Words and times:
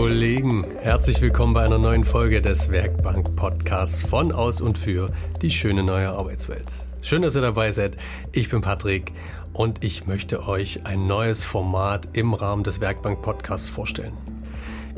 Kollegen, 0.00 0.64
herzlich 0.80 1.20
willkommen 1.20 1.52
bei 1.52 1.62
einer 1.62 1.76
neuen 1.76 2.04
Folge 2.04 2.40
des 2.40 2.70
Werkbank 2.70 3.36
Podcasts 3.36 4.02
von 4.02 4.32
aus 4.32 4.62
und 4.62 4.78
für 4.78 5.12
die 5.42 5.50
schöne 5.50 5.82
neue 5.82 6.08
Arbeitswelt. 6.08 6.72
Schön, 7.02 7.20
dass 7.20 7.36
ihr 7.36 7.42
dabei 7.42 7.70
seid. 7.70 7.98
Ich 8.32 8.48
bin 8.48 8.62
Patrick 8.62 9.12
und 9.52 9.84
ich 9.84 10.06
möchte 10.06 10.48
euch 10.48 10.86
ein 10.86 11.06
neues 11.06 11.44
Format 11.44 12.08
im 12.14 12.32
Rahmen 12.32 12.64
des 12.64 12.80
Werkbank 12.80 13.20
Podcasts 13.20 13.68
vorstellen. 13.68 14.14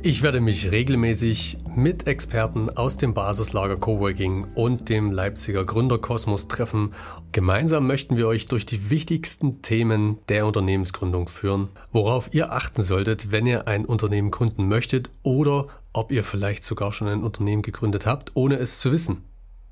Ich 0.04 0.24
werde 0.24 0.40
mich 0.40 0.72
regelmäßig 0.72 1.58
mit 1.76 2.08
Experten 2.08 2.68
aus 2.70 2.96
dem 2.96 3.14
Basislager 3.14 3.76
Coworking 3.76 4.48
und 4.56 4.88
dem 4.88 5.12
Leipziger 5.12 5.64
Gründerkosmos 5.64 6.48
treffen. 6.48 6.92
Gemeinsam 7.30 7.86
möchten 7.86 8.16
wir 8.16 8.26
euch 8.26 8.46
durch 8.46 8.66
die 8.66 8.90
wichtigsten 8.90 9.62
Themen 9.62 10.18
der 10.28 10.44
Unternehmensgründung 10.44 11.28
führen, 11.28 11.68
worauf 11.92 12.34
ihr 12.34 12.52
achten 12.52 12.82
solltet, 12.82 13.30
wenn 13.30 13.46
ihr 13.46 13.68
ein 13.68 13.84
Unternehmen 13.84 14.32
gründen 14.32 14.66
möchtet 14.66 15.08
oder 15.22 15.68
ob 15.92 16.10
ihr 16.10 16.24
vielleicht 16.24 16.64
sogar 16.64 16.90
schon 16.90 17.06
ein 17.06 17.22
Unternehmen 17.22 17.62
gegründet 17.62 18.04
habt, 18.04 18.32
ohne 18.34 18.56
es 18.56 18.80
zu 18.80 18.90
wissen. 18.90 19.22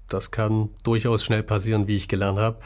Das 0.08 0.30
kann 0.30 0.69
durchaus 0.84 1.24
schnell 1.24 1.42
passieren, 1.42 1.88
wie 1.88 1.97
ich 1.97 2.06
gelernt 2.06 2.38
habe. 2.38 2.60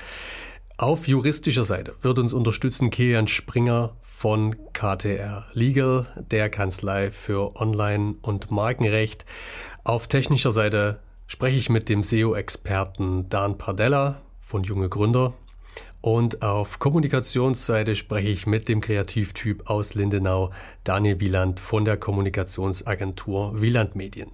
Auf 0.76 1.06
juristischer 1.06 1.62
Seite 1.62 1.94
wird 2.02 2.18
uns 2.18 2.32
unterstützen 2.32 2.90
Kilian 2.90 3.28
Springer 3.28 3.94
von 4.00 4.56
KTR 4.72 5.46
Legal, 5.52 6.08
der 6.32 6.50
Kanzlei 6.50 7.12
für 7.12 7.54
Online- 7.54 8.16
und 8.22 8.50
Markenrecht. 8.50 9.24
Auf 9.84 10.08
technischer 10.08 10.50
Seite 10.50 10.98
spreche 11.28 11.58
ich 11.58 11.70
mit 11.70 11.88
dem 11.88 12.02
SEO-Experten 12.02 13.28
Dan 13.28 13.56
Pardella 13.56 14.22
von 14.40 14.64
Junge 14.64 14.88
Gründer. 14.88 15.34
Und 16.00 16.42
auf 16.42 16.80
Kommunikationsseite 16.80 17.94
spreche 17.94 18.28
ich 18.28 18.48
mit 18.48 18.68
dem 18.68 18.80
Kreativtyp 18.80 19.70
aus 19.70 19.94
Lindenau, 19.94 20.50
Daniel 20.82 21.20
Wieland 21.20 21.60
von 21.60 21.84
der 21.84 21.98
Kommunikationsagentur 21.98 23.60
Wieland 23.60 23.94
Medien. 23.94 24.32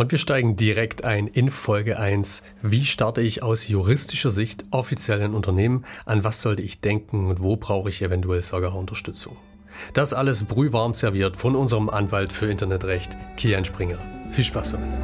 Und 0.00 0.12
wir 0.12 0.18
steigen 0.18 0.56
direkt 0.56 1.04
ein 1.04 1.26
in 1.26 1.50
Folge 1.50 1.98
1. 1.98 2.42
Wie 2.62 2.86
starte 2.86 3.20
ich 3.20 3.42
aus 3.42 3.68
juristischer 3.68 4.30
Sicht 4.30 4.64
offiziell 4.70 5.20
ein 5.20 5.34
Unternehmen? 5.34 5.84
An 6.06 6.24
was 6.24 6.40
sollte 6.40 6.62
ich 6.62 6.80
denken 6.80 7.26
und 7.26 7.42
wo 7.42 7.56
brauche 7.56 7.90
ich 7.90 8.00
eventuell 8.00 8.40
sogar 8.40 8.74
Unterstützung? 8.76 9.36
Das 9.92 10.14
alles 10.14 10.44
brühwarm 10.44 10.94
serviert 10.94 11.36
von 11.36 11.54
unserem 11.54 11.90
Anwalt 11.90 12.32
für 12.32 12.50
Internetrecht, 12.50 13.14
Kian 13.36 13.66
Springer. 13.66 13.98
Viel 14.30 14.44
Spaß 14.44 14.72
damit. 14.72 14.98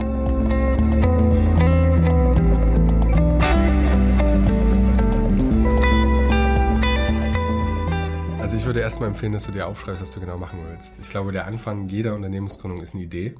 Also 8.40 8.56
ich 8.56 8.64
würde 8.64 8.80
erstmal 8.80 9.10
empfehlen, 9.10 9.32
dass 9.34 9.44
du 9.44 9.52
dir 9.52 9.66
aufschreibst, 9.66 10.00
was 10.00 10.12
du 10.12 10.20
genau 10.20 10.38
machen 10.38 10.60
willst. 10.70 10.98
Ich 11.02 11.10
glaube, 11.10 11.32
der 11.32 11.46
Anfang 11.46 11.86
jeder 11.90 12.14
Unternehmensgründung 12.14 12.80
ist 12.80 12.94
eine 12.94 13.02
Idee. 13.02 13.34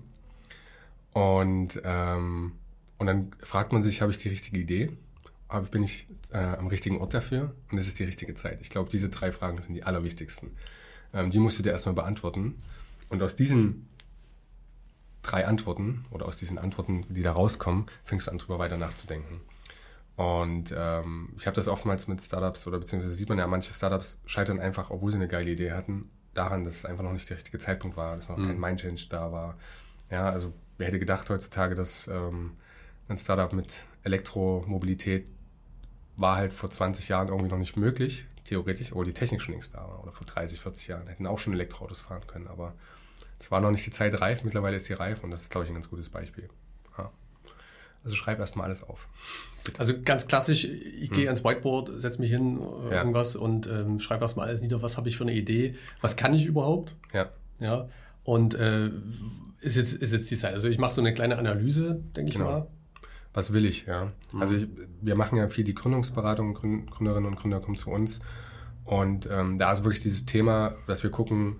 Und, 1.16 1.80
ähm, 1.82 2.52
und 2.98 3.06
dann 3.06 3.32
fragt 3.40 3.72
man 3.72 3.82
sich, 3.82 4.02
habe 4.02 4.10
ich 4.10 4.18
die 4.18 4.28
richtige 4.28 4.58
Idee? 4.58 4.92
Aber 5.48 5.66
bin 5.66 5.82
ich 5.82 6.08
äh, 6.30 6.36
am 6.36 6.66
richtigen 6.66 7.00
Ort 7.00 7.14
dafür? 7.14 7.54
Und 7.70 7.78
ist 7.78 7.86
es 7.86 7.94
die 7.94 8.04
richtige 8.04 8.34
Zeit? 8.34 8.60
Ich 8.60 8.68
glaube, 8.68 8.90
diese 8.90 9.08
drei 9.08 9.32
Fragen 9.32 9.56
sind 9.62 9.72
die 9.72 9.82
allerwichtigsten. 9.82 10.50
Ähm, 11.14 11.30
die 11.30 11.38
musst 11.38 11.58
du 11.58 11.62
dir 11.62 11.70
erstmal 11.70 11.94
beantworten. 11.94 12.60
Und 13.08 13.22
aus 13.22 13.34
diesen 13.34 13.88
drei 15.22 15.46
Antworten 15.46 16.02
oder 16.10 16.26
aus 16.26 16.36
diesen 16.36 16.58
Antworten, 16.58 17.06
die 17.08 17.22
da 17.22 17.32
rauskommen, 17.32 17.86
fängst 18.04 18.26
du 18.26 18.32
an, 18.32 18.36
darüber 18.36 18.58
weiter 18.58 18.76
nachzudenken. 18.76 19.40
Und 20.16 20.74
ähm, 20.76 21.30
ich 21.38 21.46
habe 21.46 21.54
das 21.54 21.68
oftmals 21.68 22.08
mit 22.08 22.22
Startups 22.22 22.66
oder 22.66 22.78
beziehungsweise 22.78 23.14
sieht 23.14 23.30
man 23.30 23.38
ja, 23.38 23.46
manche 23.46 23.72
Startups 23.72 24.20
scheitern 24.26 24.60
einfach, 24.60 24.90
obwohl 24.90 25.12
sie 25.12 25.16
eine 25.16 25.28
geile 25.28 25.50
Idee 25.50 25.72
hatten, 25.72 26.10
daran, 26.34 26.62
dass 26.62 26.76
es 26.76 26.84
einfach 26.84 27.04
noch 27.04 27.14
nicht 27.14 27.30
der 27.30 27.38
richtige 27.38 27.58
Zeitpunkt 27.58 27.96
war, 27.96 28.16
dass 28.16 28.28
noch 28.28 28.36
mhm. 28.36 28.48
kein 28.48 28.60
Mindchange 28.60 29.06
da 29.08 29.32
war. 29.32 29.56
Ja, 30.10 30.28
also 30.28 30.52
wer 30.78 30.88
hätte 30.88 30.98
gedacht 30.98 31.30
heutzutage, 31.30 31.74
dass 31.74 32.08
ähm, 32.08 32.52
ein 33.08 33.18
Startup 33.18 33.52
mit 33.52 33.84
Elektromobilität 34.02 35.30
war 36.16 36.36
halt 36.36 36.52
vor 36.52 36.70
20 36.70 37.08
Jahren 37.08 37.28
irgendwie 37.28 37.50
noch 37.50 37.58
nicht 37.58 37.76
möglich, 37.76 38.26
theoretisch, 38.44 38.92
obwohl 38.92 39.04
die 39.04 39.12
Technik 39.12 39.42
schon 39.42 39.52
längst 39.54 39.74
da 39.74 39.78
war. 39.78 40.02
Oder 40.02 40.12
vor 40.12 40.26
30, 40.26 40.60
40 40.60 40.88
Jahren 40.88 41.06
hätten 41.06 41.26
auch 41.26 41.38
schon 41.38 41.52
Elektroautos 41.52 42.00
fahren 42.00 42.26
können. 42.26 42.46
Aber 42.48 42.74
es 43.38 43.50
war 43.50 43.60
noch 43.60 43.70
nicht 43.70 43.84
die 43.84 43.90
Zeit 43.90 44.18
reif, 44.20 44.44
mittlerweile 44.44 44.76
ist 44.76 44.86
sie 44.86 44.94
reif 44.94 45.22
und 45.24 45.30
das 45.30 45.42
ist, 45.42 45.50
glaube 45.50 45.64
ich, 45.64 45.70
ein 45.70 45.74
ganz 45.74 45.90
gutes 45.90 46.08
Beispiel. 46.08 46.48
Ja. 46.96 47.10
Also 48.02 48.16
schreib 48.16 48.38
erstmal 48.38 48.66
alles 48.66 48.82
auf. 48.82 49.08
Bitte. 49.64 49.80
Also 49.80 50.00
ganz 50.00 50.26
klassisch, 50.26 50.64
ich 50.64 51.10
gehe 51.10 51.22
hm. 51.22 51.28
ans 51.28 51.44
Whiteboard, 51.44 52.00
setze 52.00 52.20
mich 52.20 52.30
hin, 52.30 52.60
äh, 52.60 52.92
ja. 52.92 52.98
irgendwas 52.98 53.36
und 53.36 53.66
ähm, 53.66 53.98
schreibe 53.98 54.22
erstmal 54.22 54.46
alles 54.46 54.62
nieder, 54.62 54.80
was 54.80 54.96
habe 54.96 55.08
ich 55.08 55.16
für 55.16 55.24
eine 55.24 55.34
Idee, 55.34 55.74
was 56.00 56.16
kann 56.16 56.32
ich 56.32 56.46
überhaupt? 56.46 56.94
Ja. 57.12 57.30
Ja. 57.58 57.88
Und 58.22 58.54
äh, 58.54 58.90
ist, 59.66 59.76
jetzt, 59.76 59.94
ist 59.94 60.12
jetzt 60.12 60.30
die 60.30 60.36
Zeit. 60.36 60.52
Also 60.52 60.68
ich 60.68 60.78
mache 60.78 60.92
so 60.92 61.00
eine 61.00 61.12
kleine 61.12 61.36
Analyse, 61.36 62.00
denke 62.16 62.32
genau. 62.32 62.44
ich 62.44 62.50
mal. 62.52 62.66
Was 63.34 63.52
will 63.52 63.66
ich, 63.66 63.86
ja. 63.86 64.12
Mhm. 64.32 64.40
Also 64.40 64.54
ich, 64.54 64.68
wir 65.02 65.16
machen 65.16 65.36
ja 65.36 65.48
viel 65.48 65.64
die 65.64 65.74
Gründungsberatung, 65.74 66.54
Gründerinnen 66.54 67.26
und 67.26 67.36
Gründer 67.36 67.60
kommen 67.60 67.76
zu 67.76 67.90
uns. 67.90 68.20
Und 68.84 69.28
ähm, 69.30 69.58
da 69.58 69.72
ist 69.72 69.84
wirklich 69.84 70.02
dieses 70.02 70.24
Thema, 70.24 70.74
dass 70.86 71.02
wir 71.02 71.10
gucken, 71.10 71.56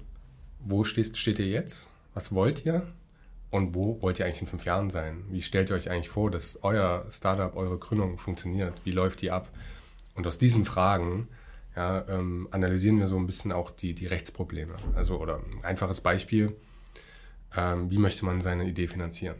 wo 0.61 0.85
steht, 0.85 1.17
steht 1.17 1.39
ihr 1.39 1.49
jetzt? 1.49 1.91
Was 2.15 2.33
wollt 2.33 2.65
ihr? 2.65 2.87
Und 3.51 3.75
wo 3.75 4.01
wollt 4.01 4.19
ihr 4.19 4.27
eigentlich 4.27 4.41
in 4.41 4.47
fünf 4.47 4.65
Jahren 4.65 4.91
sein? 4.91 5.25
Wie 5.31 5.43
stellt 5.43 5.71
ihr 5.71 5.77
euch 5.77 5.91
eigentlich 5.91 6.09
vor, 6.09 6.31
dass 6.31 6.61
euer 6.63 7.05
Startup, 7.11 7.55
eure 7.57 7.79
Gründung 7.79 8.19
funktioniert? 8.19 8.75
Wie 8.85 8.93
läuft 8.93 9.21
die 9.23 9.31
ab? 9.31 9.51
Und 10.15 10.27
aus 10.27 10.39
diesen 10.39 10.65
Fragen 10.65 11.29
ja, 11.75 12.07
ähm, 12.09 12.49
analysieren 12.53 12.99
wir 12.99 13.07
so 13.07 13.17
ein 13.17 13.27
bisschen 13.27 13.53
auch 13.53 13.71
die, 13.71 13.95
die 13.95 14.07
Rechtsprobleme. 14.07 14.75
Also, 14.95 15.21
oder 15.21 15.37
ein 15.37 15.63
einfaches 15.63 16.01
Beispiel, 16.01 16.57
ähm, 17.57 17.91
wie 17.91 17.99
möchte 17.99 18.25
man 18.25 18.41
seine 18.41 18.65
Idee 18.69 18.89
finanzieren? 18.89 19.37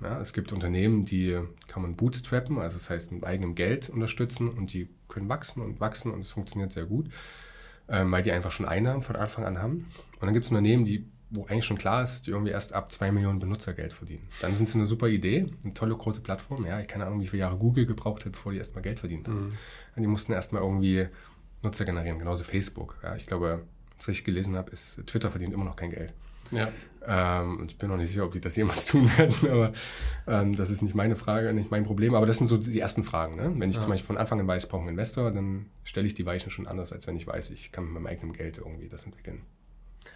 Ja, 0.00 0.18
es 0.20 0.32
gibt 0.32 0.52
Unternehmen, 0.52 1.04
die 1.04 1.38
kann 1.68 1.82
man 1.82 1.94
bootstrappen, 1.94 2.58
also 2.58 2.76
das 2.76 2.88
heißt 2.88 3.12
mit 3.12 3.24
eigenem 3.24 3.54
Geld 3.54 3.90
unterstützen 3.90 4.48
und 4.48 4.72
die 4.72 4.88
können 5.08 5.28
wachsen 5.28 5.62
und 5.62 5.78
wachsen 5.78 6.10
und 6.10 6.20
es 6.20 6.32
funktioniert 6.32 6.72
sehr 6.72 6.86
gut, 6.86 7.10
ähm, 7.88 8.10
weil 8.10 8.22
die 8.22 8.32
einfach 8.32 8.50
schon 8.50 8.66
Einnahmen 8.66 9.02
von 9.02 9.16
Anfang 9.16 9.44
an 9.44 9.60
haben. 9.60 9.86
Und 10.14 10.22
dann 10.22 10.32
gibt 10.32 10.46
es 10.46 10.50
Unternehmen, 10.50 10.84
die 10.84 11.06
wo 11.30 11.46
eigentlich 11.46 11.64
schon 11.64 11.78
klar 11.78 12.02
ist, 12.02 12.12
dass 12.12 12.22
die 12.22 12.32
irgendwie 12.32 12.50
erst 12.50 12.72
ab 12.72 12.90
zwei 12.90 13.12
Millionen 13.12 13.38
Benutzer 13.38 13.72
Geld 13.72 13.92
verdienen. 13.92 14.26
Dann 14.40 14.52
sind 14.52 14.68
sie 14.68 14.74
eine 14.74 14.86
super 14.86 15.06
Idee, 15.06 15.46
eine 15.62 15.74
tolle 15.74 15.96
große 15.96 16.22
Plattform. 16.22 16.66
Ja, 16.66 16.80
ich 16.80 16.88
keine 16.88 17.06
Ahnung, 17.06 17.20
wie 17.20 17.28
viele 17.28 17.40
Jahre 17.40 17.56
Google 17.56 17.86
gebraucht 17.86 18.24
hat, 18.24 18.32
bevor 18.32 18.52
die 18.52 18.58
erstmal 18.58 18.82
Geld 18.82 18.98
verdient 18.98 19.28
haben. 19.28 19.56
Mhm. 19.96 20.02
Die 20.02 20.08
mussten 20.08 20.32
erstmal 20.32 20.62
irgendwie 20.62 21.06
Nutzer 21.62 21.84
generieren, 21.84 22.18
genauso 22.18 22.42
Facebook. 22.42 22.98
Ja, 23.02 23.14
ich 23.14 23.26
glaube, 23.26 23.62
was 23.96 24.08
ich 24.08 24.24
gelesen 24.24 24.56
habe, 24.56 24.70
ist, 24.72 25.06
Twitter 25.06 25.30
verdient 25.30 25.54
immer 25.54 25.64
noch 25.64 25.76
kein 25.76 25.90
Geld. 25.90 26.12
Ja. 26.50 26.72
Ähm, 27.06 27.58
und 27.58 27.70
ich 27.70 27.78
bin 27.78 27.88
noch 27.88 27.96
nicht 27.96 28.10
sicher, 28.10 28.24
ob 28.24 28.32
die 28.32 28.40
das 28.40 28.56
jemals 28.56 28.86
tun 28.86 29.10
werden, 29.16 29.50
aber 29.50 29.72
ähm, 30.26 30.54
das 30.54 30.70
ist 30.70 30.82
nicht 30.82 30.94
meine 30.94 31.16
Frage, 31.16 31.52
nicht 31.52 31.70
mein 31.70 31.84
Problem. 31.84 32.14
Aber 32.14 32.26
das 32.26 32.38
sind 32.38 32.46
so 32.46 32.56
die 32.56 32.78
ersten 32.78 33.04
Fragen. 33.04 33.36
Ne? 33.36 33.52
Wenn 33.56 33.70
ich 33.70 33.76
ja. 33.76 33.82
zum 33.82 33.90
Beispiel 33.90 34.06
von 34.06 34.18
Anfang 34.18 34.40
an 34.40 34.46
weiß, 34.46 34.64
ich 34.64 34.70
brauche 34.70 34.82
einen 34.82 34.90
Investor, 34.90 35.30
dann 35.30 35.66
stelle 35.82 36.06
ich 36.06 36.14
die 36.14 36.26
Weichen 36.26 36.50
schon 36.50 36.66
anders, 36.66 36.92
als 36.92 37.06
wenn 37.06 37.16
ich 37.16 37.26
weiß, 37.26 37.50
ich 37.50 37.72
kann 37.72 37.84
mit 37.84 37.94
meinem 37.94 38.06
eigenen 38.06 38.32
Geld 38.32 38.58
irgendwie 38.58 38.88
das 38.88 39.04
entwickeln. 39.04 39.42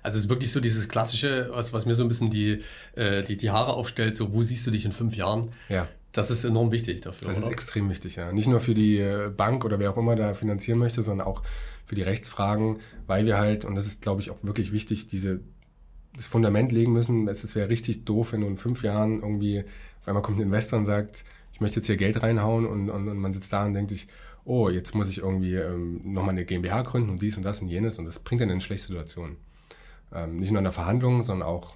Also 0.02 0.18
es 0.18 0.24
ist 0.24 0.30
wirklich 0.30 0.52
so 0.52 0.60
dieses 0.60 0.88
klassische, 0.88 1.50
was, 1.52 1.72
was 1.72 1.86
mir 1.86 1.94
so 1.94 2.04
ein 2.04 2.08
bisschen 2.08 2.30
die, 2.30 2.62
äh, 2.94 3.22
die, 3.22 3.36
die 3.36 3.50
Haare 3.50 3.74
aufstellt, 3.74 4.14
so 4.14 4.32
wo 4.32 4.42
siehst 4.42 4.66
du 4.66 4.70
dich 4.70 4.84
in 4.84 4.92
fünf 4.92 5.16
Jahren? 5.16 5.50
Ja. 5.68 5.88
Das 6.12 6.30
ist 6.30 6.44
enorm 6.44 6.70
wichtig 6.70 7.00
dafür. 7.00 7.26
Das 7.26 7.38
oder? 7.38 7.46
ist 7.46 7.52
extrem 7.52 7.90
wichtig, 7.90 8.16
ja. 8.16 8.30
Nicht 8.30 8.46
nur 8.46 8.60
für 8.60 8.74
die 8.74 8.98
äh, 8.98 9.30
Bank 9.36 9.64
oder 9.64 9.78
wer 9.78 9.90
auch 9.90 9.96
immer 9.96 10.14
da 10.14 10.34
finanzieren 10.34 10.78
möchte, 10.78 11.02
sondern 11.02 11.26
auch 11.26 11.42
für 11.86 11.94
die 11.94 12.02
Rechtsfragen, 12.02 12.78
weil 13.06 13.26
wir 13.26 13.36
halt, 13.36 13.64
und 13.64 13.74
das 13.74 13.86
ist, 13.86 14.02
glaube 14.02 14.20
ich, 14.20 14.30
auch 14.30 14.38
wirklich 14.42 14.72
wichtig, 14.72 15.08
diese, 15.08 15.40
das 16.16 16.26
Fundament 16.26 16.72
legen 16.72 16.92
müssen. 16.92 17.28
Es 17.28 17.54
wäre 17.56 17.68
richtig 17.68 18.04
doof, 18.04 18.32
wenn 18.32 18.40
du 18.40 18.46
in 18.46 18.56
fünf 18.56 18.82
Jahren 18.82 19.20
irgendwie, 19.20 19.64
auf 20.00 20.08
einmal 20.08 20.22
kommt 20.22 20.38
ein 20.38 20.42
Investor 20.42 20.78
und 20.78 20.86
sagt, 20.86 21.24
ich 21.52 21.60
möchte 21.60 21.76
jetzt 21.76 21.86
hier 21.86 21.96
Geld 21.96 22.22
reinhauen 22.22 22.66
und, 22.66 22.90
und, 22.90 23.08
und 23.08 23.18
man 23.18 23.32
sitzt 23.32 23.52
da 23.52 23.64
und 23.64 23.74
denkt 23.74 23.90
sich, 23.90 24.08
oh, 24.44 24.68
jetzt 24.68 24.94
muss 24.94 25.08
ich 25.08 25.18
irgendwie 25.18 25.54
ähm, 25.54 26.00
nochmal 26.04 26.30
eine 26.30 26.44
GmbH 26.44 26.82
gründen 26.82 27.10
und 27.10 27.22
dies 27.22 27.36
und 27.36 27.42
das 27.42 27.62
und 27.62 27.68
jenes 27.68 27.98
und 27.98 28.04
das 28.04 28.18
bringt 28.18 28.42
dann 28.42 28.50
in 28.50 28.60
schlechte 28.60 28.88
Situation. 28.88 29.36
Ähm, 30.12 30.36
nicht 30.36 30.50
nur 30.50 30.58
in 30.58 30.64
der 30.64 30.72
Verhandlung, 30.72 31.22
sondern 31.22 31.48
auch 31.48 31.74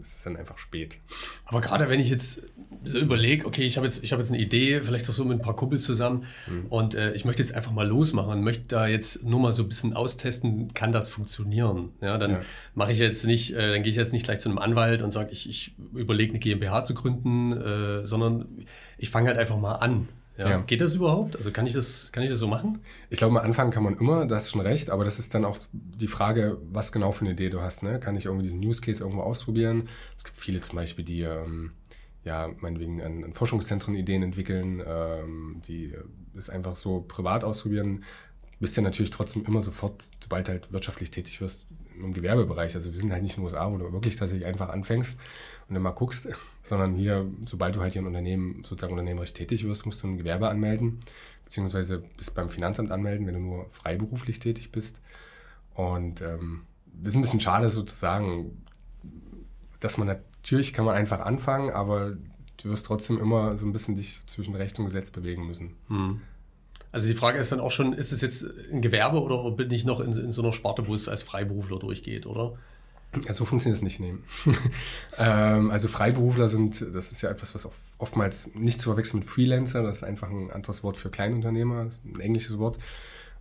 es 0.00 0.16
ist 0.16 0.26
dann 0.26 0.36
einfach 0.36 0.58
spät. 0.58 0.98
Aber 1.44 1.60
gerade 1.60 1.88
wenn 1.88 2.00
ich 2.00 2.08
jetzt 2.08 2.42
so 2.84 2.98
überlege, 2.98 3.46
okay, 3.46 3.62
ich 3.62 3.76
habe 3.76 3.86
jetzt, 3.86 4.02
hab 4.04 4.18
jetzt 4.18 4.30
eine 4.30 4.40
Idee, 4.40 4.82
vielleicht 4.82 5.08
auch 5.08 5.14
so 5.14 5.24
mit 5.24 5.38
ein 5.38 5.42
paar 5.42 5.56
Kumpels 5.56 5.84
zusammen 5.84 6.24
mhm. 6.46 6.66
und 6.68 6.94
äh, 6.94 7.12
ich 7.14 7.24
möchte 7.24 7.42
jetzt 7.42 7.54
einfach 7.54 7.72
mal 7.72 7.86
losmachen 7.86 8.32
und 8.32 8.42
möchte 8.42 8.68
da 8.68 8.86
jetzt 8.86 9.24
nur 9.24 9.40
mal 9.40 9.52
so 9.52 9.62
ein 9.62 9.68
bisschen 9.68 9.94
austesten, 9.94 10.68
kann 10.74 10.92
das 10.92 11.08
funktionieren? 11.08 11.90
Ja, 12.00 12.18
dann 12.18 12.32
ja. 12.32 12.40
mache 12.74 12.92
ich 12.92 12.98
jetzt 12.98 13.26
nicht, 13.26 13.54
äh, 13.54 13.72
dann 13.72 13.82
gehe 13.82 13.90
ich 13.90 13.96
jetzt 13.96 14.12
nicht 14.12 14.24
gleich 14.24 14.40
zu 14.40 14.48
einem 14.48 14.58
Anwalt 14.58 15.02
und 15.02 15.10
sage, 15.10 15.30
ich, 15.32 15.48
ich 15.48 15.74
überlege 15.94 16.32
eine 16.32 16.38
GmbH 16.38 16.82
zu 16.82 16.94
gründen, 16.94 17.52
äh, 17.52 18.06
sondern 18.06 18.66
ich 18.96 19.10
fange 19.10 19.28
halt 19.28 19.38
einfach 19.38 19.58
mal 19.58 19.76
an. 19.76 20.08
Ja. 20.38 20.50
ja. 20.50 20.58
Geht 20.60 20.80
das 20.80 20.94
überhaupt? 20.94 21.36
Also 21.36 21.50
kann 21.50 21.66
ich 21.66 21.72
das, 21.72 22.12
kann 22.12 22.22
ich 22.22 22.30
das 22.30 22.38
so 22.38 22.46
machen? 22.46 22.78
Ich 23.10 23.18
glaube, 23.18 23.38
am 23.38 23.44
Anfang 23.44 23.70
kann 23.70 23.82
man 23.82 23.96
immer, 23.96 24.26
da 24.26 24.36
hast 24.36 24.48
du 24.48 24.52
schon 24.52 24.60
recht, 24.60 24.90
aber 24.90 25.04
das 25.04 25.18
ist 25.18 25.34
dann 25.34 25.44
auch 25.44 25.58
die 25.72 26.06
Frage, 26.06 26.58
was 26.70 26.92
genau 26.92 27.12
für 27.12 27.22
eine 27.22 27.32
Idee 27.32 27.50
du 27.50 27.60
hast. 27.60 27.82
Ne? 27.82 27.98
Kann 27.98 28.16
ich 28.16 28.26
irgendwie 28.26 28.44
diesen 28.44 28.64
Use 28.64 28.80
Case 28.80 29.02
irgendwo 29.02 29.22
ausprobieren? 29.22 29.88
Es 30.16 30.24
gibt 30.24 30.38
viele 30.38 30.60
zum 30.60 30.76
Beispiel, 30.76 31.04
die 31.04 31.22
ähm, 31.22 31.72
ja, 32.24 32.48
meinetwegen 32.60 33.02
an, 33.02 33.24
an 33.24 33.32
Forschungszentren 33.32 33.94
Ideen 33.94 34.22
entwickeln, 34.22 34.82
ähm, 34.86 35.60
die 35.66 35.94
es 36.36 36.50
einfach 36.50 36.76
so 36.76 37.00
privat 37.00 37.42
ausprobieren. 37.42 38.04
Bist 38.60 38.76
ja 38.76 38.82
natürlich 38.82 39.10
trotzdem 39.10 39.44
immer 39.44 39.62
sofort, 39.62 40.04
sobald 40.22 40.48
halt 40.48 40.72
wirtschaftlich 40.72 41.10
tätig 41.10 41.40
wirst, 41.40 41.76
im 41.96 42.12
Gewerbebereich. 42.12 42.74
Also 42.74 42.92
wir 42.92 42.98
sind 42.98 43.12
halt 43.12 43.22
nicht 43.22 43.36
in 43.36 43.42
den 43.42 43.44
USA, 43.44 43.70
wo 43.70 43.78
du 43.78 43.92
wirklich 43.92 44.16
tatsächlich 44.16 44.46
einfach 44.46 44.68
anfängst 44.68 45.18
und 45.68 45.74
dann 45.74 45.82
mal 45.82 45.90
guckst, 45.90 46.28
sondern 46.62 46.94
hier, 46.94 47.26
sobald 47.44 47.76
du 47.76 47.80
halt 47.80 47.92
hier 47.92 48.02
ein 48.02 48.06
Unternehmen, 48.06 48.62
sozusagen 48.64 48.92
unternehmerisch 48.92 49.34
tätig 49.34 49.64
wirst, 49.64 49.86
musst 49.86 50.02
du 50.02 50.08
ein 50.08 50.18
Gewerbe 50.18 50.48
anmelden, 50.48 50.98
beziehungsweise 51.44 52.02
bist 52.16 52.34
beim 52.34 52.50
Finanzamt 52.50 52.90
anmelden, 52.90 53.26
wenn 53.26 53.34
du 53.34 53.40
nur 53.40 53.66
freiberuflich 53.70 54.38
tätig 54.40 54.72
bist. 54.72 55.00
Und 55.74 56.22
ähm, 56.22 56.62
das 56.86 57.10
ist 57.12 57.16
ein 57.16 57.22
bisschen 57.22 57.40
schade 57.40 57.70
sozusagen, 57.70 58.62
dass 59.78 59.98
man 59.98 60.08
natürlich 60.08 60.72
kann 60.72 60.84
man 60.84 60.96
einfach 60.96 61.20
anfangen, 61.20 61.70
aber 61.70 62.16
du 62.56 62.70
wirst 62.70 62.86
trotzdem 62.86 63.18
immer 63.18 63.56
so 63.56 63.66
ein 63.66 63.72
bisschen 63.72 63.94
dich 63.94 64.20
zwischen 64.26 64.54
Recht 64.56 64.78
und 64.78 64.86
Gesetz 64.86 65.12
bewegen 65.12 65.46
müssen. 65.46 65.76
Hm. 65.86 66.20
Also 66.90 67.06
die 67.06 67.14
Frage 67.14 67.38
ist 67.38 67.52
dann 67.52 67.60
auch 67.60 67.70
schon, 67.70 67.92
ist 67.92 68.12
es 68.12 68.20
jetzt 68.20 68.46
ein 68.72 68.80
Gewerbe 68.80 69.20
oder 69.20 69.50
bin 69.50 69.70
ich 69.70 69.84
noch 69.84 70.00
in, 70.00 70.12
in 70.12 70.32
so 70.32 70.42
einer 70.42 70.52
Sparte, 70.52 70.86
wo 70.86 70.94
es 70.94 71.08
als 71.08 71.22
Freiberufler 71.22 71.78
durchgeht, 71.78 72.26
oder? 72.26 72.54
Ja, 73.26 73.32
so 73.32 73.44
funktioniert 73.46 73.76
es 73.76 73.82
nicht, 73.82 74.00
nehmen. 74.00 74.22
ähm, 75.18 75.70
also 75.70 75.88
Freiberufler 75.88 76.48
sind, 76.48 76.80
das 76.94 77.10
ist 77.10 77.22
ja 77.22 77.30
etwas, 77.30 77.54
was 77.54 77.68
oftmals 77.96 78.50
nicht 78.54 78.80
zu 78.80 78.90
verwechseln 78.90 79.20
mit 79.20 79.28
Freelancer, 79.28 79.82
das 79.82 79.98
ist 79.98 80.04
einfach 80.04 80.30
ein 80.30 80.50
anderes 80.50 80.82
Wort 80.82 80.98
für 80.98 81.10
Kleinunternehmer, 81.10 81.88
ein 82.04 82.20
englisches 82.20 82.58
Wort, 82.58 82.78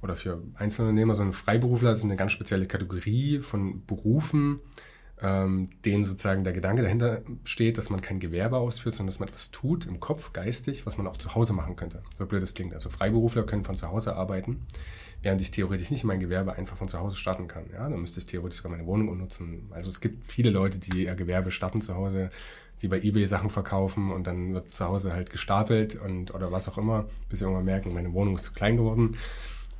oder 0.02 0.16
für 0.16 0.42
Einzelunternehmer, 0.56 1.16
sondern 1.16 1.34
Freiberufler 1.34 1.96
sind 1.96 2.10
eine 2.10 2.18
ganz 2.18 2.32
spezielle 2.32 2.66
Kategorie 2.66 3.40
von 3.40 3.86
Berufen, 3.86 4.60
ähm, 5.22 5.70
denen 5.84 6.04
sozusagen 6.04 6.44
der 6.44 6.54
Gedanke 6.54 6.84
dahinter 6.84 7.22
steht, 7.44 7.78
dass 7.78 7.90
man 7.90 8.02
kein 8.02 8.20
Gewerbe 8.20 8.58
ausführt, 8.58 8.94
sondern 8.94 9.12
dass 9.12 9.20
man 9.20 9.30
etwas 9.30 9.52
tut 9.52 9.86
im 9.86 10.00
Kopf, 10.00 10.32
geistig, 10.34 10.86
was 10.86 10.98
man 10.98 11.08
auch 11.08 11.18
zu 11.18 11.34
Hause 11.34 11.54
machen 11.54 11.76
könnte. 11.76 12.04
So 12.18 12.26
blöd 12.26 12.44
das 12.44 12.54
klingt. 12.54 12.74
Also 12.74 12.90
Freiberufler 12.90 13.44
können 13.44 13.64
von 13.64 13.76
zu 13.76 13.90
Hause 13.90 14.16
arbeiten, 14.16 14.68
während 15.24 15.42
ich 15.42 15.50
theoretisch 15.50 15.90
nicht 15.90 16.04
mein 16.04 16.20
Gewerbe 16.20 16.54
einfach 16.54 16.78
von 16.78 16.88
zu 16.88 17.00
Hause 17.00 17.18
starten 17.18 17.48
kann. 17.48 17.66
Ja, 17.74 17.90
dann 17.90 18.00
müsste 18.00 18.20
ich 18.20 18.28
theoretisch 18.28 18.58
sogar 18.58 18.72
meine 18.72 18.86
Wohnung 18.86 19.10
umnutzen. 19.10 19.68
Also 19.72 19.90
es 19.90 20.02
gibt 20.02 20.32
viele 20.32 20.52
Leute, 20.52 20.78
die 20.78 21.06
ihr 21.06 21.16
Gewerbe 21.16 21.50
starten 21.50 21.82
zu 21.82 21.96
Hause, 21.96 22.30
die 22.84 22.88
bei 22.88 23.02
eBay 23.02 23.26
Sachen 23.26 23.50
verkaufen 23.50 24.12
und 24.12 24.28
dann 24.28 24.54
wird 24.54 24.72
zu 24.72 24.86
Hause 24.86 25.14
halt 25.14 25.32
gestapelt 25.32 25.96
und 25.96 26.36
oder 26.36 26.52
was 26.52 26.70
auch 26.70 26.78
immer, 26.78 27.06
bis 27.28 27.40
sie 27.40 27.46
irgendwann 27.46 27.66
merken, 27.66 27.92
meine 27.92 28.14
Wohnung 28.14 28.36
ist 28.36 28.44
zu 28.44 28.54
klein 28.54 28.78
geworden. 28.78 29.18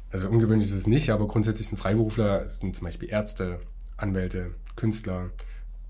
Also 0.10 0.30
ungewöhnlich 0.30 0.68
ist 0.68 0.74
es 0.74 0.88
nicht, 0.88 1.12
aber 1.12 1.28
grundsätzlich 1.28 1.68
sind 1.68 1.78
Freiberufler, 1.78 2.50
sind 2.50 2.76
zum 2.76 2.86
Beispiel 2.86 3.10
Ärzte, 3.12 3.60
Anwälte, 3.98 4.56
Künstler, 4.78 5.32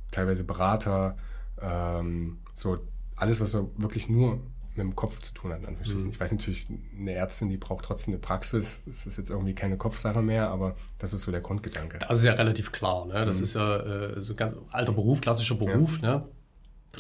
teilweise 0.10 0.44
Berater, 0.44 1.16
ähm, 1.62 2.40
so 2.56 2.80
alles, 3.16 3.40
was 3.40 3.52
so 3.52 3.72
wirklich 3.78 4.10
nur 4.10 4.40
mit 4.78 4.86
dem 4.86 4.96
Kopf 4.96 5.20
zu 5.20 5.34
tun 5.34 5.52
hat. 5.52 5.62
Mhm. 5.62 6.10
Ich 6.10 6.20
weiß 6.20 6.32
natürlich, 6.32 6.68
eine 6.98 7.14
Ärztin, 7.14 7.50
die 7.50 7.58
braucht 7.58 7.86
trotzdem 7.86 8.14
eine 8.14 8.22
Praxis. 8.22 8.84
Es 8.90 9.06
ist 9.06 9.18
jetzt 9.18 9.30
irgendwie 9.30 9.54
keine 9.56 9.78
Kopfsache 9.78 10.22
mehr, 10.22 10.50
aber 10.50 10.76
das 11.00 11.14
ist 11.14 11.24
so 11.24 11.32
der 11.32 11.42
Grundgedanke. 11.42 12.00
Das 12.00 12.20
ist 12.20 12.26
ja 12.26 12.34
relativ 12.34 12.72
klar. 12.72 13.06
Ne? 13.06 13.26
Das 13.26 13.38
mhm. 13.38 13.44
ist 13.44 13.54
ja 13.56 13.78
äh, 13.78 14.22
so 14.22 14.34
ein 14.34 14.38
ganz 14.38 14.56
alter 14.72 14.94
Beruf, 14.94 15.22
klassischer 15.22 15.56
Beruf. 15.56 16.00
Ja. 16.02 16.18
Ne? 16.18 16.28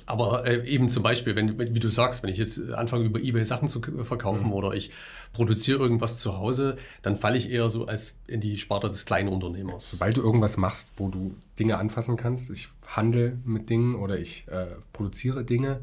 Aber 0.05 0.45
äh, 0.45 0.67
eben 0.67 0.89
zum 0.89 1.03
Beispiel, 1.03 1.35
wenn, 1.35 1.57
wie 1.59 1.79
du 1.79 1.89
sagst, 1.89 2.23
wenn 2.23 2.29
ich 2.29 2.37
jetzt 2.37 2.71
anfange 2.71 3.05
über 3.05 3.19
Ebay 3.19 3.43
Sachen 3.43 3.67
zu 3.67 3.81
verkaufen 3.81 4.47
mhm. 4.47 4.53
oder 4.53 4.73
ich 4.73 4.91
produziere 5.33 5.79
irgendwas 5.79 6.19
zu 6.19 6.37
Hause, 6.37 6.77
dann 7.01 7.15
falle 7.15 7.37
ich 7.37 7.51
eher 7.51 7.69
so 7.69 7.85
als 7.85 8.17
in 8.27 8.41
die 8.41 8.57
Sparte 8.57 8.89
des 8.89 9.05
kleinen 9.05 9.29
Unternehmers. 9.29 9.91
Sobald 9.91 10.17
du 10.17 10.21
irgendwas 10.21 10.57
machst, 10.57 10.89
wo 10.97 11.09
du 11.09 11.35
Dinge 11.59 11.77
anfassen 11.77 12.17
kannst, 12.17 12.51
ich 12.51 12.69
handle 12.87 13.37
mit 13.45 13.69
Dingen 13.69 13.95
oder 13.95 14.19
ich 14.19 14.47
äh, 14.47 14.67
produziere 14.93 15.43
Dinge, 15.43 15.79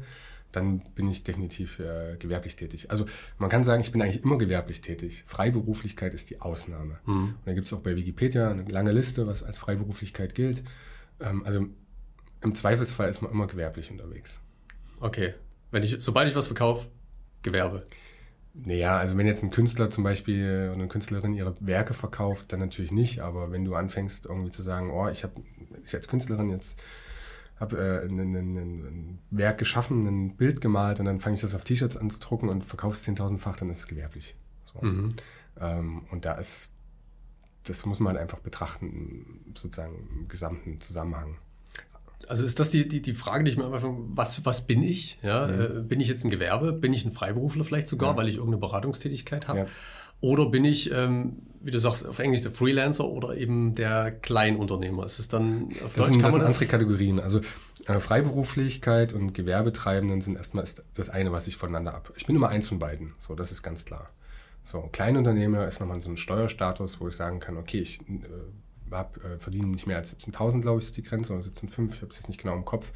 dann 0.55 0.79
bin 0.95 1.09
ich 1.09 1.23
definitiv 1.23 1.79
äh, 1.79 2.15
gewerblich 2.17 2.55
tätig. 2.55 2.89
Also 2.89 3.05
man 3.37 3.49
kann 3.49 3.63
sagen, 3.63 3.81
ich 3.81 3.91
bin 3.91 4.01
eigentlich 4.01 4.23
immer 4.23 4.37
gewerblich 4.37 4.81
tätig. 4.81 5.23
Freiberuflichkeit 5.27 6.13
ist 6.13 6.29
die 6.29 6.41
Ausnahme. 6.41 6.99
Mhm. 7.05 7.23
Und 7.23 7.45
da 7.45 7.53
gibt 7.53 7.67
es 7.67 7.73
auch 7.73 7.81
bei 7.81 7.95
Wikipedia 7.95 8.49
eine 8.49 8.63
lange 8.63 8.91
Liste, 8.91 9.27
was 9.27 9.43
als 9.43 9.57
Freiberuflichkeit 9.57 10.35
gilt. 10.35 10.63
Ähm, 11.19 11.43
also 11.45 11.67
im 12.41 12.55
Zweifelsfall 12.55 13.09
ist 13.09 13.21
man 13.21 13.31
immer 13.31 13.47
gewerblich 13.47 13.91
unterwegs. 13.91 14.41
Okay. 14.99 15.33
Wenn 15.71 15.83
ich, 15.83 15.97
sobald 15.99 16.27
ich 16.27 16.35
was 16.35 16.47
verkaufe, 16.47 16.87
Gewerbe. 17.41 17.85
Naja, 18.53 18.97
also 18.97 19.17
wenn 19.17 19.27
jetzt 19.27 19.43
ein 19.43 19.51
Künstler 19.51 19.89
zum 19.89 20.03
Beispiel 20.03 20.69
oder 20.71 20.75
eine 20.75 20.87
Künstlerin 20.87 21.33
ihre 21.33 21.55
Werke 21.59 21.93
verkauft, 21.93 22.53
dann 22.53 22.61
natürlich 22.61 22.91
nicht. 22.91 23.19
Aber 23.19 23.51
wenn 23.51 23.65
du 23.65 23.75
anfängst 23.75 24.25
irgendwie 24.25 24.51
zu 24.51 24.61
sagen, 24.61 24.91
oh, 24.91 25.09
ich 25.09 25.23
habe 25.23 25.41
ich 25.83 25.93
als 25.93 26.07
Künstlerin 26.07 26.49
jetzt 26.49 26.79
habe 27.59 27.77
äh, 27.77 28.05
ein, 28.05 28.19
ein, 28.19 28.57
ein, 28.57 29.19
Werk 29.29 29.57
geschaffen, 29.57 30.05
ein 30.05 30.35
Bild 30.35 30.61
gemalt 30.61 30.99
und 30.99 31.05
dann 31.05 31.19
fange 31.19 31.35
ich 31.35 31.41
das 31.41 31.55
auf 31.55 31.63
T-Shirts 31.63 31.97
an 31.97 32.09
zu 32.09 32.19
drucken 32.19 32.49
und 32.49 32.65
verkaufe 32.65 32.95
es 32.95 33.07
10.000-fach, 33.07 33.57
dann 33.57 33.69
ist 33.69 33.79
es 33.79 33.87
gewerblich. 33.87 34.35
So. 34.65 34.81
Mhm. 34.81 35.09
Ähm, 35.59 36.03
und 36.11 36.25
da 36.25 36.33
ist, 36.33 36.75
das 37.63 37.85
muss 37.85 37.99
man 37.99 38.13
halt 38.13 38.21
einfach 38.21 38.39
betrachten, 38.39 39.53
sozusagen 39.55 40.07
im 40.11 40.27
gesamten 40.27 40.81
Zusammenhang. 40.81 41.37
Also 42.27 42.43
ist 42.43 42.59
das 42.59 42.71
die, 42.71 42.87
die, 42.87 43.01
die 43.01 43.13
Frage, 43.13 43.43
die 43.43 43.51
ich 43.51 43.57
mir 43.57 43.65
einfach, 43.65 43.87
was, 43.87 44.45
was 44.45 44.65
bin 44.65 44.81
ich? 44.81 45.19
Ja, 45.21 45.47
mhm. 45.47 45.61
äh, 45.61 45.67
bin 45.81 45.99
ich 45.99 46.07
jetzt 46.07 46.23
ein 46.23 46.31
Gewerbe? 46.31 46.73
Bin 46.73 46.93
ich 46.93 47.05
ein 47.05 47.11
Freiberufler 47.11 47.63
vielleicht 47.63 47.87
sogar, 47.87 48.11
ja. 48.11 48.17
weil 48.17 48.27
ich 48.27 48.35
irgendeine 48.35 48.61
Beratungstätigkeit 48.61 49.47
habe? 49.47 49.59
Ja. 49.59 49.65
Oder 50.21 50.47
bin 50.47 50.65
ich, 50.65 50.91
ähm, 50.91 51.43
wie 51.61 51.71
du 51.71 51.79
sagst, 51.79 52.05
auf 52.05 52.19
Englisch 52.19 52.41
der 52.41 52.51
Freelancer 52.51 53.07
oder 53.07 53.35
eben 53.35 53.75
der 53.75 54.11
Kleinunternehmer? 54.11 55.05
Ist 55.05 55.19
es 55.19 55.27
dann 55.27 55.65
auf 55.83 55.93
das 55.93 56.05
Deutsch, 56.05 56.07
sind, 56.07 56.23
das 56.23 56.31
sind 56.31 56.41
andere 56.41 56.65
Kategorien. 56.65 57.19
Also 57.19 57.41
äh, 57.85 57.99
Freiberuflichkeit 57.99 59.13
und 59.13 59.33
Gewerbetreibenden 59.33 60.21
sind 60.21 60.37
erstmal 60.37 60.65
das 60.95 61.09
eine, 61.09 61.31
was 61.31 61.47
ich 61.47 61.57
voneinander 61.57 61.93
ab. 61.93 62.11
Ich 62.15 62.25
bin 62.25 62.35
immer 62.35 62.49
eins 62.49 62.67
von 62.67 62.79
beiden. 62.79 63.13
So, 63.19 63.35
das 63.35 63.51
ist 63.51 63.61
ganz 63.61 63.85
klar. 63.85 64.09
So, 64.63 64.89
Kleinunternehmer 64.91 65.67
ist 65.67 65.79
nochmal 65.79 66.01
so 66.01 66.09
ein 66.09 66.17
Steuerstatus, 66.17 66.99
wo 66.99 67.07
ich 67.07 67.15
sagen 67.15 67.39
kann, 67.39 67.57
okay, 67.57 67.81
ich 67.81 68.01
äh, 68.01 68.23
hab, 68.91 69.17
äh, 69.23 69.39
verdienen 69.39 69.71
nicht 69.71 69.87
mehr 69.87 69.97
als 69.97 70.15
17.000, 70.15 70.61
glaube 70.61 70.79
ich, 70.79 70.85
ist 70.85 70.97
die 70.97 71.03
Grenze, 71.03 71.33
oder 71.33 71.41
17.500, 71.41 71.93
ich 71.93 72.01
habe 72.01 72.07
es 72.07 72.17
jetzt 72.17 72.27
nicht 72.27 72.41
genau 72.41 72.55
im 72.55 72.65
Kopf, 72.65 72.91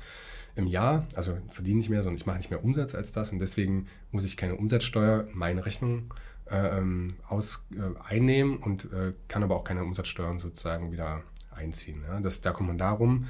im 0.55 0.67
Jahr. 0.67 1.07
Also 1.15 1.37
verdiene 1.49 1.77
nicht 1.77 1.89
mehr, 1.89 2.03
sondern 2.03 2.17
ich 2.17 2.25
mache 2.25 2.37
nicht 2.37 2.51
mehr 2.51 2.63
Umsatz 2.63 2.95
als 2.95 3.11
das 3.11 3.31
und 3.31 3.39
deswegen 3.39 3.87
muss 4.11 4.23
ich 4.23 4.37
keine 4.37 4.55
Umsatzsteuer 4.55 5.27
in 5.31 5.37
meine 5.37 5.65
Rechnung 5.65 6.13
äh, 6.49 6.77
ähm, 6.77 7.15
aus, 7.27 7.65
äh, 7.71 7.99
einnehmen 8.07 8.57
und 8.57 8.91
äh, 8.91 9.13
kann 9.27 9.43
aber 9.43 9.55
auch 9.55 9.63
keine 9.63 9.83
Umsatzsteuern 9.83 10.39
sozusagen 10.39 10.91
wieder 10.91 11.23
einziehen. 11.51 12.03
Ja? 12.07 12.19
Das, 12.19 12.41
da 12.41 12.51
kommt 12.51 12.67
man 12.67 12.77
darum. 12.77 13.27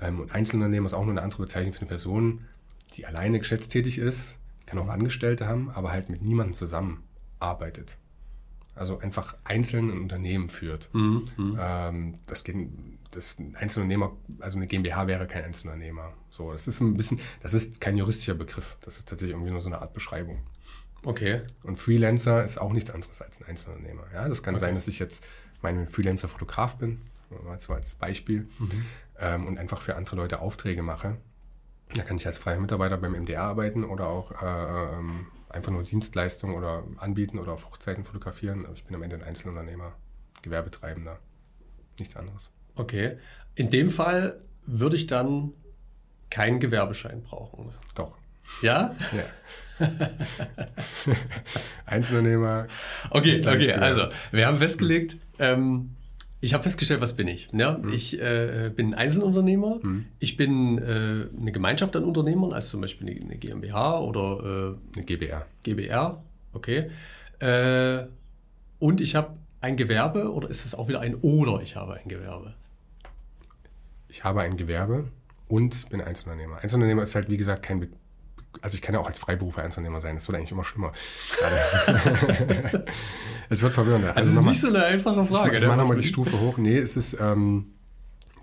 Ähm, 0.00 0.20
und 0.20 0.34
Einzelunternehmen 0.34 0.86
ist 0.86 0.94
auch 0.94 1.04
nur 1.04 1.12
eine 1.12 1.22
andere 1.22 1.42
Bezeichnung 1.42 1.72
für 1.72 1.80
eine 1.80 1.88
Person, 1.88 2.46
die 2.96 3.06
alleine 3.06 3.38
geschäftstätig 3.38 3.98
ist, 3.98 4.38
kann 4.66 4.78
auch 4.78 4.88
Angestellte 4.88 5.46
haben, 5.46 5.70
aber 5.70 5.92
halt 5.92 6.08
mit 6.08 6.22
niemandem 6.22 6.54
zusammenarbeitet 6.54 7.96
also 8.74 8.98
einfach 8.98 9.36
einzeln 9.44 9.90
ein 9.90 10.00
Unternehmen 10.00 10.48
führt. 10.48 10.88
Mhm, 10.92 11.24
mhm. 11.36 11.58
ähm, 11.60 12.18
das 12.26 12.44
geht, 12.44 12.56
das 13.10 13.36
Einzelunternehmer, 13.54 14.12
also 14.40 14.58
eine 14.58 14.66
GmbH 14.66 15.06
wäre 15.06 15.26
kein 15.26 15.44
Einzelunternehmer. 15.44 16.12
So, 16.30 16.52
das 16.52 16.66
ist 16.66 16.80
ein 16.80 16.94
bisschen, 16.94 17.20
das 17.42 17.54
ist 17.54 17.80
kein 17.80 17.96
juristischer 17.96 18.34
Begriff. 18.34 18.76
Das 18.80 18.98
ist 18.98 19.08
tatsächlich 19.08 19.34
irgendwie 19.34 19.50
nur 19.50 19.60
so 19.60 19.68
eine 19.68 19.80
Art 19.80 19.92
Beschreibung. 19.92 20.38
Okay. 21.04 21.42
Und 21.62 21.78
Freelancer 21.78 22.44
ist 22.44 22.58
auch 22.58 22.72
nichts 22.72 22.90
anderes 22.90 23.20
als 23.20 23.42
ein 23.42 23.48
Einzelunternehmer. 23.48 24.04
Ja, 24.14 24.28
das 24.28 24.42
kann 24.42 24.54
okay. 24.54 24.60
sein, 24.60 24.74
dass 24.74 24.88
ich 24.88 24.98
jetzt 24.98 25.24
mein 25.60 25.88
Freelancer-Fotograf 25.88 26.76
bin, 26.76 26.98
mal 27.44 27.60
so 27.60 27.74
als 27.74 27.94
Beispiel, 27.94 28.48
mhm. 28.58 28.84
ähm, 29.18 29.46
und 29.46 29.58
einfach 29.58 29.80
für 29.80 29.96
andere 29.96 30.16
Leute 30.16 30.40
Aufträge 30.40 30.82
mache. 30.82 31.16
Da 31.94 32.02
kann 32.02 32.16
ich 32.16 32.26
als 32.26 32.38
freier 32.38 32.58
Mitarbeiter 32.58 32.96
beim 32.96 33.12
MDR 33.12 33.42
arbeiten 33.42 33.84
oder 33.84 34.06
auch 34.06 34.42
äh, 34.42 34.96
ähm, 34.96 35.26
einfach 35.52 35.72
nur 35.72 35.82
Dienstleistungen 35.82 36.56
oder 36.56 36.84
anbieten 36.96 37.38
oder 37.38 37.52
auf 37.52 37.66
Hochzeiten 37.66 38.04
fotografieren. 38.04 38.64
Aber 38.64 38.74
ich 38.74 38.84
bin 38.84 38.94
am 38.94 39.02
Ende 39.02 39.16
ein 39.16 39.22
Einzelunternehmer, 39.22 39.92
Gewerbetreibender, 40.42 41.18
nichts 41.98 42.16
anderes. 42.16 42.52
Okay. 42.74 43.18
In 43.54 43.70
dem 43.70 43.90
Fall 43.90 44.40
würde 44.66 44.96
ich 44.96 45.06
dann 45.06 45.52
keinen 46.30 46.60
Gewerbeschein 46.60 47.22
brauchen. 47.22 47.70
Doch. 47.94 48.16
Ja? 48.62 48.94
Ja. 49.12 49.24
Einzelunternehmer. 51.86 52.68
Okay, 53.10 53.40
okay, 53.40 53.72
also 53.72 54.08
wir 54.30 54.46
haben 54.46 54.58
festgelegt, 54.58 55.16
ähm, 55.40 55.96
ich 56.42 56.54
habe 56.54 56.64
festgestellt, 56.64 57.00
was 57.00 57.14
bin 57.14 57.28
ich? 57.28 57.48
Ja, 57.52 57.78
mhm. 57.78 57.92
Ich 57.92 58.20
äh, 58.20 58.70
bin 58.74 58.88
ein 58.88 58.94
Einzelunternehmer. 58.94 59.78
Mhm. 59.80 60.06
Ich 60.18 60.36
bin 60.36 60.76
äh, 60.78 61.28
eine 61.40 61.52
Gemeinschaft 61.52 61.94
an 61.94 62.02
Unternehmern, 62.02 62.52
also 62.52 62.72
zum 62.72 62.80
Beispiel 62.80 63.10
eine, 63.10 63.20
eine 63.20 63.36
GmbH 63.38 64.00
oder 64.00 64.74
äh, 64.74 64.96
eine 64.96 65.06
GBR. 65.06 65.46
GBR, 65.62 66.20
okay. 66.52 66.90
Äh, 67.38 68.06
und 68.80 69.00
ich 69.00 69.14
habe 69.14 69.36
ein 69.60 69.76
Gewerbe 69.76 70.32
oder 70.32 70.50
ist 70.50 70.66
es 70.66 70.74
auch 70.74 70.88
wieder 70.88 70.98
ein 70.98 71.14
oder 71.14 71.62
ich 71.62 71.76
habe 71.76 71.94
ein 71.94 72.08
Gewerbe? 72.08 72.54
Ich 74.08 74.24
habe 74.24 74.40
ein 74.40 74.56
Gewerbe 74.56 75.04
und 75.46 75.88
bin 75.90 76.00
Einzelunternehmer. 76.00 76.58
Einzelunternehmer 76.58 77.04
ist 77.04 77.14
halt, 77.14 77.30
wie 77.30 77.36
gesagt, 77.36 77.62
kein 77.62 77.88
also 78.60 78.74
ich 78.74 78.82
kann 78.82 78.94
ja 78.94 79.00
auch 79.00 79.06
als 79.06 79.18
Freiberufer 79.18 79.62
Einzelunternehmer 79.62 80.00
sein, 80.00 80.14
das 80.14 80.28
wird 80.28 80.36
eigentlich 80.36 80.52
immer 80.52 80.64
schlimmer. 80.64 80.92
es 83.48 83.62
wird 83.62 83.72
verwirrender. 83.72 84.16
Also, 84.16 84.30
also 84.30 84.40
ist 84.40 84.46
nicht 84.46 84.60
so 84.60 84.68
eine 84.68 84.84
einfache 84.84 85.24
Frage. 85.24 85.56
Ich, 85.56 85.62
ich 85.62 85.68
mache 85.68 85.78
nochmal 85.78 85.96
die 85.96 86.06
Stufe 86.06 86.38
hoch. 86.40 86.58
Nee, 86.58 86.78
es 86.78 86.96
ist 86.96 87.18
ähm, 87.20 87.72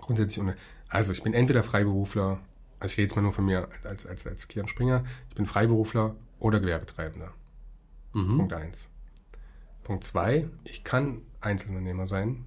grundsätzlich 0.00 0.40
ohne. 0.40 0.56
Also 0.88 1.12
ich 1.12 1.22
bin 1.22 1.34
entweder 1.34 1.62
Freiberufler, 1.62 2.40
also 2.80 2.92
ich 2.92 2.98
rede 2.98 3.02
jetzt 3.02 3.14
mal 3.14 3.22
nur 3.22 3.32
von 3.32 3.44
mir 3.44 3.68
als, 3.84 4.06
als, 4.06 4.26
als 4.26 4.48
Kian 4.48 4.66
Springer, 4.66 5.04
ich 5.28 5.36
bin 5.36 5.46
Freiberufler 5.46 6.16
oder 6.40 6.58
Gewerbetreibender. 6.58 7.32
Mhm. 8.12 8.38
Punkt 8.38 8.52
eins. 8.52 8.90
Punkt 9.84 10.02
zwei, 10.04 10.48
ich 10.64 10.82
kann 10.82 11.22
Einzelunternehmer 11.40 12.08
sein 12.08 12.44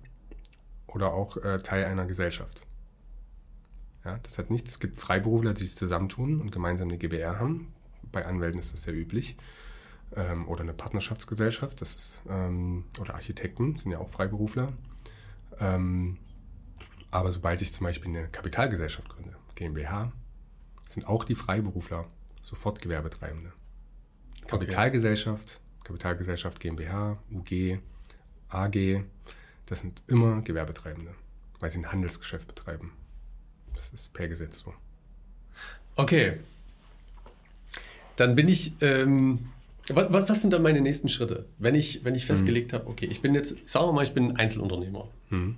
oder 0.87 1.13
auch 1.13 1.37
äh, 1.37 1.57
Teil 1.57 1.85
einer 1.85 2.05
Gesellschaft. 2.05 2.65
Ja, 4.05 4.19
das 4.23 4.37
hat 4.37 4.49
nichts. 4.49 4.71
Es 4.71 4.79
gibt 4.79 4.97
Freiberufler, 4.97 5.53
die 5.53 5.63
sich 5.63 5.75
zusammentun 5.75 6.41
und 6.41 6.51
gemeinsam 6.51 6.89
eine 6.89 6.97
GbR 6.97 7.39
haben. 7.39 7.73
Bei 8.11 8.25
Anwälten 8.25 8.59
ist 8.59 8.73
das 8.73 8.83
sehr 8.83 8.93
üblich. 8.93 9.37
Ähm, 10.15 10.47
oder 10.47 10.61
eine 10.61 10.73
Partnerschaftsgesellschaft, 10.73 11.81
das 11.81 11.95
ist, 11.95 12.21
ähm, 12.29 12.85
oder 12.99 13.15
Architekten 13.15 13.77
sind 13.77 13.91
ja 13.91 13.99
auch 13.99 14.09
Freiberufler. 14.09 14.73
Ähm, 15.59 16.17
aber 17.09 17.31
sobald 17.31 17.61
ich 17.61 17.71
zum 17.71 17.85
Beispiel 17.85 18.09
eine 18.09 18.27
Kapitalgesellschaft 18.27 19.09
gründe, 19.09 19.35
GmbH, 19.55 20.11
sind 20.85 21.07
auch 21.07 21.23
die 21.23 21.35
Freiberufler 21.35 22.05
sofort 22.41 22.81
Gewerbetreibende. 22.81 23.53
Kapitalgesellschaft, 24.47 25.61
Kapitalgesellschaft 25.83 26.59
GmbH, 26.59 27.17
UG, 27.31 27.79
AG, 28.49 29.03
das 29.65 29.79
sind 29.79 30.03
immer 30.07 30.41
Gewerbetreibende, 30.41 31.15
weil 31.59 31.69
sie 31.69 31.79
ein 31.79 31.91
Handelsgeschäft 31.91 32.47
betreiben. 32.47 32.91
Das 33.73 33.91
ist 33.93 34.13
per 34.13 34.27
Gesetz 34.27 34.59
so. 34.59 34.73
Okay. 35.95 36.39
Dann 38.15 38.35
bin 38.35 38.47
ich. 38.47 38.73
Ähm, 38.81 39.49
was, 39.89 40.29
was, 40.29 40.41
sind 40.41 40.53
dann 40.53 40.61
meine 40.61 40.79
nächsten 40.79 41.09
Schritte? 41.09 41.45
Wenn 41.57 41.75
ich, 41.75 42.05
wenn 42.05 42.15
ich 42.15 42.25
festgelegt 42.25 42.71
mhm. 42.71 42.77
habe, 42.77 42.87
okay, 42.87 43.05
ich 43.05 43.21
bin 43.21 43.35
jetzt, 43.35 43.57
sagen 43.67 43.87
wir 43.87 43.91
mal, 43.91 44.03
ich 44.03 44.13
bin 44.13 44.37
Einzelunternehmer. 44.37 45.09
Mhm. 45.29 45.57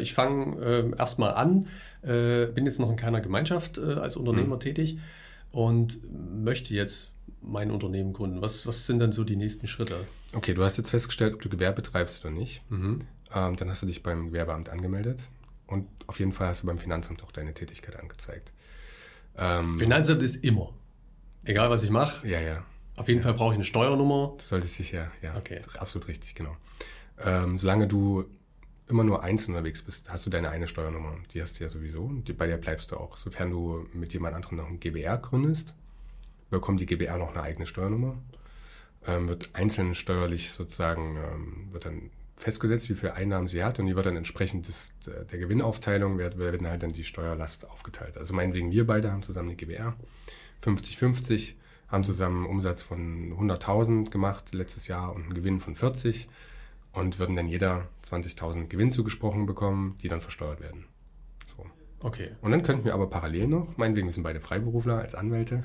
Ich 0.00 0.14
fange 0.14 0.64
äh, 0.64 0.96
erstmal 0.96 1.34
an, 1.34 1.66
äh, 2.02 2.46
bin 2.46 2.64
jetzt 2.64 2.78
noch 2.78 2.88
in 2.88 2.96
keiner 2.96 3.20
Gemeinschaft 3.20 3.78
äh, 3.78 3.94
als 3.94 4.16
Unternehmer 4.16 4.54
mhm. 4.54 4.60
tätig 4.60 4.98
und 5.50 5.98
möchte 6.42 6.72
jetzt 6.72 7.12
mein 7.42 7.70
Unternehmen 7.70 8.12
gründen. 8.12 8.40
Was, 8.40 8.66
was 8.66 8.86
sind 8.86 9.00
dann 9.00 9.12
so 9.12 9.24
die 9.24 9.36
nächsten 9.36 9.66
Schritte? 9.66 9.96
Okay, 10.34 10.54
du 10.54 10.62
hast 10.64 10.76
jetzt 10.76 10.90
festgestellt, 10.90 11.34
ob 11.34 11.42
du 11.42 11.48
Gewerbe 11.48 11.82
betreibst 11.82 12.24
oder 12.24 12.32
nicht. 12.32 12.62
Mhm. 12.70 13.02
Ähm, 13.34 13.56
dann 13.56 13.68
hast 13.68 13.82
du 13.82 13.86
dich 13.86 14.02
beim 14.02 14.28
Gewerbeamt 14.28 14.68
angemeldet 14.68 15.20
und 15.66 15.88
auf 16.06 16.18
jeden 16.18 16.32
Fall 16.32 16.48
hast 16.48 16.62
du 16.62 16.66
beim 16.66 16.78
Finanzamt 16.78 17.22
auch 17.24 17.32
deine 17.32 17.54
Tätigkeit 17.54 17.98
angezeigt. 17.98 18.52
Ähm, 19.36 19.78
Finanzamt 19.78 20.22
ist 20.22 20.44
immer. 20.44 20.72
Egal, 21.44 21.70
was 21.70 21.82
ich 21.82 21.90
mache. 21.90 22.26
Ja, 22.26 22.40
ja. 22.40 22.64
Auf 22.96 23.08
jeden 23.08 23.20
ja. 23.20 23.24
Fall 23.24 23.34
brauche 23.34 23.52
ich 23.52 23.56
eine 23.56 23.64
Steuernummer. 23.64 24.34
Du 24.38 24.44
solltest 24.44 24.78
dich 24.78 24.92
ja, 24.92 25.10
ja. 25.22 25.36
Okay. 25.36 25.60
Absolut 25.78 26.08
richtig, 26.08 26.34
genau. 26.34 26.56
Ähm, 27.24 27.58
solange 27.58 27.86
du 27.86 28.24
immer 28.88 29.04
nur 29.04 29.22
einzeln 29.22 29.54
unterwegs 29.54 29.82
bist, 29.82 30.10
hast 30.10 30.26
du 30.26 30.30
deine 30.30 30.50
eine 30.50 30.68
Steuernummer. 30.68 31.16
Die 31.32 31.40
hast 31.40 31.58
du 31.58 31.64
ja 31.64 31.70
sowieso 31.70 32.02
und 32.02 32.36
bei 32.36 32.46
der 32.46 32.58
bleibst 32.58 32.92
du 32.92 32.96
auch. 32.96 33.16
Sofern 33.16 33.50
du 33.50 33.86
mit 33.92 34.12
jemand 34.12 34.34
anderem 34.34 34.58
noch 34.58 34.68
ein 34.68 34.80
GBR 34.80 35.18
gründest, 35.18 35.74
bekommt 36.50 36.80
die 36.80 36.86
GBR 36.86 37.18
noch 37.18 37.30
eine 37.30 37.42
eigene 37.42 37.66
Steuernummer. 37.66 38.16
Ähm, 39.06 39.28
wird 39.28 39.50
einzeln 39.54 39.94
steuerlich 39.94 40.52
sozusagen, 40.52 41.16
ähm, 41.16 41.72
wird 41.72 41.86
dann 41.86 42.10
festgesetzt, 42.36 42.90
wie 42.90 42.94
viele 42.94 43.14
Einnahmen 43.14 43.46
sie 43.46 43.62
hat 43.62 43.78
und 43.78 43.86
die 43.86 43.96
wird 43.96 44.06
dann 44.06 44.16
entsprechend 44.16 44.68
des, 44.68 44.94
der 45.06 45.38
Gewinnaufteilung, 45.38 46.18
wird, 46.18 46.38
werden 46.38 46.66
halt 46.66 46.82
dann 46.82 46.92
die 46.92 47.04
Steuerlast 47.04 47.70
aufgeteilt. 47.70 48.16
Also 48.16 48.34
meinetwegen 48.34 48.70
wir 48.70 48.86
beide 48.86 49.12
haben 49.12 49.22
zusammen 49.22 49.50
eine 49.50 49.56
GBR, 49.56 49.94
50-50, 50.64 51.54
haben 51.88 52.04
zusammen 52.04 52.44
einen 52.44 52.46
Umsatz 52.46 52.82
von 52.82 53.32
100.000 53.32 54.10
gemacht 54.10 54.52
letztes 54.52 54.88
Jahr 54.88 55.14
und 55.14 55.24
einen 55.24 55.34
Gewinn 55.34 55.60
von 55.60 55.76
40 55.76 56.28
und 56.92 57.18
würden 57.18 57.36
dann 57.36 57.48
jeder 57.48 57.88
20.000 58.04 58.66
Gewinn 58.66 58.90
zugesprochen 58.90 59.46
bekommen, 59.46 59.96
die 60.02 60.08
dann 60.08 60.20
versteuert 60.20 60.60
werden. 60.60 60.86
Okay. 62.04 62.32
Und 62.42 62.50
dann 62.50 62.62
könnten 62.62 62.84
wir 62.84 62.92
aber 62.92 63.08
parallel 63.08 63.46
noch, 63.46 63.78
meinetwegen, 63.78 64.06
wir 64.06 64.12
sind 64.12 64.24
beide 64.24 64.38
Freiberufler 64.38 64.98
als 64.98 65.14
Anwälte, 65.14 65.64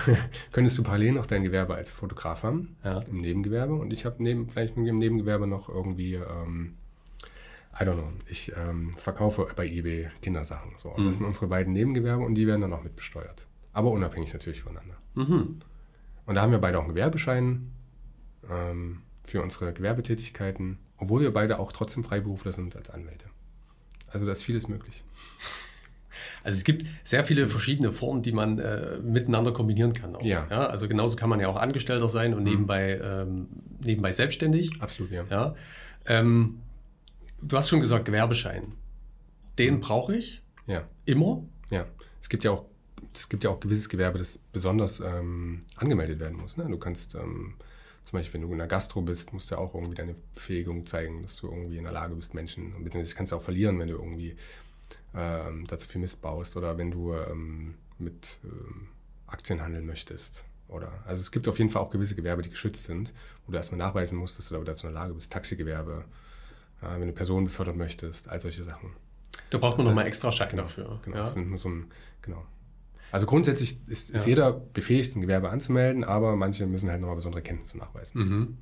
könntest 0.52 0.76
du 0.76 0.82
parallel 0.82 1.12
noch 1.12 1.26
dein 1.26 1.42
Gewerbe 1.42 1.74
als 1.74 1.92
Fotograf 1.92 2.42
haben, 2.42 2.76
ja. 2.84 2.98
im 3.00 3.22
Nebengewerbe. 3.22 3.74
Und 3.74 3.92
ich 3.92 4.04
habe 4.04 4.22
neben, 4.22 4.50
vielleicht 4.50 4.76
im 4.76 4.84
Nebengewerbe 4.84 5.46
noch 5.46 5.70
irgendwie, 5.70 6.14
ähm, 6.14 6.76
I 7.74 7.84
don't 7.84 7.94
know, 7.94 8.12
ich 8.28 8.52
ähm, 8.54 8.92
verkaufe 8.92 9.48
bei 9.56 9.66
eBay 9.66 10.10
Kindersachen. 10.20 10.72
So. 10.76 10.92
Mhm. 10.94 11.06
Das 11.06 11.16
sind 11.16 11.26
unsere 11.26 11.46
beiden 11.46 11.72
Nebengewerbe 11.72 12.22
und 12.22 12.34
die 12.34 12.46
werden 12.46 12.60
dann 12.60 12.72
auch 12.74 12.82
mit 12.82 12.94
besteuert. 12.94 13.46
Aber 13.72 13.90
unabhängig 13.90 14.32
natürlich 14.32 14.60
voneinander. 14.60 14.96
Mhm. 15.14 15.60
Und 16.26 16.34
da 16.34 16.42
haben 16.42 16.52
wir 16.52 16.58
beide 16.58 16.78
auch 16.78 16.82
einen 16.82 16.90
Gewerbeschein. 16.90 17.72
Ähm, 18.50 19.02
für 19.28 19.42
unsere 19.42 19.72
Gewerbetätigkeiten, 19.72 20.78
obwohl 20.96 21.20
wir 21.20 21.32
beide 21.32 21.58
auch 21.58 21.70
trotzdem 21.72 22.02
Freiberufler 22.02 22.52
sind 22.52 22.76
als 22.76 22.90
Anwälte. 22.90 23.26
Also 24.08 24.26
da 24.26 24.32
ist 24.32 24.42
vieles 24.42 24.68
möglich. 24.68 25.04
Also 26.42 26.56
es 26.56 26.64
gibt 26.64 26.86
sehr 27.04 27.24
viele 27.24 27.48
verschiedene 27.48 27.92
Formen, 27.92 28.22
die 28.22 28.32
man 28.32 28.58
äh, 28.58 28.98
miteinander 28.98 29.52
kombinieren 29.52 29.92
kann. 29.92 30.16
Auch, 30.16 30.22
ja. 30.22 30.46
ja. 30.50 30.66
Also 30.66 30.88
genauso 30.88 31.16
kann 31.16 31.28
man 31.28 31.40
ja 31.40 31.48
auch 31.48 31.56
Angestellter 31.56 32.08
sein 32.08 32.34
und 32.34 32.44
mhm. 32.44 32.50
nebenbei, 32.50 33.00
ähm, 33.02 33.48
nebenbei 33.84 34.12
selbstständig. 34.12 34.80
Absolut, 34.80 35.10
ja. 35.10 35.24
ja. 35.30 35.54
Ähm, 36.06 36.60
du 37.42 37.56
hast 37.56 37.68
schon 37.68 37.80
gesagt, 37.80 38.04
Gewerbeschein. 38.04 38.72
Den 39.58 39.74
mhm. 39.74 39.80
brauche 39.80 40.16
ich. 40.16 40.42
Ja. 40.66 40.84
Immer. 41.04 41.42
Ja. 41.70 41.86
Es 42.20 42.28
gibt 42.28 42.44
ja 42.44 42.52
auch, 42.52 42.64
es 43.14 43.28
gibt 43.28 43.44
ja 43.44 43.50
auch 43.50 43.60
gewisses 43.60 43.88
Gewerbe, 43.88 44.18
das 44.18 44.38
besonders 44.52 45.00
ähm, 45.00 45.60
angemeldet 45.76 46.20
werden 46.20 46.38
muss. 46.38 46.56
Ne? 46.56 46.66
Du 46.68 46.78
kannst 46.78 47.14
ähm, 47.14 47.54
zum 48.04 48.18
Beispiel, 48.18 48.40
wenn 48.40 48.46
du 48.46 48.52
in 48.52 48.58
der 48.58 48.68
Gastro 48.68 49.02
bist, 49.02 49.32
musst 49.32 49.50
du 49.50 49.56
auch 49.56 49.74
irgendwie 49.74 49.94
deine 49.94 50.14
Befähigung 50.34 50.86
zeigen, 50.86 51.22
dass 51.22 51.36
du 51.36 51.48
irgendwie 51.48 51.76
in 51.76 51.84
der 51.84 51.92
Lage 51.92 52.14
bist, 52.14 52.32
Menschen, 52.32 52.72
beziehungsweise 52.82 53.14
kannst 53.14 53.32
du 53.32 53.36
auch 53.36 53.42
verlieren, 53.42 53.78
wenn 53.78 53.88
du 53.88 53.96
irgendwie 53.96 54.34
ähm, 55.14 55.66
dazu 55.66 55.88
viel 55.88 56.00
Mist 56.00 56.22
baust 56.22 56.56
oder 56.56 56.78
wenn 56.78 56.90
du 56.90 57.14
ähm, 57.14 57.74
mit 57.98 58.38
ähm, 58.44 58.88
Aktien 59.26 59.62
handeln 59.62 59.86
möchtest. 59.86 60.44
Oder, 60.68 60.92
also 61.06 61.22
es 61.22 61.30
gibt 61.30 61.48
auf 61.48 61.58
jeden 61.58 61.70
Fall 61.70 61.80
auch 61.80 61.90
gewisse 61.90 62.14
Gewerbe, 62.14 62.42
die 62.42 62.50
geschützt 62.50 62.84
sind, 62.84 63.12
wo 63.46 63.52
du 63.52 63.56
erstmal 63.56 63.78
nachweisen 63.78 64.18
musst, 64.18 64.38
dass 64.38 64.50
du 64.50 64.62
dazu 64.62 64.86
in 64.86 64.92
der 64.92 65.02
Lage 65.02 65.14
bist. 65.14 65.32
Taxigewerbe, 65.32 66.04
ja, 66.82 67.00
wenn 67.00 67.06
du 67.06 67.14
Personen 67.14 67.46
befördern 67.46 67.78
möchtest, 67.78 68.28
all 68.28 68.40
solche 68.40 68.64
Sachen. 68.64 68.90
Da 69.50 69.58
braucht 69.58 69.78
man 69.78 69.86
nochmal 69.86 70.06
extra 70.06 70.30
Schein 70.30 70.48
genau, 70.50 70.64
dafür. 70.64 71.00
Genau, 71.04 71.16
ja? 71.16 71.24
so 71.24 71.68
ein, 71.68 71.86
genau. 72.20 72.44
Also 73.10 73.24
grundsätzlich 73.24 73.78
ist, 73.86 74.10
ist 74.10 74.26
ja. 74.26 74.30
jeder 74.30 74.52
befähigt, 74.52 75.16
ein 75.16 75.22
Gewerbe 75.22 75.48
anzumelden, 75.48 76.04
aber 76.04 76.36
manche 76.36 76.66
müssen 76.66 76.90
halt 76.90 77.00
nochmal 77.00 77.16
besondere 77.16 77.42
Kenntnisse 77.42 77.78
nachweisen. 77.78 78.20
Mhm. 78.20 78.58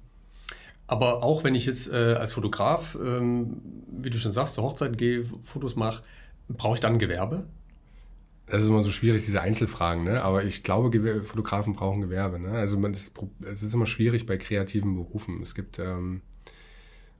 Aber 0.87 1.25
auch 1.25 1.43
wenn 1.43 1.57
ich 1.57 1.67
jetzt 1.67 1.91
äh, 1.91 2.15
als 2.15 2.35
Fotograf, 2.35 2.97
ähm, 3.03 3.61
wie 3.88 4.11
du 4.11 4.19
schon 4.19 4.31
sagst, 4.31 4.55
zur 4.55 4.62
Hochzeit 4.62 4.97
gehe, 4.97 5.25
Fotos 5.43 5.75
mache, 5.75 6.03
brauche 6.49 6.75
ich 6.75 6.81
dann 6.81 6.95
ein 6.95 6.99
Gewerbe? 6.99 7.47
Das 8.47 8.62
ist 8.62 8.69
immer 8.69 8.83
so 8.83 8.91
schwierig, 8.91 9.25
diese 9.25 9.41
Einzelfragen, 9.41 10.05
ne? 10.05 10.23
aber 10.23 10.45
ich 10.45 10.62
glaube, 10.62 10.91
Gewer 10.91 11.23
Fotografen 11.25 11.73
brauchen 11.73 12.00
Gewerbe. 12.00 12.38
Ne? 12.38 12.53
Also 12.53 12.79
man, 12.79 12.93
es 12.93 13.12
ist 13.43 13.75
immer 13.75 13.87
schwierig 13.87 14.25
bei 14.25 14.37
kreativen 14.37 14.95
Berufen. 14.95 15.43
Es 15.43 15.57
gibt, 15.57 15.81
ähm, 15.81 16.23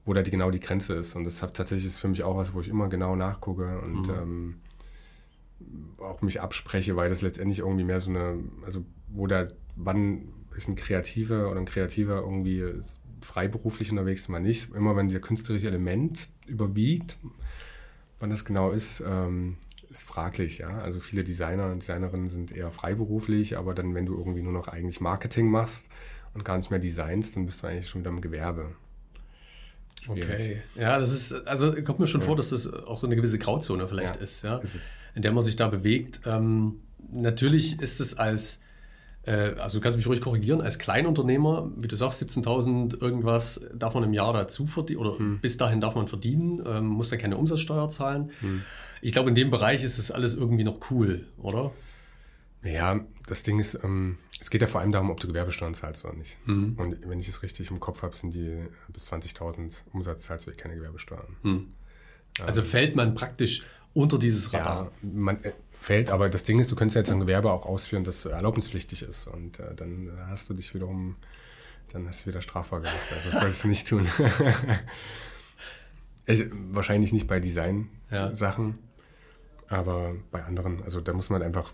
wo 0.05 0.13
da 0.13 0.21
die, 0.21 0.31
genau 0.31 0.51
die 0.51 0.61
Grenze 0.61 0.95
ist. 0.95 1.17
Und 1.17 1.25
das 1.25 1.43
hat 1.43 1.53
tatsächlich 1.53 1.85
ist 1.85 1.99
für 1.99 2.07
mich 2.07 2.23
auch 2.23 2.37
was, 2.37 2.53
wo 2.53 2.61
ich 2.61 2.69
immer 2.69 2.87
genau 2.87 3.17
nachgucke 3.17 3.81
und 3.81 4.07
mhm. 4.07 4.13
ähm, 4.13 4.55
auch 5.97 6.21
mich 6.21 6.39
abspreche, 6.39 6.95
weil 6.95 7.09
das 7.09 7.21
letztendlich 7.21 7.59
irgendwie 7.59 7.83
mehr 7.83 7.99
so 7.99 8.11
eine, 8.11 8.39
also 8.65 8.85
wo 9.09 9.27
da, 9.27 9.49
wann 9.75 10.29
ist 10.55 10.69
ein 10.69 10.75
Kreativer 10.77 11.51
oder 11.51 11.59
ein 11.59 11.65
Kreativer 11.65 12.21
irgendwie 12.21 12.63
freiberuflich 13.21 13.91
unterwegs, 13.91 14.29
man 14.29 14.43
nicht. 14.43 14.73
Immer 14.73 14.95
wenn 14.95 15.09
der 15.09 15.19
künstlerische 15.19 15.67
Element 15.67 16.29
überwiegt, 16.47 17.17
wann 18.19 18.29
das 18.29 18.45
genau 18.45 18.71
ist, 18.71 19.03
ähm, 19.05 19.57
ist 19.89 20.03
fraglich, 20.03 20.59
ja. 20.59 20.79
Also 20.79 20.99
viele 20.99 21.23
Designer 21.23 21.71
und 21.71 21.81
Designerinnen 21.81 22.27
sind 22.27 22.51
eher 22.51 22.71
freiberuflich, 22.71 23.57
aber 23.57 23.73
dann, 23.73 23.95
wenn 23.95 24.05
du 24.05 24.17
irgendwie 24.17 24.41
nur 24.41 24.53
noch 24.53 24.67
eigentlich 24.67 25.01
Marketing 25.01 25.49
machst 25.49 25.89
und 26.33 26.43
gar 26.43 26.57
nicht 26.57 26.71
mehr 26.71 26.79
designst, 26.79 27.35
dann 27.35 27.45
bist 27.45 27.63
du 27.63 27.67
eigentlich 27.67 27.89
schon 27.89 28.01
wieder 28.01 28.11
im 28.11 28.21
Gewerbe. 28.21 28.75
Okay. 30.07 30.61
Ja, 30.75 30.99
das 30.99 31.11
ist, 31.11 31.47
also 31.47 31.73
kommt 31.83 31.99
mir 31.99 32.07
schon 32.07 32.21
ja. 32.21 32.27
vor, 32.27 32.35
dass 32.35 32.51
das 32.51 32.71
auch 32.71 32.97
so 32.97 33.07
eine 33.07 33.15
gewisse 33.15 33.39
Grauzone 33.39 33.87
vielleicht 33.87 34.15
ja, 34.15 34.21
ist, 34.21 34.43
ja, 34.43 34.57
ist 34.57 34.89
in 35.15 35.21
der 35.21 35.31
man 35.31 35.43
sich 35.43 35.55
da 35.55 35.67
bewegt. 35.67 36.21
Ähm, 36.25 36.81
natürlich 37.11 37.81
ist 37.81 37.99
es 37.99 38.17
als, 38.17 38.61
also 39.31 39.79
du 39.79 39.83
kannst 39.83 39.97
mich 39.97 40.07
ruhig 40.07 40.21
korrigieren, 40.21 40.61
als 40.61 40.79
Kleinunternehmer, 40.79 41.71
wie 41.75 41.87
du 41.87 41.95
sagst, 41.95 42.21
17.000 42.23 43.01
irgendwas 43.01 43.61
darf 43.73 43.93
man 43.93 44.03
im 44.03 44.13
Jahr 44.13 44.33
dazu 44.33 44.67
verdienen, 44.67 44.99
oder 44.99 45.17
hm. 45.17 45.39
bis 45.39 45.57
dahin 45.57 45.81
darf 45.81 45.95
man 45.95 46.07
verdienen, 46.07 46.63
ähm, 46.65 46.85
muss 46.87 47.09
da 47.09 47.17
keine 47.17 47.37
Umsatzsteuer 47.37 47.89
zahlen. 47.89 48.31
Hm. 48.39 48.63
Ich 49.01 49.13
glaube, 49.13 49.29
in 49.29 49.35
dem 49.35 49.49
Bereich 49.49 49.83
ist 49.83 49.97
es 49.97 50.11
alles 50.11 50.35
irgendwie 50.35 50.63
noch 50.63 50.91
cool, 50.91 51.25
oder? 51.37 51.71
Ja, 52.63 52.99
das 53.27 53.43
Ding 53.43 53.59
ist, 53.59 53.83
ähm, 53.83 54.17
es 54.39 54.49
geht 54.49 54.61
ja 54.61 54.67
vor 54.67 54.81
allem 54.81 54.91
darum, 54.91 55.09
ob 55.09 55.19
du 55.19 55.27
Gewerbesteuern 55.27 55.73
zahlst 55.73 56.05
oder 56.05 56.15
nicht. 56.15 56.37
Mhm. 56.45 56.75
Und 56.77 57.09
wenn 57.09 57.19
ich 57.19 57.27
es 57.27 57.43
richtig 57.43 57.71
im 57.71 57.79
Kopf 57.79 58.03
habe, 58.03 58.15
sind 58.15 58.33
die 58.33 58.65
bis 58.89 59.11
20.000 59.11 59.83
Umsatz 59.93 60.23
zahlst 60.23 60.47
du 60.47 60.51
keine 60.51 60.75
Gewerbesteuern. 60.75 61.37
Mhm. 61.43 61.67
Also 62.41 62.61
ähm, 62.61 62.67
fällt 62.67 62.95
man 62.95 63.15
praktisch 63.15 63.63
unter 63.93 64.19
dieses 64.19 64.53
Radar? 64.53 64.91
Ja, 65.01 65.09
man 65.11 65.43
äh, 65.43 65.53
fällt, 65.79 66.09
aber 66.09 66.29
das 66.29 66.43
Ding 66.43 66.59
ist, 66.59 66.71
du 66.71 66.75
könntest 66.75 66.95
ja 66.95 67.01
jetzt 67.01 67.11
ein 67.11 67.19
Gewerbe 67.19 67.51
auch 67.51 67.65
ausführen, 67.65 68.03
das 68.03 68.25
erlaubnispflichtig 68.25 69.03
ist. 69.03 69.27
Und 69.27 69.59
äh, 69.59 69.73
dann 69.75 70.11
hast 70.27 70.49
du 70.49 70.53
dich 70.53 70.73
wiederum, 70.73 71.15
dann 71.93 72.07
hast 72.07 72.23
du 72.23 72.29
wieder 72.29 72.41
strafbar 72.41 72.81
gemacht. 72.81 72.97
Also 73.11 73.31
das 73.31 73.39
sollst 73.41 73.63
du 73.63 73.67
nicht 73.67 73.87
tun. 73.87 74.07
also, 76.27 76.43
wahrscheinlich 76.71 77.13
nicht 77.13 77.27
bei 77.27 77.39
Design-Sachen, 77.39 78.77
ja. 79.69 79.77
aber 79.77 80.15
bei 80.31 80.43
anderen. 80.43 80.83
Also 80.83 81.01
da 81.01 81.13
muss 81.13 81.29
man 81.29 81.41
einfach 81.41 81.71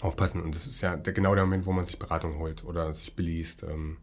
aufpassen. 0.00 0.42
Und 0.42 0.54
das 0.54 0.66
ist 0.66 0.80
ja 0.80 0.96
der, 0.96 1.12
genau 1.12 1.34
der 1.34 1.44
Moment, 1.44 1.66
wo 1.66 1.72
man 1.72 1.84
sich 1.84 1.98
Beratung 1.98 2.38
holt 2.38 2.64
oder 2.64 2.92
sich 2.94 3.16
beliest. 3.16 3.64
Ähm, 3.64 3.96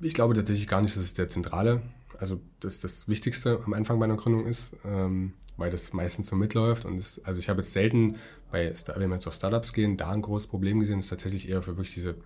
ich 0.00 0.14
glaube 0.14 0.34
tatsächlich 0.34 0.68
gar 0.68 0.82
nicht, 0.82 0.94
dass 0.94 1.02
es 1.02 1.14
der 1.14 1.28
zentrale 1.28 1.82
also 2.18 2.40
das 2.60 2.80
das 2.80 3.08
Wichtigste 3.08 3.60
am 3.64 3.72
Anfang 3.72 3.98
meiner 3.98 4.16
Gründung 4.16 4.46
ist, 4.46 4.74
ähm, 4.84 5.34
weil 5.56 5.70
das 5.70 5.92
meistens 5.92 6.28
so 6.28 6.36
mitläuft. 6.36 6.84
Und 6.84 6.98
es, 6.98 7.24
also 7.24 7.40
ich 7.40 7.48
habe 7.48 7.62
jetzt 7.62 7.72
selten, 7.72 8.16
bei, 8.50 8.72
wenn 8.94 9.08
wir 9.08 9.16
jetzt 9.16 9.26
auf 9.26 9.34
Startups 9.34 9.72
gehen, 9.72 9.96
da 9.96 10.10
ein 10.10 10.22
großes 10.22 10.48
Problem 10.48 10.80
gesehen. 10.80 10.96
Das 10.96 11.06
ist 11.06 11.10
tatsächlich 11.10 11.48
eher 11.48 11.62
für 11.62 11.76
wirklich 11.76 11.94
diese, 11.94 12.16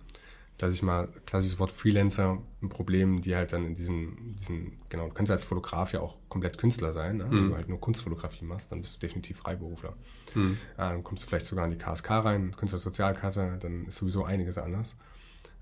dass 0.57 0.73
ich 0.73 0.83
mal, 0.83 1.07
klassisches 1.25 1.59
Wort 1.59 1.71
Freelancer, 1.71 2.41
ein 2.61 2.69
Problem, 2.69 3.21
die 3.21 3.35
halt 3.35 3.53
dann 3.53 3.65
in 3.65 3.73
diesen, 3.73 4.35
diesen 4.35 4.79
genau, 4.89 5.07
du 5.07 5.13
kannst 5.13 5.31
als 5.31 5.43
Fotograf 5.43 5.93
ja 5.93 6.01
auch 6.01 6.17
komplett 6.29 6.57
Künstler 6.57 6.93
sein. 6.93 7.17
Ne? 7.17 7.25
Wenn 7.29 7.45
mhm. 7.45 7.49
du 7.49 7.55
halt 7.55 7.69
nur 7.69 7.79
Kunstfotografie 7.79 8.45
machst, 8.45 8.71
dann 8.71 8.81
bist 8.81 8.95
du 8.95 8.99
definitiv 8.99 9.37
Freiberufler. 9.37 9.93
Mhm. 10.35 10.57
Ja, 10.77 10.91
dann 10.91 11.03
kommst 11.03 11.23
du 11.23 11.27
vielleicht 11.29 11.47
sogar 11.47 11.65
in 11.65 11.71
die 11.71 11.77
KSK 11.77 12.09
rein, 12.11 12.51
Künstlersozialkasse, 12.55 13.57
dann 13.59 13.85
ist 13.85 13.97
sowieso 13.97 14.23
einiges 14.23 14.57
anders. 14.57 14.97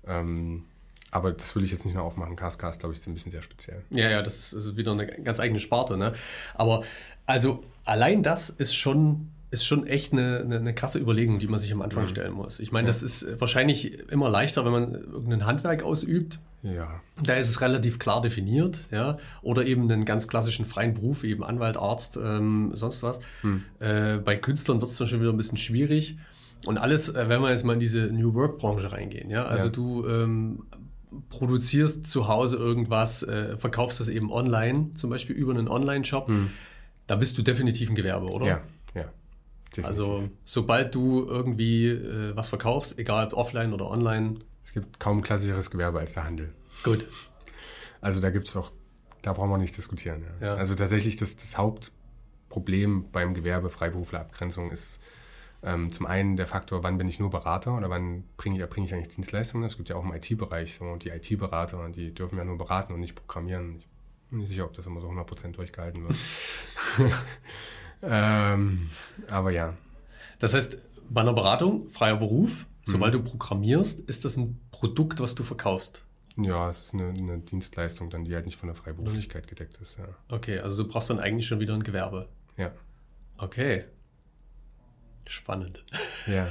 Ähm, 0.06 0.64
aber 1.10 1.32
das 1.32 1.56
will 1.56 1.64
ich 1.64 1.72
jetzt 1.72 1.84
nicht 1.84 1.94
mehr 1.94 2.02
aufmachen. 2.02 2.36
Ist, 2.38 2.58
glaube 2.58 2.94
ich, 2.94 3.06
ein 3.06 3.14
bisschen 3.14 3.32
sehr 3.32 3.42
speziell. 3.42 3.82
Ja, 3.90 4.08
ja, 4.08 4.22
das 4.22 4.38
ist 4.38 4.54
also 4.54 4.76
wieder 4.76 4.92
eine 4.92 5.06
ganz 5.06 5.40
eigene 5.40 5.58
Sparte. 5.58 5.96
Ne? 5.96 6.12
Aber 6.54 6.84
also 7.26 7.62
allein 7.84 8.22
das 8.22 8.50
ist 8.50 8.74
schon, 8.74 9.28
ist 9.50 9.66
schon 9.66 9.86
echt 9.86 10.12
eine, 10.12 10.40
eine, 10.40 10.56
eine 10.58 10.74
krasse 10.74 10.98
Überlegung, 10.98 11.38
die 11.38 11.48
man 11.48 11.58
sich 11.58 11.72
am 11.72 11.82
Anfang 11.82 12.04
mhm. 12.04 12.08
stellen 12.08 12.32
muss. 12.32 12.60
Ich 12.60 12.72
meine, 12.72 12.86
ja. 12.86 12.90
das 12.90 13.02
ist 13.02 13.40
wahrscheinlich 13.40 14.10
immer 14.10 14.30
leichter, 14.30 14.64
wenn 14.64 14.72
man 14.72 14.94
irgendein 14.94 15.46
Handwerk 15.46 15.82
ausübt. 15.82 16.38
Ja. 16.62 17.00
Da 17.22 17.34
ist 17.34 17.48
es 17.48 17.60
relativ 17.62 17.98
klar 17.98 18.20
definiert, 18.20 18.86
ja. 18.90 19.16
Oder 19.40 19.64
eben 19.64 19.90
einen 19.90 20.04
ganz 20.04 20.28
klassischen 20.28 20.66
freien 20.66 20.92
Beruf, 20.92 21.24
eben 21.24 21.42
Anwalt, 21.42 21.78
Arzt, 21.78 22.18
ähm, 22.22 22.72
sonst 22.74 23.02
was. 23.02 23.20
Mhm. 23.42 23.64
Äh, 23.78 24.18
bei 24.18 24.36
Künstlern 24.36 24.80
wird 24.80 24.90
es 24.90 24.96
dann 24.98 25.06
schon 25.06 25.20
wieder 25.20 25.30
ein 25.30 25.38
bisschen 25.38 25.56
schwierig. 25.56 26.18
Und 26.66 26.76
alles, 26.76 27.08
äh, 27.08 27.28
wenn 27.28 27.40
wir 27.40 27.50
jetzt 27.50 27.64
mal 27.64 27.72
in 27.72 27.80
diese 27.80 28.02
New 28.12 28.34
Work-Branche 28.34 28.92
reingehen, 28.92 29.30
ja. 29.30 29.44
Also 29.44 29.66
ja. 29.66 29.70
du 29.70 30.06
ähm, 30.06 30.64
produzierst 31.28 32.06
zu 32.06 32.28
Hause 32.28 32.56
irgendwas, 32.56 33.22
äh, 33.22 33.56
verkaufst 33.56 34.00
das 34.00 34.08
eben 34.08 34.30
online, 34.30 34.92
zum 34.92 35.10
Beispiel 35.10 35.36
über 35.36 35.52
einen 35.52 35.68
Online-Shop, 35.68 36.28
hm. 36.28 36.50
da 37.06 37.16
bist 37.16 37.36
du 37.38 37.42
definitiv 37.42 37.88
ein 37.90 37.94
Gewerbe, 37.94 38.26
oder? 38.26 38.46
Ja, 38.46 38.60
ja. 38.94 39.04
Definitiv. 39.76 39.84
Also 39.84 40.28
sobald 40.44 40.94
du 40.94 41.26
irgendwie 41.28 41.88
äh, 41.88 42.36
was 42.36 42.48
verkaufst, 42.48 42.98
egal 42.98 43.26
ob 43.28 43.34
offline 43.34 43.72
oder 43.72 43.88
online. 43.88 44.36
Es 44.64 44.72
gibt 44.72 45.00
kaum 45.00 45.22
klassischeres 45.22 45.70
Gewerbe 45.70 46.00
als 46.00 46.14
der 46.14 46.24
Handel. 46.24 46.52
Gut. 46.82 47.06
Also 48.00 48.20
da 48.20 48.30
gibt 48.30 48.48
es 48.48 48.56
auch, 48.56 48.72
da 49.22 49.32
brauchen 49.32 49.50
wir 49.50 49.58
nicht 49.58 49.76
diskutieren. 49.76 50.24
Ja. 50.40 50.46
Ja. 50.48 50.54
Also 50.54 50.74
tatsächlich 50.74 51.16
das, 51.16 51.36
das 51.36 51.58
Hauptproblem 51.58 53.10
beim 53.12 53.34
Gewerbe 53.34 53.70
Freiberuflerabgrenzung 53.70 54.70
ist 54.70 55.00
ähm, 55.62 55.92
zum 55.92 56.06
einen 56.06 56.36
der 56.36 56.46
Faktor, 56.46 56.82
wann 56.82 56.96
bin 56.96 57.08
ich 57.08 57.18
nur 57.18 57.30
Berater 57.30 57.76
oder 57.76 57.90
wann 57.90 58.24
bringe 58.36 58.56
ich, 58.56 58.60
erbringe 58.60 58.86
ich 58.86 58.94
eigentlich 58.94 59.14
Dienstleistungen. 59.14 59.66
Es 59.66 59.76
gibt 59.76 59.88
ja 59.90 59.96
auch 59.96 60.04
im 60.04 60.12
IT-Bereich 60.12 60.74
so 60.74 60.84
und 60.86 61.04
die 61.04 61.10
IT-Berater, 61.10 61.88
die 61.90 62.14
dürfen 62.14 62.38
ja 62.38 62.44
nur 62.44 62.56
beraten 62.56 62.94
und 62.94 63.00
nicht 63.00 63.14
programmieren. 63.14 63.76
Ich 63.76 63.86
bin 64.30 64.38
nicht 64.38 64.48
sicher, 64.48 64.64
ob 64.64 64.72
das 64.72 64.86
immer 64.86 65.00
so 65.00 65.08
100% 65.08 65.52
durchgehalten 65.52 66.04
wird. 66.04 66.16
ähm, 68.02 68.90
aber 69.28 69.50
ja. 69.50 69.74
Das 70.38 70.54
heißt, 70.54 70.78
bei 71.10 71.20
einer 71.20 71.34
Beratung, 71.34 71.90
freier 71.90 72.16
Beruf, 72.16 72.66
sobald 72.84 73.12
mhm. 73.12 73.18
du 73.18 73.30
programmierst, 73.30 74.00
ist 74.00 74.24
das 74.24 74.38
ein 74.38 74.58
Produkt, 74.70 75.20
was 75.20 75.34
du 75.34 75.42
verkaufst? 75.42 76.04
Ja, 76.36 76.70
es 76.70 76.84
ist 76.84 76.94
eine, 76.94 77.08
eine, 77.08 77.38
Dienstleistung 77.38 78.08
dann, 78.08 78.24
die 78.24 78.34
halt 78.34 78.46
nicht 78.46 78.58
von 78.58 78.68
der 78.68 78.76
Freiberuflichkeit 78.76 79.46
gedeckt 79.46 79.78
ist. 79.82 79.98
Ja. 79.98 80.08
Okay, 80.28 80.60
also 80.60 80.84
du 80.84 80.88
brauchst 80.88 81.10
dann 81.10 81.18
eigentlich 81.18 81.46
schon 81.46 81.60
wieder 81.60 81.74
ein 81.74 81.82
Gewerbe. 81.82 82.28
Ja. 82.56 82.72
Okay. 83.36 83.84
Spannend. 85.30 85.84
Ja. 86.26 86.48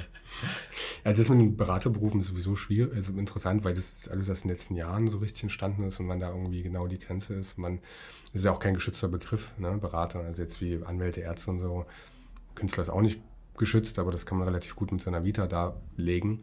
Also 1.04 1.22
das 1.22 1.30
mit 1.30 1.40
den 1.40 1.58
Beraterberufen 1.58 2.22
ist 2.22 2.28
sowieso 2.28 2.56
schwierig, 2.56 2.96
also 2.96 3.12
interessant, 3.14 3.66
weil 3.66 3.74
das 3.74 4.08
alles 4.08 4.30
in 4.30 4.36
den 4.36 4.50
letzten 4.50 4.76
Jahren 4.76 5.08
so 5.08 5.18
richtig 5.18 5.44
entstanden 5.44 5.84
ist 5.84 6.00
und 6.00 6.08
wann 6.08 6.22
da 6.22 6.30
irgendwie 6.30 6.62
genau 6.64 6.88
die 6.88 6.98
Grenze 6.98 7.34
ist. 7.34 7.58
Man 7.58 7.80
das 8.32 8.36
ist 8.36 8.46
ja 8.46 8.52
auch 8.54 8.60
kein 8.60 8.76
geschützter 8.76 9.10
Begriff, 9.10 9.52
ne? 9.58 9.78
Berater, 9.78 10.22
also 10.22 10.42
jetzt 10.42 10.62
wie 10.62 10.82
Anwälte, 10.86 11.20
Ärzte 11.20 11.52
und 11.52 11.60
so. 11.60 11.86
Künstler 12.56 12.84
ist 12.84 12.90
auch 12.90 13.02
nicht 13.02 13.20
geschützt, 13.58 14.00
aber 14.00 14.12
das 14.12 14.26
kann 14.26 14.38
man 14.38 14.48
relativ 14.48 14.76
gut 14.76 14.94
mit 14.94 15.02
seiner 15.02 15.26
Vita 15.26 15.46
darlegen. 15.46 16.40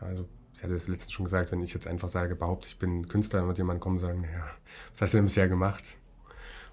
Also 0.00 0.28
ich 0.52 0.62
hatte 0.62 0.74
das 0.74 0.86
letztens 0.86 1.12
schon 1.12 1.24
gesagt, 1.24 1.50
wenn 1.50 1.62
ich 1.62 1.72
jetzt 1.72 1.86
einfach 1.86 2.08
sage, 2.08 2.36
behaupte, 2.36 2.68
ich 2.68 2.78
bin 2.78 3.08
Künstler, 3.08 3.38
dann 3.38 3.48
wird 3.48 3.56
jemand 3.56 3.80
kommen 3.80 3.96
und 3.96 4.00
sagen, 4.00 4.24
ja, 4.24 4.44
was 4.90 5.00
hast 5.00 5.14
du 5.14 5.18
denn 5.18 5.24
bisher 5.24 5.48
gemacht? 5.48 5.96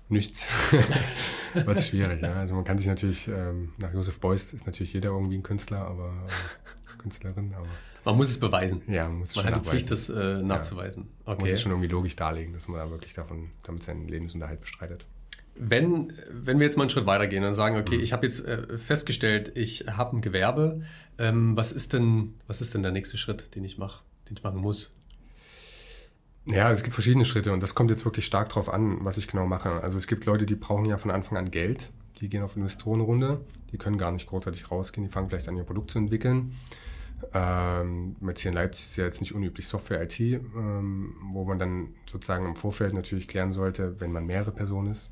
Nichts. 0.10 0.48
wird 1.54 1.82
schwierig. 1.82 2.22
Ja? 2.22 2.34
Also 2.34 2.56
man 2.56 2.64
kann 2.64 2.78
sich 2.78 2.88
natürlich, 2.88 3.28
ähm, 3.28 3.74
nach 3.78 3.94
Josef 3.94 4.20
Beuys 4.20 4.54
ist 4.54 4.66
natürlich 4.66 4.94
jeder 4.94 5.12
irgendwie 5.12 5.38
ein 5.38 5.44
Künstler, 5.44 5.80
aber 5.80 6.14
äh, 6.28 6.98
Künstlerin. 6.98 7.54
Aber 7.56 7.68
man 8.06 8.18
muss 8.18 8.30
es 8.30 8.40
beweisen. 8.40 8.82
Ja, 8.88 9.08
man 9.08 9.20
muss 9.20 9.32
es 9.32 9.36
Man 9.36 9.46
hat 9.46 9.56
die 9.56 9.70
Pflicht, 9.70 9.92
das 9.92 10.10
äh, 10.10 10.42
nachzuweisen. 10.42 11.04
Ja. 11.04 11.10
Okay. 11.10 11.32
Man 11.32 11.38
muss 11.40 11.52
es 11.52 11.62
schon 11.62 11.72
irgendwie 11.72 11.90
logisch 11.90 12.16
darlegen, 12.16 12.54
dass 12.54 12.68
man 12.68 12.80
da 12.80 12.90
wirklich 12.90 13.14
davon, 13.14 13.50
damit 13.64 13.84
seinen 13.84 14.08
Lebensunterhalt 14.08 14.62
bestreitet. 14.62 15.06
Wenn, 15.60 16.14
wenn 16.30 16.60
wir 16.60 16.66
jetzt 16.66 16.78
mal 16.78 16.84
einen 16.84 16.90
Schritt 16.92 17.08
weitergehen 17.08 17.44
und 17.44 17.56
sagen, 17.56 17.78
okay, 17.78 17.98
mhm. 17.98 18.04
ich 18.04 18.14
habe 18.14 18.26
jetzt 18.26 18.46
äh, 18.46 18.78
festgestellt, 18.78 19.52
ich 19.56 19.86
habe 19.88 20.16
ein 20.16 20.22
Gewerbe, 20.22 20.84
ähm, 21.18 21.58
was, 21.58 21.72
ist 21.72 21.94
denn, 21.94 22.36
was 22.46 22.62
ist 22.62 22.76
denn 22.76 22.84
der 22.84 22.92
nächste 22.92 23.18
Schritt, 23.18 23.56
den 23.56 23.64
ich 23.64 23.78
mache, 23.78 24.04
den 24.30 24.38
ich 24.38 24.44
machen 24.44 24.60
muss? 24.60 24.92
Ja, 26.48 26.72
es 26.72 26.84
gibt 26.84 26.94
verschiedene 26.94 27.26
Schritte 27.26 27.52
und 27.52 27.62
das 27.62 27.76
kommt 27.76 27.92
jetzt 27.92 28.06
wirklich 28.06 28.26
stark 28.26 28.50
drauf 28.50 28.74
an, 28.74 28.98
was 29.02 29.18
ich 29.18 29.28
genau 29.28 29.46
mache. 29.46 29.82
Also 29.84 29.98
es 29.98 30.08
gibt 30.08 30.26
Leute, 30.26 30.46
die 30.46 30.56
brauchen 30.56 30.86
ja 30.86 30.98
von 30.98 31.12
Anfang 31.12 31.38
an 31.38 31.52
Geld, 31.52 31.90
die 32.22 32.30
gehen 32.30 32.42
auf 32.42 32.56
Investorenrunde, 32.56 33.42
die 33.72 33.78
können 33.78 33.98
gar 33.98 34.12
nicht 34.12 34.28
großartig 34.28 34.72
rausgehen, 34.72 35.06
die 35.06 35.12
fangen 35.12 35.30
vielleicht 35.30 35.50
an, 35.50 35.58
ihr 35.58 35.64
Produkt 35.64 35.92
zu 35.92 36.00
entwickeln. 36.00 36.56
Ähm, 37.34 38.16
jetzt 38.26 38.42
hier 38.42 38.52
in 38.52 38.56
Leipzig 38.56 38.86
ist 38.86 38.96
ja 38.96 39.06
jetzt 39.06 39.20
nicht 39.20 39.34
unüblich 39.34 39.68
Software-IT, 39.68 40.20
ähm, 40.20 41.16
wo 41.34 41.44
man 41.44 41.60
dann 41.60 41.90
sozusagen 42.06 42.46
im 42.46 42.56
Vorfeld 42.56 42.94
natürlich 42.94 43.28
klären 43.28 43.52
sollte, 43.52 44.00
wenn 44.00 44.12
man 44.12 44.26
mehrere 44.26 44.52
Personen 44.52 44.92
ist, 44.92 45.12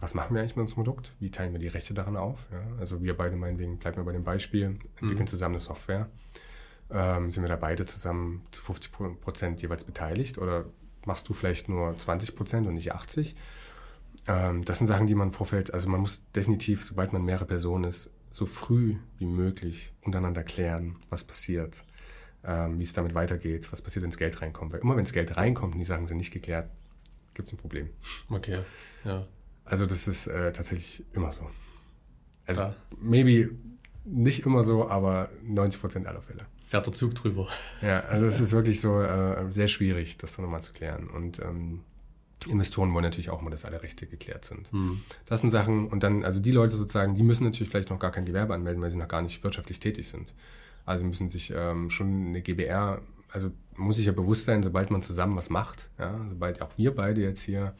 was 0.00 0.14
machen 0.14 0.34
wir 0.34 0.40
eigentlich 0.40 0.56
mit 0.56 0.62
unserem 0.62 0.84
Produkt? 0.84 1.14
Wie 1.20 1.30
teilen 1.30 1.52
wir 1.52 1.58
die 1.58 1.68
Rechte 1.68 1.92
daran 1.92 2.16
auf? 2.16 2.46
Ja? 2.52 2.60
Also 2.80 3.02
wir 3.02 3.16
beide 3.16 3.36
meinetwegen, 3.36 3.78
bleiben 3.78 3.96
wir 3.96 4.04
bei 4.04 4.12
dem 4.12 4.24
Beispiel, 4.24 4.76
entwickeln 4.96 5.22
mhm. 5.22 5.26
zusammen 5.26 5.54
eine 5.54 5.60
Software 5.60 6.08
ähm, 6.90 7.30
sind 7.30 7.42
wir 7.42 7.48
da 7.48 7.56
beide 7.56 7.86
zusammen 7.86 8.42
zu 8.50 8.62
50 8.62 8.92
Prozent 9.20 9.62
jeweils 9.62 9.84
beteiligt 9.84 10.38
oder 10.38 10.64
machst 11.04 11.28
du 11.28 11.32
vielleicht 11.34 11.68
nur 11.68 11.96
20 11.96 12.34
Prozent 12.34 12.66
und 12.66 12.74
nicht 12.74 12.92
80? 12.92 13.36
Ähm, 14.26 14.64
das 14.64 14.78
sind 14.78 14.86
Sachen, 14.86 15.06
die 15.06 15.14
man 15.14 15.28
im 15.28 15.32
Vorfeld, 15.32 15.72
also 15.72 15.90
man 15.90 16.00
muss 16.00 16.30
definitiv, 16.32 16.84
sobald 16.84 17.12
man 17.12 17.24
mehrere 17.24 17.44
Personen 17.44 17.84
ist, 17.84 18.10
so 18.30 18.46
früh 18.46 18.96
wie 19.18 19.26
möglich 19.26 19.92
untereinander 20.02 20.44
klären, 20.44 20.96
was 21.08 21.24
passiert, 21.24 21.84
ähm, 22.44 22.78
wie 22.78 22.84
es 22.84 22.92
damit 22.92 23.14
weitergeht, 23.14 23.72
was 23.72 23.82
passiert, 23.82 24.02
wenn 24.02 24.10
das 24.10 24.18
Geld 24.18 24.40
reinkommt. 24.42 24.72
Weil 24.72 24.80
immer 24.80 24.96
wenn 24.96 25.04
das 25.04 25.12
Geld 25.12 25.36
reinkommt 25.36 25.74
und 25.74 25.78
die 25.78 25.86
Sachen 25.86 26.06
sind 26.06 26.18
nicht 26.18 26.30
geklärt, 26.30 26.70
gibt 27.34 27.48
es 27.48 27.54
ein 27.54 27.58
Problem. 27.58 27.88
Okay, 28.28 28.60
ja. 29.04 29.26
Also 29.64 29.86
das 29.86 30.08
ist 30.08 30.26
äh, 30.26 30.52
tatsächlich 30.52 31.04
immer 31.12 31.32
so. 31.32 31.48
Also 32.46 32.62
ja. 32.62 32.74
maybe 32.98 33.50
nicht 34.04 34.46
immer 34.46 34.62
so, 34.62 34.88
aber 34.88 35.30
90 35.42 35.80
Prozent 35.80 36.06
aller 36.06 36.22
Fälle 36.22 36.46
fährt 36.68 36.86
der 36.86 36.92
Zug 36.92 37.14
drüber. 37.14 37.48
Ja, 37.80 38.00
also 38.00 38.26
es 38.26 38.40
ist 38.40 38.52
wirklich 38.52 38.80
so 38.80 39.00
äh, 39.00 39.50
sehr 39.50 39.68
schwierig, 39.68 40.18
das 40.18 40.36
dann 40.36 40.44
nochmal 40.44 40.62
zu 40.62 40.74
klären. 40.74 41.08
Und 41.08 41.40
ähm, 41.40 41.80
Investoren 42.46 42.92
wollen 42.92 43.04
natürlich 43.04 43.30
auch 43.30 43.40
mal, 43.40 43.50
dass 43.50 43.64
alle 43.64 43.82
Rechte 43.82 44.06
geklärt 44.06 44.44
sind. 44.44 44.70
Mhm. 44.72 45.00
Das 45.24 45.40
sind 45.40 45.48
Sachen, 45.48 45.88
und 45.88 46.02
dann, 46.02 46.24
also 46.24 46.40
die 46.40 46.52
Leute 46.52 46.76
sozusagen, 46.76 47.14
die 47.14 47.22
müssen 47.22 47.44
natürlich 47.44 47.70
vielleicht 47.70 47.88
noch 47.88 47.98
gar 47.98 48.10
kein 48.10 48.26
Gewerbe 48.26 48.54
anmelden, 48.54 48.82
weil 48.82 48.90
sie 48.90 48.98
noch 48.98 49.08
gar 49.08 49.22
nicht 49.22 49.42
wirtschaftlich 49.42 49.80
tätig 49.80 50.06
sind. 50.06 50.34
Also 50.84 51.06
müssen 51.06 51.30
sich 51.30 51.52
ähm, 51.56 51.88
schon 51.88 52.28
eine 52.28 52.42
GBR, 52.42 53.00
also 53.32 53.50
muss 53.76 53.96
sich 53.96 54.06
ja 54.06 54.12
bewusst 54.12 54.44
sein, 54.44 54.62
sobald 54.62 54.90
man 54.90 55.00
zusammen 55.00 55.36
was 55.36 55.48
macht, 55.48 55.88
ja, 55.98 56.20
sobald 56.28 56.60
auch 56.60 56.70
wir 56.76 56.94
beide 56.94 57.22
jetzt 57.22 57.40
hier 57.40 57.74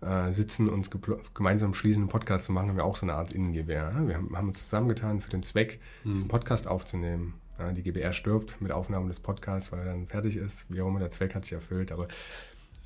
äh, 0.00 0.32
sitzen, 0.32 0.68
uns 0.68 0.90
gemeinsam 1.34 1.72
schließen, 1.72 2.02
einen 2.02 2.10
Podcast 2.10 2.44
zu 2.44 2.52
machen, 2.52 2.68
haben 2.68 2.76
wir 2.76 2.84
auch 2.84 2.96
so 2.96 3.06
eine 3.06 3.14
Art 3.14 3.32
Innen-GBR. 3.32 4.06
Wir 4.06 4.16
haben, 4.16 4.36
haben, 4.36 4.48
uns 4.48 4.64
zusammengetan 4.64 5.20
für 5.20 5.30
den 5.30 5.44
Zweck, 5.44 5.80
mhm. 6.02 6.12
diesen 6.12 6.28
Podcast 6.28 6.66
aufzunehmen 6.66 7.34
ja, 7.58 7.72
die 7.72 7.82
GBR 7.82 8.12
stirbt 8.12 8.60
mit 8.60 8.72
Aufnahme 8.72 9.08
des 9.08 9.20
Podcasts, 9.20 9.72
weil 9.72 9.80
er 9.80 9.86
dann 9.86 10.06
fertig 10.06 10.36
ist. 10.36 10.72
Wie 10.72 10.80
auch 10.80 10.88
immer, 10.88 11.00
der 11.00 11.10
Zweck 11.10 11.34
hat 11.34 11.44
sich 11.44 11.52
erfüllt. 11.52 11.92
Aber 11.92 12.08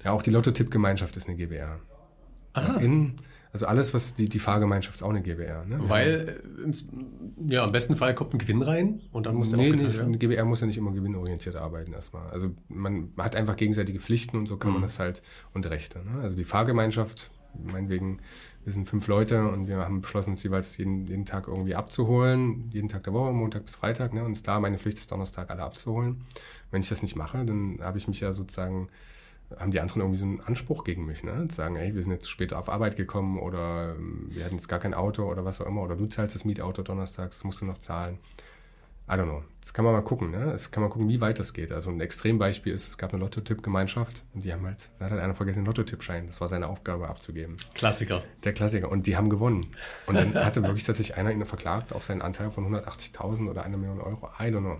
ja, 0.04 0.12
auch 0.12 0.22
die 0.22 0.30
Lotto-Tipp-Gemeinschaft 0.30 1.16
ist 1.16 1.28
eine 1.28 1.36
GBR. 1.36 1.78
Aha. 2.54 2.80
In, 2.80 3.16
also 3.52 3.66
alles, 3.66 3.92
was 3.92 4.14
die, 4.14 4.28
die 4.28 4.38
Fahrgemeinschaft 4.38 4.96
ist 4.96 5.02
auch 5.02 5.10
eine 5.10 5.20
GBR. 5.20 5.66
Ne? 5.66 5.78
Weil 5.88 6.40
äh, 6.66 7.52
ja, 7.52 7.64
im 7.64 7.72
besten 7.72 7.96
Fall 7.96 8.14
kommt 8.14 8.32
ein 8.32 8.38
Gewinn 8.38 8.62
rein 8.62 9.02
und 9.12 9.26
dann 9.26 9.34
muss 9.34 9.50
der 9.50 9.58
nee, 9.58 9.70
nee, 9.72 10.00
eine 10.00 10.16
GBR 10.16 10.44
muss 10.44 10.62
ja 10.62 10.66
nicht 10.66 10.78
immer 10.78 10.92
gewinnorientiert 10.92 11.56
arbeiten 11.56 11.92
erstmal. 11.92 12.30
Also 12.30 12.50
man 12.68 13.12
hat 13.18 13.36
einfach 13.36 13.56
gegenseitige 13.56 14.00
Pflichten 14.00 14.38
und 14.38 14.46
so 14.46 14.56
kann 14.56 14.70
mhm. 14.70 14.76
man 14.76 14.82
das 14.84 14.98
halt 14.98 15.22
und 15.52 15.68
Rechte. 15.68 15.98
Ne? 15.98 16.22
Also 16.22 16.36
die 16.36 16.44
Fahrgemeinschaft, 16.44 17.30
meinetwegen 17.70 18.20
wir 18.64 18.72
sind 18.72 18.88
fünf 18.88 19.08
Leute 19.08 19.48
und 19.48 19.66
wir 19.66 19.78
haben 19.78 20.00
beschlossen, 20.00 20.30
uns 20.30 20.42
jeweils 20.42 20.76
jeden, 20.76 21.06
jeden 21.06 21.24
Tag 21.24 21.48
irgendwie 21.48 21.74
abzuholen, 21.74 22.70
jeden 22.72 22.88
Tag 22.88 23.02
der 23.04 23.12
Woche, 23.12 23.32
Montag 23.32 23.64
bis 23.66 23.74
Freitag. 23.74 24.14
Ne? 24.14 24.24
Und 24.24 24.32
ist 24.32 24.46
da 24.46 24.60
meine 24.60 24.78
Pflicht 24.78 24.98
ist, 24.98 25.10
Donnerstag 25.10 25.50
alle 25.50 25.62
abzuholen. 25.62 26.24
Wenn 26.70 26.80
ich 26.80 26.88
das 26.88 27.02
nicht 27.02 27.16
mache, 27.16 27.44
dann 27.44 27.78
habe 27.80 27.98
ich 27.98 28.06
mich 28.06 28.20
ja 28.20 28.32
sozusagen, 28.32 28.88
haben 29.58 29.72
die 29.72 29.80
anderen 29.80 30.02
irgendwie 30.02 30.18
so 30.18 30.26
einen 30.26 30.40
Anspruch 30.40 30.84
gegen 30.84 31.06
mich. 31.06 31.24
Ne? 31.24 31.48
Zu 31.48 31.56
sagen, 31.56 31.74
ey, 31.74 31.94
wir 31.94 32.02
sind 32.02 32.12
jetzt 32.12 32.24
zu 32.24 32.30
spät 32.30 32.54
auf 32.54 32.68
Arbeit 32.68 32.96
gekommen 32.96 33.38
oder 33.38 33.96
ähm, 33.96 34.26
wir 34.30 34.44
hatten 34.44 34.54
jetzt 34.54 34.68
gar 34.68 34.78
kein 34.78 34.94
Auto 34.94 35.28
oder 35.28 35.44
was 35.44 35.60
auch 35.60 35.66
immer 35.66 35.82
oder 35.82 35.96
du 35.96 36.06
zahlst 36.06 36.36
das 36.36 36.44
Mietauto 36.44 36.82
donnerstags, 36.82 37.38
das 37.38 37.44
musst 37.44 37.60
du 37.60 37.64
noch 37.64 37.78
zahlen. 37.78 38.18
I 39.08 39.14
don't 39.14 39.24
know. 39.24 39.42
Das 39.60 39.74
kann 39.74 39.84
man 39.84 39.94
mal 39.94 40.02
gucken, 40.02 40.30
ne? 40.30 40.46
Das 40.46 40.70
kann 40.70 40.82
man 40.82 40.90
gucken, 40.90 41.08
wie 41.08 41.20
weit 41.20 41.38
das 41.38 41.52
geht. 41.52 41.70
Also 41.70 41.90
ein 41.90 42.00
Extrembeispiel 42.00 42.72
ist, 42.72 42.88
es 42.88 42.98
gab 42.98 43.12
eine 43.12 43.22
Lotto-Tipp-Gemeinschaft 43.22 44.24
und 44.32 44.44
die 44.44 44.52
haben 44.52 44.64
halt, 44.64 44.90
da 44.98 45.04
hat 45.04 45.12
halt 45.12 45.22
einer 45.22 45.34
vergessen, 45.34 45.60
den 45.60 45.66
Lotto-Tipp-Schein. 45.66 46.26
Das 46.26 46.40
war 46.40 46.48
seine 46.48 46.68
Aufgabe 46.68 47.08
abzugeben. 47.08 47.56
Klassiker. 47.74 48.22
Der 48.44 48.52
Klassiker. 48.52 48.90
Und 48.90 49.06
die 49.06 49.16
haben 49.16 49.28
gewonnen. 49.28 49.66
Und 50.06 50.16
dann 50.16 50.34
hatte 50.34 50.62
wirklich 50.62 50.84
tatsächlich 50.84 51.16
einer 51.16 51.30
ihn 51.30 51.44
verklagt 51.44 51.92
auf 51.92 52.04
seinen 52.04 52.22
Anteil 52.22 52.50
von 52.50 52.64
180.000 52.66 53.48
oder 53.48 53.64
einer 53.64 53.76
Million 53.76 54.00
Euro. 54.00 54.28
I 54.40 54.44
don't 54.44 54.60
know. 54.60 54.76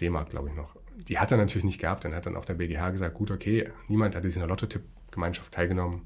D-Mark, 0.00 0.30
glaube 0.30 0.48
ich 0.48 0.54
noch. 0.54 0.74
Die 1.08 1.18
hat 1.18 1.30
er 1.30 1.36
natürlich 1.36 1.64
nicht 1.64 1.80
gehabt. 1.80 2.04
Dann 2.04 2.14
hat 2.14 2.26
dann 2.26 2.36
auch 2.36 2.44
der 2.44 2.54
BGH 2.54 2.90
gesagt, 2.90 3.14
gut, 3.14 3.30
okay, 3.30 3.70
niemand 3.88 4.14
hat 4.14 4.24
in 4.24 4.30
der 4.30 4.46
Lotto-Tipp-Gemeinschaft 4.48 5.52
teilgenommen, 5.52 6.02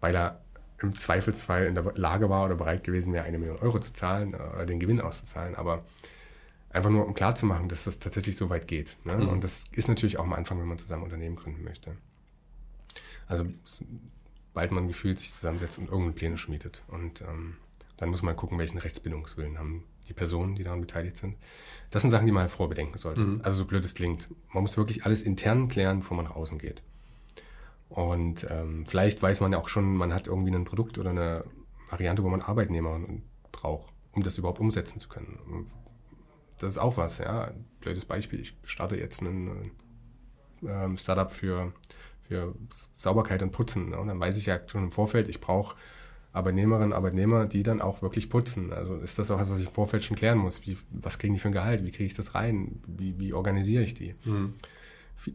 weil 0.00 0.16
er 0.16 0.40
im 0.82 0.96
Zweifelsfall 0.96 1.66
in 1.66 1.74
der 1.74 1.84
Lage 1.94 2.28
war 2.28 2.44
oder 2.44 2.56
bereit 2.56 2.84
gewesen 2.84 3.12
wäre, 3.12 3.24
eine 3.24 3.38
Million 3.38 3.58
Euro 3.58 3.78
zu 3.78 3.92
zahlen 3.92 4.34
oder 4.34 4.66
den 4.66 4.80
Gewinn 4.80 5.00
auszuzahlen. 5.00 5.54
Aber 5.54 5.84
Einfach 6.74 6.90
nur, 6.90 7.06
um 7.06 7.14
klarzumachen, 7.14 7.68
dass 7.68 7.84
das 7.84 8.00
tatsächlich 8.00 8.36
so 8.36 8.50
weit 8.50 8.66
geht. 8.66 8.96
Ne? 9.04 9.16
Mhm. 9.16 9.28
Und 9.28 9.44
das 9.44 9.66
ist 9.70 9.86
natürlich 9.86 10.18
auch 10.18 10.24
am 10.24 10.32
Anfang, 10.32 10.58
wenn 10.58 10.66
man 10.66 10.76
zusammen 10.76 11.04
Unternehmen 11.04 11.36
gründen 11.36 11.62
möchte. 11.62 11.96
Also, 13.28 13.46
bald 14.54 14.72
man 14.72 14.88
gefühlt 14.88 15.20
sich 15.20 15.32
zusammensetzt 15.32 15.78
und 15.78 15.84
irgendeine 15.84 16.14
Pläne 16.14 16.36
schmiedet. 16.36 16.82
Und 16.88 17.20
ähm, 17.20 17.58
dann 17.96 18.08
muss 18.08 18.22
man 18.22 18.34
gucken, 18.34 18.58
welchen 18.58 18.78
Rechtsbindungswillen 18.78 19.56
haben 19.56 19.84
die 20.08 20.14
Personen, 20.14 20.56
die 20.56 20.64
daran 20.64 20.80
beteiligt 20.80 21.16
sind. 21.16 21.36
Das 21.90 22.02
sind 22.02 22.10
Sachen, 22.10 22.26
die 22.26 22.32
man 22.32 22.42
halt 22.42 22.50
vorbedenken 22.50 22.98
sollte. 22.98 23.22
Mhm. 23.22 23.40
Also, 23.44 23.58
so 23.58 23.66
blöd 23.66 23.84
es 23.84 23.94
klingt. 23.94 24.28
Man 24.52 24.64
muss 24.64 24.76
wirklich 24.76 25.04
alles 25.04 25.22
intern 25.22 25.68
klären, 25.68 26.00
bevor 26.00 26.16
man 26.16 26.26
nach 26.26 26.34
außen 26.34 26.58
geht. 26.58 26.82
Und 27.88 28.48
ähm, 28.50 28.84
vielleicht 28.88 29.22
weiß 29.22 29.40
man 29.42 29.52
ja 29.52 29.58
auch 29.58 29.68
schon, 29.68 29.96
man 29.96 30.12
hat 30.12 30.26
irgendwie 30.26 30.52
ein 30.52 30.64
Produkt 30.64 30.98
oder 30.98 31.10
eine 31.10 31.44
Variante, 31.88 32.24
wo 32.24 32.28
man 32.30 32.40
Arbeitnehmer 32.40 32.98
braucht, 33.52 33.92
um 34.10 34.24
das 34.24 34.38
überhaupt 34.38 34.58
umsetzen 34.58 34.98
zu 34.98 35.08
können 35.08 35.38
das 36.58 36.74
ist 36.74 36.78
auch 36.78 36.96
was, 36.96 37.18
ja. 37.18 37.52
Blödes 37.80 38.04
Beispiel, 38.04 38.40
ich 38.40 38.56
starte 38.64 38.96
jetzt 38.96 39.20
ein 39.22 39.70
ähm, 40.66 40.96
Startup 40.96 41.30
für, 41.30 41.72
für 42.22 42.54
Sauberkeit 42.96 43.42
und 43.42 43.50
Putzen. 43.50 43.90
Ne? 43.90 43.98
Und 43.98 44.08
dann 44.08 44.20
weiß 44.20 44.36
ich 44.36 44.46
ja 44.46 44.58
schon 44.66 44.84
im 44.84 44.92
Vorfeld, 44.92 45.28
ich 45.28 45.40
brauche 45.40 45.76
Arbeitnehmerinnen 46.32 46.90
und 46.90 46.96
Arbeitnehmer, 46.96 47.46
die 47.46 47.62
dann 47.62 47.80
auch 47.80 48.02
wirklich 48.02 48.28
putzen. 48.28 48.72
Also 48.72 48.96
ist 48.96 49.18
das 49.18 49.30
auch 49.30 49.38
was, 49.38 49.50
was 49.50 49.58
ich 49.58 49.66
im 49.66 49.72
Vorfeld 49.72 50.02
schon 50.02 50.16
klären 50.16 50.38
muss. 50.38 50.66
Wie, 50.66 50.76
was 50.90 51.18
kriegen 51.18 51.34
die 51.34 51.40
für 51.40 51.48
ein 51.48 51.52
Gehalt? 51.52 51.84
Wie 51.84 51.92
kriege 51.92 52.06
ich 52.06 52.14
das 52.14 52.34
rein? 52.34 52.80
Wie, 52.86 53.18
wie 53.18 53.32
organisiere 53.32 53.82
ich 53.82 53.94
die? 53.94 54.14
Mhm. 54.24 54.54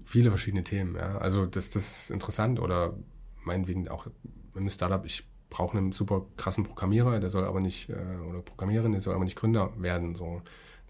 Viele 0.06 0.30
verschiedene 0.30 0.66
Themen, 0.66 0.96
ja. 0.96 1.18
Also 1.20 1.46
das, 1.46 1.70
das 1.70 2.04
ist 2.04 2.12
interessant 2.12 2.60
oder 2.60 2.98
meinetwegen 3.46 3.88
auch 3.88 4.08
im 4.56 4.70
Startup, 4.70 5.06
ich 5.06 5.24
brauche 5.50 5.78
einen 5.78 5.94
super 5.94 6.26
krassen 6.36 6.66
Programmierer, 6.66 7.20
der 7.22 7.30
soll 7.30 7.46
aber 7.46 7.62
nicht, 7.62 7.90
äh, 7.90 7.94
oder 8.28 8.42
Programmiererin, 8.42 8.92
der 8.92 9.02
soll 9.02 9.16
aber 9.16 9.24
nicht 9.24 9.38
Gründer 9.38 9.72
werden. 9.82 10.16
So. 10.16 10.42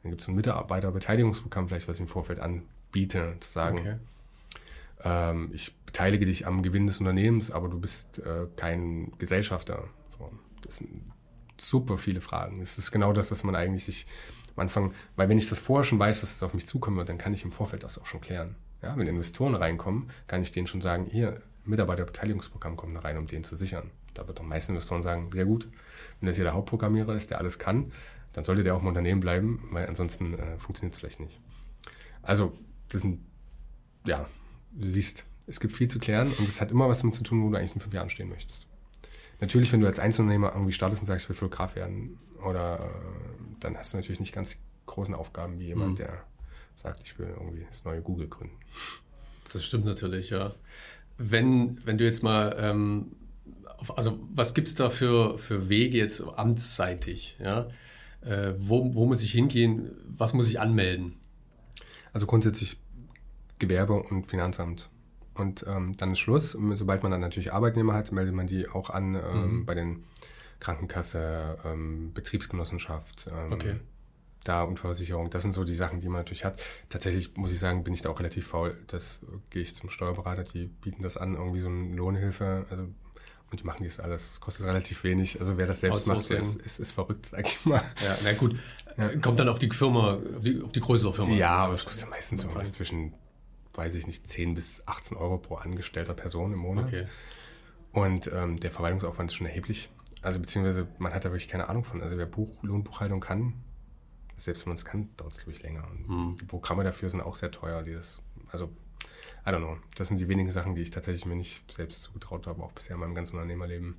Dann 0.04 0.12
gibt 0.12 0.22
es 0.22 0.28
ein 0.28 0.36
Mitarbeiterbeteiligungsprogramm, 0.36 1.68
vielleicht, 1.68 1.88
was 1.88 1.98
ich 1.98 2.02
im 2.02 2.08
Vorfeld 2.08 2.40
anbiete, 2.40 3.36
zu 3.40 3.52
sagen, 3.52 3.80
okay. 3.80 3.96
ähm, 5.04 5.50
ich 5.54 5.76
beteilige 5.86 6.26
dich 6.26 6.48
am 6.48 6.62
Gewinn 6.62 6.88
des 6.88 7.00
Unternehmens, 7.00 7.52
aber 7.52 7.68
du 7.68 7.80
bist 7.80 8.20
äh, 8.20 8.48
kein 8.56 9.12
Gesellschafter. 9.18 9.86
So, 10.18 10.32
das 10.62 10.78
sind 10.78 11.02
super 11.60 11.98
viele 11.98 12.22
Fragen. 12.22 12.60
Das 12.60 12.78
ist 12.78 12.92
genau 12.92 13.14
das, 13.14 13.32
was 13.32 13.44
man 13.44 13.56
eigentlich 13.56 13.86
sich 13.86 14.08
am 14.56 14.62
Anfang, 14.62 14.94
weil 15.16 15.30
wenn 15.30 15.38
ich 15.38 15.50
das 15.50 15.60
vorher 15.60 15.84
schon 15.84 16.00
weiß, 16.00 16.22
dass 16.22 16.36
es 16.36 16.44
auf 16.44 16.54
mich 16.54 16.68
zukommen 16.68 16.98
wird, 16.98 17.10
dann 17.10 17.18
kann 17.18 17.34
ich 17.34 17.44
im 17.44 17.52
Vorfeld 17.52 17.84
das 17.84 18.00
auch 18.00 18.06
schon 18.06 18.22
klären. 18.22 18.56
Ja, 18.82 18.98
wenn 18.98 19.08
Investoren 19.08 19.56
reinkommen, 19.56 20.10
kann 20.28 20.42
ich 20.42 20.52
denen 20.52 20.68
schon 20.68 20.82
sagen, 20.82 21.06
hier, 21.12 21.42
Mitarbeiterbeteiligungsprogramm 21.66 22.78
kommt 22.78 22.96
da 22.96 23.02
rein, 23.02 23.18
um 23.18 23.28
den 23.28 23.44
zu 23.44 23.56
sichern. 23.56 23.92
Da 24.14 24.28
wird 24.28 24.40
doch 24.40 24.44
meisten 24.44 24.72
Investoren 24.72 25.04
sagen, 25.04 25.30
sehr 25.32 25.46
gut, 25.46 25.68
wenn 26.20 26.28
das 26.28 26.36
hier 26.36 26.46
der 26.46 26.54
Hauptprogrammierer 26.54 27.14
ist, 27.14 27.30
der 27.30 27.40
alles 27.40 27.60
kann, 27.60 27.92
dann 28.34 28.44
sollte 28.44 28.64
der 28.64 28.76
auch 28.76 28.82
im 28.82 28.88
Unternehmen 28.88 29.22
bleiben, 29.22 29.68
weil 29.72 29.88
ansonsten 29.88 30.38
äh, 30.38 30.58
funktioniert 30.58 30.94
es 30.94 31.00
vielleicht 31.00 31.20
nicht. 31.20 31.40
Also, 32.22 32.52
das 32.90 33.02
sind, 33.02 33.22
ja, 34.06 34.28
du 34.72 34.90
siehst, 34.90 35.26
es 35.48 35.60
gibt 35.60 35.76
viel 35.76 35.88
zu 35.88 36.00
klären 36.00 36.28
und 36.28 36.48
es 36.48 36.62
hat 36.62 36.72
immer 36.72 36.88
was 36.88 37.00
damit 37.00 37.16
zu 37.16 37.24
tun, 37.24 37.44
wo 37.44 37.50
du 37.50 37.58
eigentlich 37.58 37.74
in 37.74 37.82
fünf 37.82 37.94
Jahren 37.94 38.10
stehen 38.10 38.30
möchtest. 38.30 38.68
Natürlich, 39.40 39.72
wenn 39.72 39.80
du 39.80 39.88
als 39.88 40.00
Einzelunternehmer 40.00 40.52
irgendwie 40.54 40.74
startest 40.74 41.02
und 41.02 41.08
sagst, 41.08 41.26
ich 41.26 41.30
will 41.30 41.36
Fotograf 41.36 41.76
werden, 41.76 42.20
oder 42.46 42.80
äh, 42.80 43.44
dann 43.60 43.78
hast 43.78 43.94
du 43.94 43.98
natürlich 43.98 44.20
nicht 44.20 44.34
ganz 44.34 44.52
die 44.52 44.58
großen 44.86 45.16
Aufgaben 45.16 45.60
wie 45.60 45.68
jemand, 45.68 45.92
mhm. 45.92 45.96
der 45.96 46.24
sagt, 46.76 47.02
ich 47.04 47.18
will 47.20 47.28
irgendwie 47.28 47.66
das 47.68 47.84
neue 47.84 48.02
Google 48.02 48.28
gründen. 48.28 48.56
Das 49.52 49.66
stimmt 49.66 49.86
natürlich, 49.86 50.30
ja. 50.30 50.54
Wenn, 51.18 51.86
wenn 51.86 51.98
du 51.98 52.06
jetzt 52.06 52.24
mal 52.24 52.56
ähm, 52.60 53.12
also 53.96 54.20
was 54.34 54.54
gibt 54.54 54.68
es 54.68 54.76
da 54.76 54.90
für, 54.90 55.38
für 55.38 55.70
Wege 55.70 55.98
jetzt 55.98 56.22
amtsseitig? 56.22 57.38
Ja? 57.42 57.68
Äh, 58.22 58.54
wo, 58.58 58.94
wo 58.94 59.06
muss 59.06 59.22
ich 59.22 59.32
hingehen, 59.32 59.92
was 60.06 60.34
muss 60.34 60.50
ich 60.50 60.60
anmelden? 60.60 61.16
Also 62.14 62.26
grundsätzlich 62.26 62.78
Gewerbe 63.60 63.94
und 63.94 64.28
Finanzamt. 64.28 64.90
Und 65.34 65.66
ähm, 65.68 65.94
dann 65.98 66.12
ist 66.12 66.20
Schluss. 66.20 66.52
Sobald 66.52 67.04
man 67.04 67.12
dann 67.12 67.22
natürlich 67.22 67.54
Arbeitnehmer 67.54 67.94
hat, 67.94 68.12
meldet 68.12 68.34
man 68.34 68.48
die 68.48 68.68
auch 68.68 68.90
an 68.90 69.16
ähm, 69.16 69.60
mhm. 69.60 69.66
bei 69.66 69.74
den 69.74 70.04
Krankenkasse, 70.60 71.58
ähm, 71.64 72.12
Betriebsgenossenschaft, 72.14 73.28
ähm, 73.32 73.54
okay. 73.54 73.76
da 74.44 74.64
Unfallversicherung. 74.64 75.30
Das 75.30 75.44
sind 75.44 75.54
so 75.54 75.64
die 75.64 75.76
Sachen, 75.76 76.02
die 76.02 76.10
man 76.10 76.22
natürlich 76.22 76.44
hat. 76.44 76.62
Tatsächlich 76.90 77.38
muss 77.38 77.54
ich 77.54 77.60
sagen, 77.60 77.84
bin 77.84 77.94
ich 77.94 78.02
da 78.02 78.10
auch 78.10 78.20
relativ 78.20 78.48
faul. 78.48 78.78
Das 78.88 79.24
äh, 79.24 79.38
gehe 79.50 79.62
ich 79.62 79.76
zum 79.76 79.90
Steuerberater, 79.90 80.44
die 80.44 80.66
bieten 80.66 81.02
das 81.02 81.16
an, 81.16 81.36
irgendwie 81.36 81.62
so 81.62 81.70
eine 81.70 81.96
Lohnhilfe. 81.96 82.66
Also 82.70 82.88
und 83.52 83.60
die 83.60 83.64
machen 83.64 83.84
das 83.84 84.00
alles. 84.00 84.32
Es 84.32 84.40
kostet 84.40 84.66
relativ 84.66 85.04
wenig. 85.04 85.40
Also 85.40 85.58
wer 85.58 85.66
das 85.66 85.82
selbst 85.82 86.08
macht, 86.08 86.30
ist, 86.30 86.56
ist, 86.58 86.80
ist, 86.80 86.92
verrückt, 86.92 87.26
sag 87.26 87.48
ich 87.48 87.66
mal. 87.66 87.84
Ja, 88.04 88.18
na 88.24 88.34
gut. 88.34 88.58
Ja. 88.98 89.16
Kommt 89.18 89.40
dann 89.40 89.50
auf 89.50 89.60
die 89.60 89.70
Firma, 89.70 90.16
auf 90.16 90.44
die, 90.44 90.62
auf 90.62 90.72
die 90.72 90.82
größere 90.82 91.14
Firma. 91.14 91.34
Ja, 91.34 91.56
aber 91.56 91.74
es 91.74 91.86
kostet 91.86 92.10
meistens 92.10 92.44
irgendwas 92.44 92.74
zwischen, 92.74 93.14
weiß 93.74 93.96
ich 93.96 94.06
nicht, 94.06 94.28
10 94.28 94.54
bis 94.54 94.88
18 94.88 95.18
Euro 95.18 95.38
pro 95.38 95.56
angestellter 95.56 96.14
Person 96.14 96.54
im 96.54 96.60
Monat. 96.60 96.88
Okay. 96.88 97.08
Und 97.92 98.32
ähm, 98.32 98.60
der 98.60 98.72
Verwaltungsaufwand 98.72 99.32
ist 99.32 99.36
schon 99.36 99.48
erheblich. 99.48 99.90
Also 100.22 100.40
beziehungsweise 100.40 100.88
man 101.00 101.14
hat 101.14 101.26
da 101.26 101.30
wirklich 101.30 101.48
keine 101.48 101.70
Ahnung 101.70 101.84
von. 101.84 102.04
Also 102.04 102.18
wer 102.18 102.28
Buch, 102.28 102.62
Lohnbuchhaltung 102.62 103.20
kann, 103.20 103.54
selbst 104.36 104.66
wenn 104.66 104.72
man 104.72 104.78
es 104.78 104.86
kann, 104.86 105.10
dauert 105.18 105.34
es, 105.34 105.40
glaube 105.40 105.54
ich, 105.54 105.64
länger. 105.64 105.88
Und 105.90 106.08
hm. 106.08 106.38
die 106.40 106.46
Programme 106.46 106.84
dafür 106.84 107.10
sind 107.10 107.22
auch 107.22 107.36
sehr 107.36 107.52
teuer. 107.52 107.82
Dieses, 107.82 108.22
also 108.52 108.70
I 109.46 109.50
don't 109.50 109.60
know. 109.60 109.78
Das 109.96 110.10
sind 110.10 110.20
die 110.20 110.28
wenigen 110.28 110.52
Sachen, 110.52 110.76
die 110.76 110.82
ich 110.82 110.92
tatsächlich 110.92 111.26
mir 111.26 111.36
nicht 111.36 111.72
selbst 111.72 112.04
zugetraut 112.04 112.48
habe, 112.48 112.62
auch 112.62 112.72
bisher 112.72 112.96
in 112.96 113.00
meinem 113.00 113.16
ganzen 113.16 113.36
Unternehmerleben. 113.36 113.96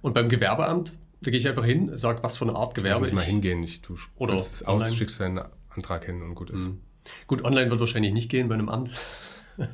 Und 0.00 0.14
beim 0.14 0.28
Gewerbeamt, 0.28 0.96
da 1.20 1.30
gehe 1.30 1.38
ich 1.38 1.48
einfach 1.48 1.64
hin, 1.64 1.96
sage, 1.96 2.22
was 2.22 2.36
für 2.36 2.44
eine 2.44 2.54
Art 2.54 2.74
Gewerbe 2.74 3.06
ich. 3.06 3.12
mal 3.12 3.24
hingehen, 3.24 3.62
ich 3.62 3.82
tue 3.82 3.98
oder 4.16 4.34
es 4.34 4.62
aus, 4.62 4.94
schickst 4.94 5.20
deinen 5.20 5.40
Antrag 5.70 6.04
hin 6.04 6.22
und 6.22 6.34
gut 6.34 6.50
ist. 6.50 6.68
Mhm. 6.68 6.80
Gut, 7.26 7.44
online 7.44 7.70
wird 7.70 7.80
wahrscheinlich 7.80 8.12
nicht 8.12 8.30
gehen 8.30 8.48
bei 8.48 8.54
einem 8.54 8.68
Amt. 8.68 8.92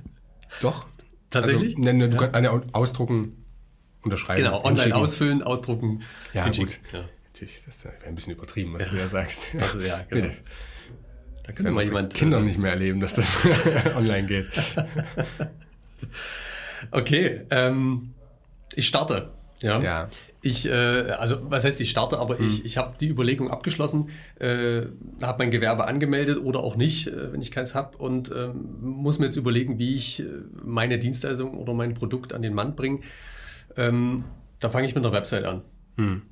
Doch. 0.63 0.87
Tatsächlich? 1.31 1.77
Also, 1.77 1.85
ne, 1.85 1.95
ne, 1.95 2.09
du 2.09 2.17
ja. 2.17 2.29
kannst 2.29 2.75
ausdrucken, 2.75 3.45
unterschreiben. 4.03 4.43
Genau, 4.43 4.65
online 4.65 4.95
ausfüllen, 4.95 5.43
ausdrucken. 5.43 6.01
Ja, 6.33 6.49
gut. 6.49 6.79
Ja. 6.93 7.05
Natürlich, 7.33 7.65
das 7.67 7.85
wäre 7.85 7.97
ein 8.07 8.15
bisschen 8.15 8.35
übertrieben, 8.35 8.73
was 8.73 8.87
ja. 8.87 8.91
du 8.93 8.97
ja 8.99 9.09
sagst. 9.09 9.49
Das, 9.59 9.75
ja, 9.75 10.03
genau. 10.09 10.29
Bitte. 10.29 10.37
Da 11.45 11.53
könnte 11.53 11.71
mal 11.71 11.85
jemand. 11.85 12.15
Kinder 12.15 12.41
nicht 12.41 12.59
mehr 12.59 12.73
erleben, 12.73 13.01
dass 13.01 13.15
das 13.15 13.39
online 13.97 14.27
geht. 14.27 14.47
okay, 16.91 17.43
ähm, 17.51 18.15
ich 18.75 18.89
starte. 18.89 19.31
Ja. 19.61 19.81
ja. 19.81 20.09
Ich, 20.41 20.69
äh, 20.69 20.73
also 20.73 21.51
was 21.51 21.65
heißt 21.65 21.81
ich 21.81 21.89
starte, 21.89 22.19
aber 22.19 22.39
hm. 22.39 22.47
ich, 22.47 22.67
ich 22.67 22.77
habe 22.77 22.97
die 23.01 23.09
Überlegung 23.09 23.51
abgeschlossen, 23.51 24.11
äh, 24.39 24.83
habe 25.23 25.39
mein 25.39 25.51
Gewerbe 25.51 25.87
angemeldet 25.87 26.39
oder 26.39 26.61
auch 26.61 26.77
nicht, 26.77 27.07
äh, 27.07 27.33
wenn 27.33 27.41
ich 27.41 27.51
keins 27.51 27.75
habe 27.75 27.97
und 27.97 28.31
äh, 28.31 28.49
muss 28.81 29.19
mir 29.19 29.27
jetzt 29.27 29.37
überlegen, 29.37 29.79
wie 29.79 29.95
ich 29.95 30.21
äh, 30.21 30.27
meine 30.63 30.99
Dienstleistung 30.99 31.57
oder 31.57 31.73
mein 31.73 31.95
Produkt 31.95 32.35
an 32.35 32.43
den 32.43 32.53
Mann 32.53 32.75
bringe. 32.75 33.01
Ähm, 33.77 34.25
da 34.61 34.69
fange 34.69 34.87
ich 34.87 34.95
mit 34.95 35.05
einer 35.05 35.15
Website 35.15 35.45
an. 35.45 35.63
Hm. 35.97 36.23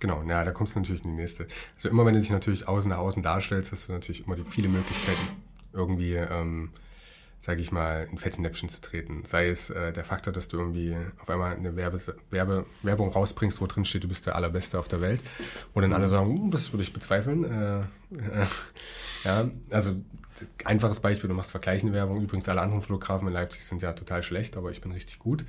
Genau, 0.00 0.22
ja, 0.28 0.44
da 0.44 0.50
kommst 0.50 0.74
du 0.74 0.80
natürlich 0.80 1.04
in 1.04 1.10
die 1.10 1.16
nächste. 1.16 1.46
Also 1.74 1.90
immer 1.90 2.06
wenn 2.06 2.14
du 2.14 2.20
dich 2.20 2.30
natürlich 2.30 2.66
außen 2.66 2.90
nach 2.90 2.98
außen 2.98 3.22
darstellst, 3.22 3.70
hast 3.70 3.88
du 3.88 3.92
natürlich 3.92 4.26
immer 4.26 4.34
die 4.34 4.44
viele 4.44 4.68
Möglichkeiten, 4.68 5.42
irgendwie, 5.74 6.14
ähm, 6.14 6.70
sage 7.38 7.60
ich 7.60 7.70
mal, 7.70 8.08
in 8.10 8.16
Fettnäpfchen 8.16 8.70
zu 8.70 8.80
treten. 8.80 9.24
Sei 9.24 9.48
es 9.48 9.68
äh, 9.68 9.92
der 9.92 10.04
Faktor, 10.04 10.32
dass 10.32 10.48
du 10.48 10.58
irgendwie 10.58 10.96
auf 11.20 11.28
einmal 11.28 11.54
eine 11.54 11.76
Werbe, 11.76 12.00
Werbe, 12.30 12.64
Werbung 12.82 13.10
rausbringst, 13.10 13.60
wo 13.60 13.66
drin 13.66 13.84
steht, 13.84 14.04
du 14.04 14.08
bist 14.08 14.26
der 14.26 14.36
Allerbeste 14.36 14.78
auf 14.78 14.88
der 14.88 15.02
Welt. 15.02 15.20
Wo 15.74 15.82
dann 15.82 15.92
alle 15.92 16.08
sagen, 16.08 16.30
uh, 16.30 16.50
das 16.50 16.72
würde 16.72 16.82
ich 16.82 16.94
bezweifeln. 16.94 17.44
Äh, 17.44 17.80
äh, 17.80 18.46
ja, 19.24 19.50
also 19.70 19.96
einfaches 20.64 21.00
Beispiel, 21.00 21.28
du 21.28 21.34
machst 21.34 21.50
vergleichende 21.50 21.94
Werbung. 21.94 22.22
Übrigens, 22.22 22.48
alle 22.48 22.62
anderen 22.62 22.82
Fotografen 22.82 23.28
in 23.28 23.34
Leipzig 23.34 23.64
sind 23.64 23.82
ja 23.82 23.92
total 23.92 24.22
schlecht, 24.22 24.56
aber 24.56 24.70
ich 24.70 24.80
bin 24.80 24.92
richtig 24.92 25.18
gut. 25.18 25.44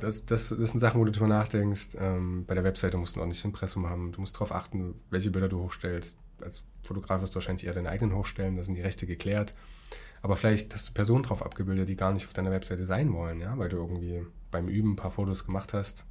Das, 0.00 0.26
das, 0.26 0.48
das 0.48 0.70
sind 0.70 0.80
Sachen, 0.80 1.00
wo 1.00 1.04
du 1.04 1.12
drüber 1.12 1.28
nachdenkst. 1.28 1.96
Ähm, 1.98 2.44
bei 2.46 2.54
der 2.54 2.64
Webseite 2.64 2.96
musst 2.96 3.16
du 3.16 3.22
auch 3.22 3.26
nicht 3.26 3.38
das 3.38 3.44
Impressum 3.44 3.88
haben. 3.88 4.12
Du 4.12 4.20
musst 4.20 4.36
darauf 4.36 4.52
achten, 4.52 4.94
welche 5.10 5.30
Bilder 5.30 5.48
du 5.48 5.60
hochstellst. 5.60 6.18
Als 6.42 6.66
Fotograf 6.82 7.22
wirst 7.22 7.34
du 7.34 7.36
wahrscheinlich 7.36 7.66
eher 7.66 7.74
deine 7.74 7.88
eigenen 7.88 8.14
hochstellen, 8.14 8.56
da 8.56 8.62
sind 8.62 8.74
die 8.74 8.82
Rechte 8.82 9.06
geklärt. 9.06 9.54
Aber 10.22 10.36
vielleicht 10.36 10.74
hast 10.74 10.88
du 10.88 10.92
Personen 10.92 11.22
drauf 11.22 11.44
abgebildet, 11.44 11.88
die 11.88 11.96
gar 11.96 12.12
nicht 12.12 12.26
auf 12.26 12.32
deiner 12.32 12.50
Webseite 12.50 12.84
sein 12.84 13.12
wollen, 13.12 13.40
ja, 13.40 13.56
weil 13.58 13.68
du 13.68 13.76
irgendwie 13.76 14.26
beim 14.50 14.68
Üben 14.68 14.92
ein 14.92 14.96
paar 14.96 15.10
Fotos 15.10 15.46
gemacht 15.46 15.72
hast, 15.72 16.06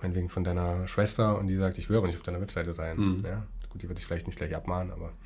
meinetwegen 0.00 0.28
von 0.28 0.44
deiner 0.44 0.88
Schwester 0.88 1.38
und 1.38 1.46
die 1.46 1.56
sagt, 1.56 1.78
ich 1.78 1.88
will 1.88 1.96
aber 1.96 2.06
nicht 2.06 2.16
auf 2.16 2.22
deiner 2.22 2.40
Webseite 2.40 2.72
sein. 2.72 2.96
Mhm. 2.96 3.18
Ja? 3.24 3.46
gut, 3.70 3.82
die 3.82 3.88
würde 3.88 3.98
ich 3.98 4.06
vielleicht 4.06 4.26
nicht 4.26 4.36
gleich 4.36 4.54
abmahnen, 4.54 4.92
aber. 4.92 5.12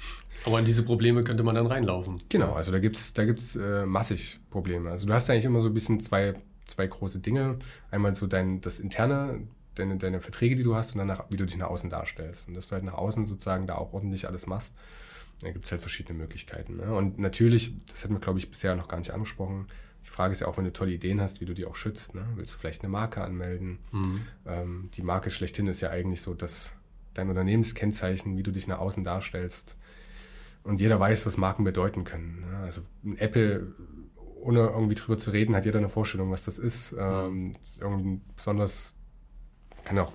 Aber 0.46 0.59
in 0.59 0.66
diese 0.66 0.83
Probleme 0.83 1.22
könnte 1.22 1.42
man 1.42 1.54
dann 1.54 1.66
reinlaufen. 1.66 2.20
Genau, 2.28 2.52
also 2.52 2.70
da 2.70 2.78
gibt 2.78 2.96
es 2.96 3.14
da 3.14 3.24
gibt's, 3.24 3.57
äh, 3.57 3.87
massig 3.87 4.40
Probleme. 4.50 4.90
Also 4.90 5.07
du 5.07 5.14
hast 5.14 5.30
eigentlich 5.30 5.46
immer 5.46 5.61
so 5.61 5.68
ein 5.68 5.74
bisschen 5.74 6.00
zwei, 6.00 6.35
zwei 6.66 6.87
große 6.87 7.20
Dinge. 7.20 7.59
Einmal 7.90 8.14
so 8.14 8.27
dein, 8.27 8.61
das 8.61 8.81
interne, 8.81 9.46
deine, 9.74 9.96
deine 9.96 10.20
Verträge, 10.20 10.55
die 10.55 10.62
du 10.62 10.74
hast 10.74 10.94
und 10.94 11.07
dann 11.07 11.18
wie 11.31 11.37
du 11.37 11.46
dich 11.46 11.57
nach 11.57 11.68
außen 11.68 11.90
darstellst. 11.90 12.48
Und 12.48 12.55
dass 12.55 12.68
du 12.68 12.72
halt 12.72 12.85
nach 12.85 12.94
außen 12.94 13.27
sozusagen 13.27 13.66
da 13.66 13.77
auch 13.77 13.92
ordentlich 13.92 14.27
alles 14.29 14.46
machst. 14.46 14.77
Da 15.40 15.50
gibt 15.50 15.64
es 15.64 15.72
halt 15.72 15.81
verschiedene 15.81 16.16
Möglichkeiten. 16.18 16.77
Ne? 16.77 16.94
Und 16.94 17.18
natürlich, 17.18 17.74
das 17.90 18.05
hätten 18.05 18.14
wir, 18.14 18.20
glaube 18.20 18.38
ich, 18.38 18.50
bisher 18.50 18.77
noch 18.77 18.88
gar 18.88 18.98
nicht 18.98 19.12
angesprochen, 19.12 19.66
die 20.05 20.11
Frage 20.11 20.33
ist 20.33 20.40
ja 20.40 20.48
auch, 20.48 20.59
wenn 20.59 20.64
du 20.64 20.72
tolle 20.72 20.92
Ideen 20.92 21.20
hast, 21.20 21.40
wie 21.40 21.46
du 21.46 21.55
die 21.55 21.64
auch 21.64 21.77
schützt. 21.77 22.14
Ne? 22.14 22.27
Willst 22.35 22.55
du 22.55 22.59
vielleicht 22.59 22.83
eine 22.83 22.90
Marke 22.90 23.22
anmelden? 23.22 23.79
Mhm. 23.90 24.20
Ähm, 24.46 24.88
die 24.94 25.03
Marke 25.03 25.31
schlechthin 25.31 25.66
ist 25.66 25.81
ja 25.81 25.90
eigentlich 25.90 26.20
so, 26.20 26.35
dass 26.35 26.72
dein 27.14 27.31
Unternehmenskennzeichen, 27.31 28.37
wie 28.37 28.42
du 28.42 28.50
dich 28.50 28.66
nach 28.66 28.81
außen 28.81 29.03
darstellst. 29.03 29.77
Und 30.62 30.81
jeder 30.81 31.00
weiß, 31.00 31.27
was 31.27 31.37
Marken 31.37 31.64
bedeuten 31.64 32.05
können. 32.05 32.40
Ne? 32.40 32.59
Also 32.59 32.83
ein 33.03 33.16
Apple, 33.16 33.72
ohne 34.44 34.61
irgendwie 34.61 34.94
drüber 34.94 35.18
zu 35.18 35.30
reden, 35.30 35.57
hat 35.57 35.64
jeder 35.64 35.78
eine 35.78 35.88
Vorstellung, 35.88 36.30
was 36.30 36.44
das 36.44 36.59
ist. 36.59 36.94
Ähm, 36.98 37.52
irgendwie 37.80 38.20
besonders, 38.37 38.94
kann 39.85 39.98
auch, 39.98 40.12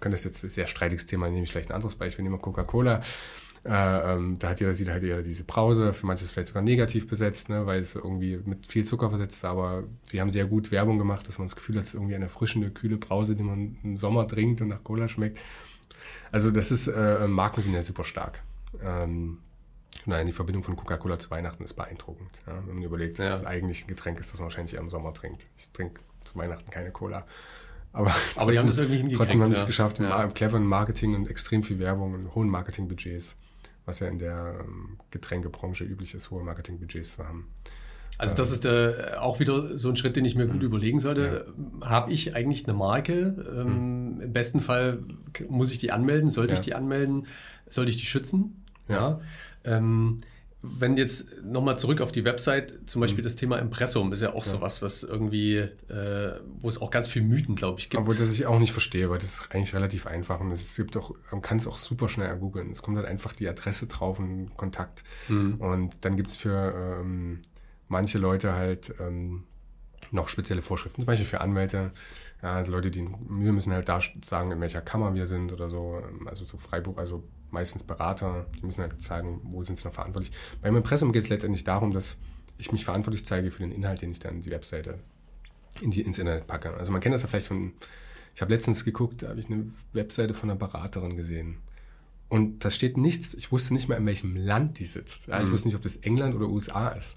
kann 0.00 0.12
das 0.12 0.24
jetzt 0.24 0.44
ein 0.44 0.50
sehr 0.50 0.66
streitiges 0.66 1.06
Thema, 1.06 1.28
nehme 1.28 1.42
ich 1.42 1.52
vielleicht 1.52 1.70
ein 1.70 1.74
anderes 1.74 1.94
Beispiel, 1.94 2.22
nehmen 2.24 2.36
wir 2.36 2.40
Coca-Cola. 2.40 3.02
Äh, 3.64 3.70
ähm, 4.14 4.38
da 4.38 4.50
hat 4.50 4.60
jeder, 4.60 4.74
sieht 4.74 4.88
halt 4.88 5.02
jeder 5.02 5.22
diese 5.22 5.44
Brause, 5.44 5.92
für 5.92 6.06
manche 6.06 6.22
ist 6.22 6.30
es 6.30 6.32
vielleicht 6.32 6.48
sogar 6.48 6.62
negativ 6.62 7.08
besetzt, 7.08 7.48
ne, 7.48 7.66
weil 7.66 7.80
es 7.80 7.94
irgendwie 7.94 8.40
mit 8.44 8.66
viel 8.66 8.84
Zucker 8.84 9.10
versetzt 9.10 9.38
ist, 9.38 9.44
aber 9.44 9.84
die 10.12 10.20
haben 10.20 10.30
sehr 10.30 10.46
gut 10.46 10.70
Werbung 10.70 10.98
gemacht, 10.98 11.26
dass 11.28 11.38
man 11.38 11.48
das 11.48 11.56
Gefühl 11.56 11.76
hat, 11.76 11.82
es 11.82 11.90
ist 11.90 11.94
irgendwie 11.94 12.14
eine 12.14 12.24
erfrischende, 12.24 12.70
kühle 12.70 12.96
Brause, 12.96 13.34
die 13.34 13.42
man 13.42 13.76
im 13.82 13.96
Sommer 13.96 14.26
trinkt 14.26 14.60
und 14.60 14.68
nach 14.68 14.82
Cola 14.84 15.08
schmeckt. 15.08 15.40
Also 16.30 16.50
das 16.50 16.70
ist, 16.70 16.86
äh, 16.86 17.26
Marken 17.26 17.60
sind 17.60 17.74
ja 17.74 17.82
super 17.82 18.04
stark. 18.04 18.42
Ähm, 18.82 19.38
Nein, 20.08 20.26
die 20.26 20.32
Verbindung 20.32 20.64
von 20.64 20.74
Coca-Cola 20.76 21.18
zu 21.18 21.30
Weihnachten 21.30 21.62
ist 21.62 21.74
beeindruckend. 21.74 22.42
Ja, 22.46 22.62
wenn 22.66 22.74
man 22.74 22.82
überlegt, 22.82 23.18
dass 23.18 23.26
ja. 23.26 23.34
es 23.34 23.44
eigentlich 23.44 23.84
ein 23.84 23.88
Getränk 23.88 24.18
ist, 24.20 24.32
das 24.32 24.38
man 24.38 24.44
wahrscheinlich 24.44 24.74
eher 24.74 24.80
im 24.80 24.90
Sommer 24.90 25.12
trinkt. 25.14 25.46
Ich 25.56 25.70
trinke 25.70 26.00
zu 26.24 26.36
Weihnachten 26.36 26.70
keine 26.70 26.90
Cola. 26.90 27.26
Aber, 27.92 28.14
aber 28.36 28.52
die 28.52 28.58
haben 28.58 28.66
das. 28.66 28.76
Trotzdem 28.76 29.42
haben 29.42 29.52
sie 29.52 29.56
ja. 29.56 29.62
es 29.62 29.66
geschafft, 29.66 29.98
ja. 29.98 30.22
im 30.22 30.34
cleveren 30.34 30.64
Marketing 30.64 31.14
und 31.14 31.30
extrem 31.30 31.62
viel 31.62 31.78
Werbung 31.78 32.14
und 32.14 32.34
hohen 32.34 32.48
Marketingbudgets 32.48 33.36
was 33.88 34.00
ja 34.00 34.08
in 34.08 34.18
der 34.18 34.60
ähm, 34.60 34.98
Getränkebranche 35.10 35.82
üblich 35.82 36.14
ist, 36.14 36.30
hohe 36.30 36.44
Marketingbudgets 36.44 37.16
zu 37.16 37.26
haben. 37.26 37.48
Also 38.18 38.36
das 38.36 38.50
ist 38.50 38.66
äh, 38.66 39.14
auch 39.18 39.40
wieder 39.40 39.78
so 39.78 39.88
ein 39.88 39.96
Schritt, 39.96 40.16
den 40.16 40.24
ich 40.24 40.34
mir 40.34 40.46
gut 40.46 40.56
mhm. 40.56 40.66
überlegen 40.66 40.98
sollte. 40.98 41.46
Ja. 41.80 41.88
Habe 41.88 42.12
ich 42.12 42.34
eigentlich 42.34 42.66
eine 42.66 42.76
Marke? 42.76 43.34
Ähm, 43.50 44.14
mhm. 44.16 44.20
Im 44.20 44.32
besten 44.32 44.60
Fall 44.60 45.04
muss 45.48 45.70
ich 45.70 45.78
die 45.78 45.90
anmelden. 45.90 46.28
Sollte 46.28 46.52
ja. 46.52 46.60
ich 46.60 46.64
die 46.64 46.74
anmelden? 46.74 47.26
Sollte 47.66 47.90
ich 47.90 47.96
die 47.96 48.06
schützen? 48.06 48.64
Ja. 48.94 49.20
Ähm, 49.64 50.20
wenn 50.60 50.96
jetzt 50.96 51.40
nochmal 51.42 51.78
zurück 51.78 52.00
auf 52.00 52.10
die 52.10 52.24
Website, 52.24 52.90
zum 52.90 53.00
Beispiel 53.00 53.22
mhm. 53.22 53.26
das 53.26 53.36
Thema 53.36 53.58
Impressum 53.58 54.12
ist 54.12 54.22
ja 54.22 54.34
auch 54.34 54.44
ja. 54.44 54.52
sowas, 54.52 54.82
was 54.82 55.04
irgendwie, 55.04 55.56
äh, 55.56 56.40
wo 56.58 56.68
es 56.68 56.80
auch 56.80 56.90
ganz 56.90 57.08
viel 57.08 57.22
Mythen, 57.22 57.54
glaube 57.54 57.78
ich, 57.78 57.90
gibt. 57.90 58.00
Obwohl 58.00 58.16
das 58.16 58.32
ich 58.32 58.46
auch 58.46 58.58
nicht 58.58 58.72
verstehe, 58.72 59.08
weil 59.08 59.18
das 59.18 59.34
ist 59.34 59.54
eigentlich 59.54 59.74
relativ 59.74 60.06
einfach 60.06 60.40
und 60.40 60.50
es 60.50 60.74
gibt 60.76 60.96
auch, 60.96 61.14
man 61.30 61.42
kann 61.42 61.58
es 61.58 61.68
auch 61.68 61.76
super 61.76 62.08
schnell 62.08 62.26
ergoogeln. 62.26 62.70
Es 62.70 62.82
kommt 62.82 62.96
halt 62.96 63.06
einfach 63.06 63.34
die 63.34 63.48
Adresse 63.48 63.86
drauf 63.86 64.18
und 64.18 64.56
Kontakt. 64.56 65.04
Mhm. 65.28 65.56
Und 65.60 66.04
dann 66.04 66.16
gibt 66.16 66.30
es 66.30 66.36
für 66.36 66.74
ähm, 67.00 67.40
manche 67.86 68.18
Leute 68.18 68.54
halt 68.54 68.94
ähm, 69.00 69.44
noch 70.10 70.28
spezielle 70.28 70.62
Vorschriften, 70.62 71.02
zum 71.02 71.06
Beispiel 71.06 71.26
für 71.26 71.40
Anwälte. 71.40 71.92
Ja, 72.42 72.54
also 72.54 72.72
Leute, 72.72 72.90
die, 72.90 73.02
wir 73.02 73.52
müssen 73.52 73.72
halt 73.72 73.88
da 73.88 74.00
sagen, 74.24 74.50
in 74.50 74.60
welcher 74.60 74.80
Kammer 74.80 75.14
wir 75.14 75.26
sind 75.26 75.52
oder 75.52 75.70
so. 75.70 76.02
Also 76.26 76.44
so 76.44 76.58
Freiburg, 76.58 76.98
also 76.98 77.24
meistens 77.50 77.82
Berater, 77.82 78.46
die 78.56 78.66
müssen 78.66 78.82
halt 78.82 79.00
zeigen, 79.00 79.40
wo 79.44 79.62
sind 79.62 79.78
sie 79.78 79.86
noch 79.86 79.94
verantwortlich. 79.94 80.32
Beim 80.62 80.76
Impressum 80.76 81.12
geht 81.12 81.22
es 81.22 81.28
letztendlich 81.28 81.64
darum, 81.64 81.92
dass 81.92 82.18
ich 82.56 82.72
mich 82.72 82.84
verantwortlich 82.84 83.24
zeige 83.24 83.50
für 83.50 83.62
den 83.62 83.72
Inhalt, 83.72 84.02
den 84.02 84.10
ich 84.10 84.18
dann 84.18 84.40
die 84.40 84.50
Webseite 84.50 84.98
in 85.80 85.90
die, 85.90 86.02
ins 86.02 86.18
Internet 86.18 86.46
packe. 86.46 86.74
Also 86.74 86.92
man 86.92 87.00
kennt 87.00 87.14
das 87.14 87.22
ja 87.22 87.28
vielleicht 87.28 87.46
von, 87.46 87.72
ich 88.34 88.42
habe 88.42 88.52
letztens 88.52 88.84
geguckt, 88.84 89.22
da 89.22 89.28
habe 89.28 89.40
ich 89.40 89.50
eine 89.50 89.70
Webseite 89.92 90.34
von 90.34 90.50
einer 90.50 90.58
Beraterin 90.58 91.16
gesehen. 91.16 91.58
Und 92.28 92.64
da 92.64 92.70
steht 92.70 92.96
nichts, 92.96 93.32
ich 93.34 93.52
wusste 93.52 93.74
nicht 93.74 93.88
mehr, 93.88 93.96
in 93.96 94.06
welchem 94.06 94.36
Land 94.36 94.78
die 94.78 94.84
sitzt. 94.84 95.28
Ja, 95.28 95.40
ich 95.40 95.48
mhm. 95.48 95.52
wusste 95.52 95.68
nicht, 95.68 95.76
ob 95.76 95.82
das 95.82 95.96
England 95.98 96.34
oder 96.34 96.48
USA 96.48 96.88
ist. 96.88 97.16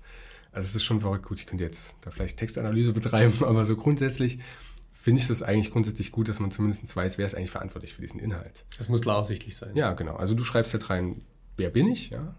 Also 0.54 0.68
es 0.68 0.76
ist 0.76 0.84
schon 0.84 1.02
verrückt. 1.02 1.26
Gut, 1.26 1.40
ich 1.40 1.48
könnte 1.48 1.64
jetzt 1.64 1.96
da 2.02 2.12
vielleicht 2.12 2.38
Textanalyse 2.38 2.94
betreiben, 2.94 3.34
aber 3.42 3.66
so 3.66 3.76
grundsätzlich 3.76 4.40
finde 5.02 5.20
ich 5.20 5.28
das 5.28 5.42
eigentlich 5.42 5.72
grundsätzlich 5.72 6.12
gut, 6.12 6.30
dass 6.30 6.40
man 6.40 6.52
zumindest 6.52 6.96
weiß, 6.96 7.18
wer 7.18 7.26
ist 7.26 7.34
eigentlich 7.34 7.50
verantwortlich 7.50 7.96
für 7.96 8.02
diesen 8.02 8.20
Inhalt. 8.20 8.66
Das 8.78 8.88
muss 8.88 9.02
klar 9.02 9.18
ersichtlich 9.18 9.58
sein. 9.58 9.76
Ja, 9.76 9.94
genau. 9.94 10.16
Also 10.16 10.36
du 10.36 10.44
schreibst 10.44 10.74
halt 10.74 10.92
rein, 10.92 11.24
wer 11.58 11.72
bin 11.72 11.88
ich? 11.88 12.12
Ja? 12.12 12.36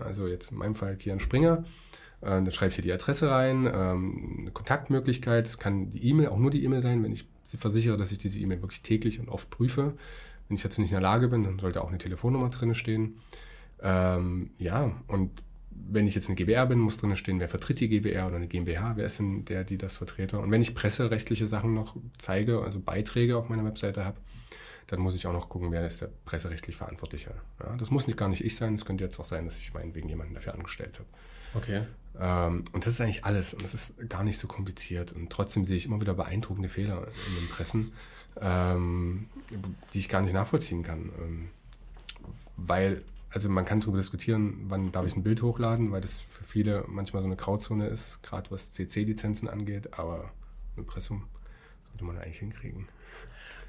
Also 0.00 0.26
jetzt 0.26 0.50
in 0.50 0.58
meinem 0.58 0.74
Fall 0.74 0.96
Kian 0.96 1.20
Springer. 1.20 1.62
Äh, 2.20 2.30
dann 2.30 2.50
schreibe 2.50 2.70
ich 2.70 2.74
hier 2.74 2.82
die 2.82 2.92
Adresse 2.92 3.30
rein, 3.30 3.70
ähm, 3.72 4.38
eine 4.40 4.50
Kontaktmöglichkeit. 4.50 5.46
Es 5.46 5.58
kann 5.58 5.90
die 5.90 6.04
E-Mail, 6.08 6.30
auch 6.30 6.38
nur 6.38 6.50
die 6.50 6.64
E-Mail 6.64 6.80
sein, 6.80 7.04
wenn 7.04 7.12
ich 7.12 7.28
sie 7.44 7.58
versichere, 7.58 7.96
dass 7.96 8.10
ich 8.10 8.18
diese 8.18 8.40
E-Mail 8.40 8.60
wirklich 8.60 8.82
täglich 8.82 9.20
und 9.20 9.28
oft 9.28 9.48
prüfe. 9.48 9.94
Wenn 10.48 10.56
ich 10.56 10.62
dazu 10.64 10.80
nicht 10.80 10.90
in 10.90 10.96
der 10.96 11.02
Lage 11.02 11.28
bin, 11.28 11.44
dann 11.44 11.60
sollte 11.60 11.80
auch 11.80 11.90
eine 11.90 11.98
Telefonnummer 11.98 12.48
drin 12.48 12.74
stehen. 12.74 13.20
Ähm, 13.80 14.50
ja, 14.58 15.00
und 15.06 15.30
wenn 15.88 16.06
ich 16.06 16.14
jetzt 16.14 16.28
eine 16.28 16.36
GBR 16.36 16.66
bin, 16.66 16.78
muss 16.78 16.98
drin 16.98 17.14
stehen, 17.16 17.40
wer 17.40 17.48
vertritt 17.48 17.80
die 17.80 17.88
GBR 17.88 18.26
oder 18.26 18.36
eine 18.36 18.48
GmbH, 18.48 18.96
wer 18.96 19.06
ist 19.06 19.18
denn 19.18 19.44
der, 19.44 19.64
die 19.64 19.78
das 19.78 19.96
vertrete. 19.96 20.38
Und 20.38 20.50
wenn 20.50 20.62
ich 20.62 20.74
presserechtliche 20.74 21.48
Sachen 21.48 21.74
noch 21.74 21.96
zeige, 22.18 22.62
also 22.62 22.80
Beiträge 22.80 23.36
auf 23.36 23.48
meiner 23.48 23.64
Webseite 23.64 24.04
habe, 24.04 24.18
dann 24.86 25.00
muss 25.00 25.14
ich 25.14 25.26
auch 25.26 25.32
noch 25.32 25.48
gucken, 25.48 25.70
wer 25.70 25.86
ist 25.86 26.00
der 26.00 26.10
presserechtlich 26.24 26.76
Verantwortliche. 26.76 27.32
Ja, 27.60 27.76
das 27.76 27.90
muss 27.90 28.06
nicht 28.06 28.16
gar 28.16 28.28
nicht 28.28 28.44
ich 28.44 28.56
sein, 28.56 28.74
es 28.74 28.84
könnte 28.84 29.04
jetzt 29.04 29.20
auch 29.20 29.24
sein, 29.24 29.44
dass 29.44 29.56
ich 29.56 29.72
meinetwegen 29.72 30.08
jemanden 30.08 30.34
dafür 30.34 30.54
angestellt 30.54 30.98
habe. 30.98 31.08
Okay. 31.54 31.84
Ähm, 32.18 32.64
und 32.72 32.84
das 32.84 32.94
ist 32.94 33.00
eigentlich 33.00 33.24
alles 33.24 33.54
und 33.54 33.62
das 33.62 33.74
ist 33.74 34.08
gar 34.08 34.24
nicht 34.24 34.38
so 34.38 34.48
kompliziert. 34.48 35.12
Und 35.12 35.30
trotzdem 35.30 35.64
sehe 35.64 35.76
ich 35.76 35.86
immer 35.86 36.00
wieder 36.00 36.14
beeindruckende 36.14 36.68
Fehler 36.68 37.06
in 37.28 37.34
den 37.36 37.48
Pressen, 37.48 37.92
ähm, 38.40 39.28
die 39.94 40.00
ich 40.00 40.08
gar 40.08 40.22
nicht 40.22 40.32
nachvollziehen 40.32 40.82
kann. 40.82 41.10
Ähm, 41.20 41.48
weil 42.56 43.02
also 43.30 43.48
man 43.48 43.64
kann 43.64 43.80
darüber 43.80 43.96
diskutieren, 43.96 44.64
wann 44.64 44.92
darf 44.92 45.06
ich 45.06 45.16
ein 45.16 45.22
Bild 45.22 45.42
hochladen, 45.42 45.92
weil 45.92 46.00
das 46.00 46.20
für 46.20 46.44
viele 46.44 46.84
manchmal 46.88 47.22
so 47.22 47.26
eine 47.26 47.36
Grauzone 47.36 47.86
ist, 47.86 48.22
gerade 48.22 48.50
was 48.50 48.72
CC-Lizenzen 48.72 49.48
angeht, 49.48 49.98
aber 49.98 50.30
Impressum 50.76 51.24
sollte 51.88 52.04
man 52.04 52.18
eigentlich 52.18 52.40
hinkriegen. 52.40 52.88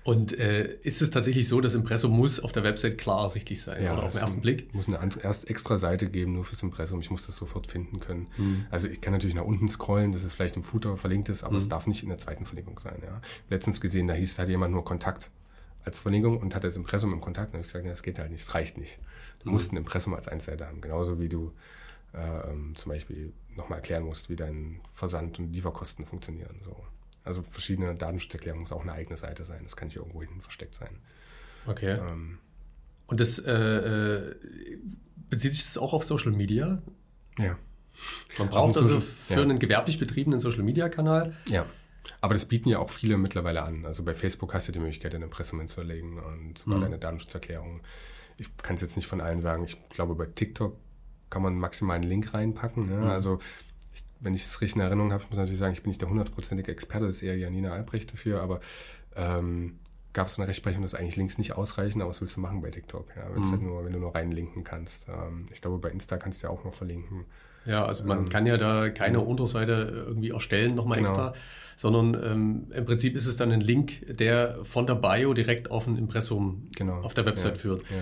Und 0.03 0.37
äh, 0.39 0.77
ist 0.81 1.03
es 1.03 1.11
tatsächlich 1.11 1.47
so, 1.47 1.61
dass 1.61 1.75
Impressum 1.75 2.11
muss 2.11 2.39
auf 2.39 2.51
der 2.51 2.63
Website 2.63 2.97
klar 2.97 3.21
ersichtlich 3.23 3.61
sein 3.61 3.83
ja, 3.83 3.93
oder 3.93 4.03
auf 4.03 4.13
den 4.13 4.21
ersten 4.21 4.41
Blick? 4.41 4.73
muss 4.73 4.87
eine 4.87 4.97
erst 5.21 5.47
extra 5.47 5.77
Seite 5.77 6.09
geben, 6.09 6.33
nur 6.33 6.43
fürs 6.43 6.63
Impressum. 6.63 7.01
Ich 7.01 7.11
muss 7.11 7.27
das 7.27 7.35
sofort 7.35 7.67
finden 7.67 7.99
können. 7.99 8.27
Mhm. 8.37 8.65
Also 8.71 8.87
ich 8.87 8.99
kann 8.99 9.13
natürlich 9.13 9.35
nach 9.35 9.45
unten 9.45 9.69
scrollen, 9.69 10.11
dass 10.11 10.23
es 10.23 10.33
vielleicht 10.33 10.57
im 10.57 10.63
Footer 10.63 10.97
verlinkt 10.97 11.29
ist, 11.29 11.43
aber 11.43 11.53
mhm. 11.53 11.59
es 11.59 11.69
darf 11.69 11.85
nicht 11.85 12.01
in 12.01 12.09
der 12.09 12.17
zweiten 12.17 12.45
Verlinkung 12.45 12.79
sein. 12.79 12.97
Ja. 13.05 13.21
Letztens 13.51 13.79
gesehen, 13.79 14.07
da 14.07 14.15
hieß, 14.15 14.39
hat 14.39 14.49
jemand 14.49 14.73
nur 14.73 14.83
Kontakt 14.83 15.29
als 15.83 15.99
Verlinkung 15.99 16.37
und 16.39 16.55
hat 16.55 16.63
das 16.63 16.77
Impressum 16.77 17.13
im 17.13 17.21
Kontakt. 17.21 17.53
Und 17.53 17.61
ich 17.61 17.67
gesagt, 17.67 17.85
das 17.85 18.03
geht 18.03 18.19
halt 18.19 18.31
nicht, 18.31 18.47
das 18.47 18.53
reicht 18.53 18.77
nicht. 18.77 18.99
Du 19.39 19.49
mhm. 19.49 19.53
musst 19.53 19.71
ein 19.71 19.77
Impressum 19.77 20.13
als 20.13 20.27
Einzelseite 20.27 20.67
haben, 20.67 20.81
genauso 20.81 21.19
wie 21.19 21.29
du 21.29 21.53
äh, 22.13 22.73
zum 22.75 22.91
Beispiel 22.91 23.33
nochmal 23.55 23.79
erklären 23.79 24.03
musst, 24.03 24.29
wie 24.29 24.35
dein 24.35 24.81
Versand 24.93 25.39
und 25.39 25.53
Lieferkosten 25.53 26.05
funktionieren. 26.05 26.59
So. 26.63 26.75
Also 27.23 27.43
verschiedene 27.43 27.95
Datenschutzerklärungen 27.95 28.63
muss 28.63 28.71
auch 28.71 28.81
eine 28.81 28.93
eigene 28.93 29.17
Seite 29.17 29.45
sein. 29.45 29.61
Das 29.63 29.75
kann 29.75 29.87
nicht 29.87 29.97
irgendwo 29.97 30.21
hinten 30.21 30.41
versteckt 30.41 30.75
sein. 30.75 30.99
Okay. 31.67 31.97
Ähm, 31.99 32.39
und 33.07 33.19
das 33.19 33.39
äh, 33.39 33.51
äh, 33.51 34.35
bezieht 35.29 35.53
sich 35.53 35.65
das 35.65 35.77
auch 35.77 35.93
auf 35.93 36.03
Social 36.03 36.31
Media? 36.31 36.81
Ja. 37.37 37.57
Man 38.37 38.49
braucht 38.49 38.77
also 38.77 39.01
für 39.01 39.33
ja. 39.33 39.41
einen 39.41 39.59
gewerblich 39.59 39.99
betriebenen 39.99 40.39
Social 40.39 40.63
Media 40.63 40.89
Kanal. 40.89 41.35
Ja. 41.49 41.65
Aber 42.19 42.33
das 42.33 42.45
bieten 42.47 42.69
ja 42.69 42.79
auch 42.79 42.89
viele 42.89 43.17
mittlerweile 43.17 43.63
an. 43.63 43.85
Also 43.85 44.03
bei 44.03 44.13
Facebook 44.13 44.53
hast 44.53 44.67
du 44.67 44.71
die 44.71 44.79
Möglichkeit, 44.79 45.15
ein 45.15 45.21
Impressum 45.21 45.59
hinzulegen 45.59 46.19
und 46.19 46.57
sogar 46.57 46.79
mhm. 46.79 46.83
deine 46.83 46.99
Datenschutzerklärung 46.99 47.81
ich 48.41 48.57
kann 48.57 48.75
es 48.75 48.81
jetzt 48.81 48.95
nicht 48.95 49.07
von 49.07 49.21
allen 49.21 49.39
sagen, 49.39 49.63
ich 49.63 49.77
glaube, 49.89 50.15
bei 50.15 50.25
TikTok 50.25 50.75
kann 51.29 51.43
man 51.43 51.55
maximal 51.57 51.95
einen 51.95 52.09
Link 52.09 52.33
reinpacken. 52.33 52.87
Ne? 52.87 52.97
Mhm. 52.97 53.09
Also, 53.09 53.39
ich, 53.93 54.03
wenn 54.19 54.33
ich 54.33 54.43
das 54.43 54.61
richtig 54.61 54.77
in 54.77 54.81
Erinnerung 54.81 55.13
habe, 55.13 55.23
ich 55.23 55.29
muss 55.29 55.37
natürlich 55.37 55.59
sagen, 55.59 55.73
ich 55.73 55.83
bin 55.83 55.89
nicht 55.89 56.01
der 56.01 56.09
hundertprozentige 56.09 56.71
Experte, 56.71 57.05
das 57.05 57.17
ist 57.17 57.23
eher 57.23 57.37
Janina 57.37 57.71
Albrecht 57.71 58.11
dafür, 58.11 58.41
aber 58.41 58.59
ähm, 59.15 59.79
gab 60.13 60.27
es 60.27 60.37
eine 60.37 60.47
Rechtsprechung, 60.47 60.81
dass 60.81 60.95
eigentlich 60.95 61.15
Links 61.15 61.37
nicht 61.37 61.53
ausreichen, 61.53 62.01
aber 62.01 62.09
was 62.09 62.19
willst 62.19 62.35
du 62.35 62.41
machen 62.41 62.61
bei 62.61 62.71
TikTok? 62.71 63.07
Ja? 63.15 63.29
Mhm. 63.29 63.51
Halt 63.51 63.61
nur, 63.61 63.85
wenn 63.85 63.93
du 63.93 63.99
nur 63.99 64.15
reinlinken 64.15 64.63
kannst. 64.63 65.07
Ähm, 65.07 65.45
ich 65.51 65.61
glaube, 65.61 65.77
bei 65.77 65.89
Insta 65.89 66.17
kannst 66.17 66.41
du 66.41 66.47
ja 66.47 66.53
auch 66.53 66.63
noch 66.63 66.73
verlinken. 66.73 67.25
Ja, 67.65 67.85
also 67.85 68.03
man 68.05 68.19
ähm, 68.19 68.29
kann 68.29 68.45
ja 68.45 68.57
da 68.57 68.89
keine 68.89 69.19
Unterseite 69.19 70.05
irgendwie 70.07 70.31
erstellen, 70.31 70.75
nochmal 70.75 70.97
genau. 70.97 71.09
extra, 71.09 71.33
sondern 71.77 72.13
ähm, 72.23 72.67
im 72.75 72.85
Prinzip 72.85 73.15
ist 73.15 73.25
es 73.25 73.35
dann 73.35 73.51
ein 73.51 73.61
Link, 73.61 74.05
der 74.07 74.59
von 74.63 74.87
der 74.87 74.95
Bio 74.95 75.33
direkt 75.33 75.71
auf 75.71 75.87
ein 75.87 75.97
Impressum 75.97 76.69
genau. 76.75 77.01
auf 77.01 77.13
der 77.13 77.25
Website 77.25 77.55
ja, 77.55 77.59
führt. 77.59 77.81
Ja. 77.83 77.97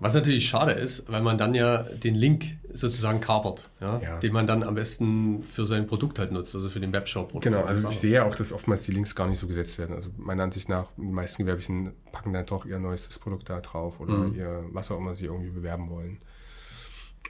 Was 0.00 0.14
natürlich 0.14 0.48
schade 0.48 0.72
ist, 0.72 1.10
weil 1.10 1.22
man 1.22 1.38
dann 1.38 1.54
ja 1.54 1.84
den 2.02 2.16
Link 2.16 2.58
sozusagen 2.72 3.20
kapert, 3.20 3.70
ja? 3.80 4.00
Ja. 4.00 4.18
den 4.18 4.32
man 4.32 4.44
dann 4.44 4.64
am 4.64 4.74
besten 4.74 5.44
für 5.44 5.66
sein 5.66 5.86
Produkt 5.86 6.18
halt 6.18 6.32
nutzt, 6.32 6.52
also 6.56 6.68
für 6.68 6.80
den 6.80 6.92
Webshop. 6.92 7.32
Oder 7.32 7.40
Genau, 7.40 7.62
also 7.62 7.88
ich 7.88 8.00
sehe 8.00 8.24
auch, 8.24 8.34
dass 8.34 8.52
oftmals 8.52 8.82
die 8.86 8.92
Links 8.92 9.14
gar 9.14 9.28
nicht 9.28 9.38
so 9.38 9.46
gesetzt 9.46 9.78
werden. 9.78 9.94
Also 9.94 10.10
meiner 10.16 10.42
Ansicht 10.42 10.68
nach, 10.68 10.86
die 10.96 11.02
meisten 11.02 11.44
Gewerblichen 11.44 11.92
packen 12.10 12.32
dann 12.32 12.44
doch 12.44 12.66
ihr 12.66 12.80
neuestes 12.80 13.20
Produkt 13.20 13.48
da 13.48 13.60
drauf 13.60 14.00
oder 14.00 14.14
Mhm. 14.14 14.34
ihr, 14.34 14.64
was 14.72 14.90
auch 14.90 14.98
immer 14.98 15.14
sie 15.14 15.26
irgendwie 15.26 15.50
bewerben 15.50 15.88
wollen. 15.90 16.18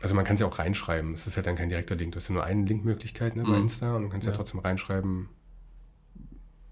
Also 0.04 0.14
man 0.14 0.26
kann 0.26 0.34
es 0.34 0.40
ja 0.42 0.46
auch 0.46 0.58
reinschreiben. 0.58 1.14
Es 1.14 1.26
ist 1.26 1.36
halt 1.36 1.46
dann 1.46 1.56
kein 1.56 1.70
direkter 1.70 1.94
Link. 1.94 2.12
Du 2.12 2.16
hast 2.16 2.28
ja 2.28 2.34
nur 2.34 2.44
eine 2.44 2.62
Linkmöglichkeit 2.66 3.36
ne, 3.36 3.42
bei 3.42 3.48
Mhm. 3.56 3.62
Insta 3.62 3.96
und 3.96 4.02
du 4.02 4.08
kannst 4.10 4.26
ja. 4.26 4.32
Ja. 4.32 4.36
trotzdem 4.36 4.60
reinschreiben. 4.60 5.30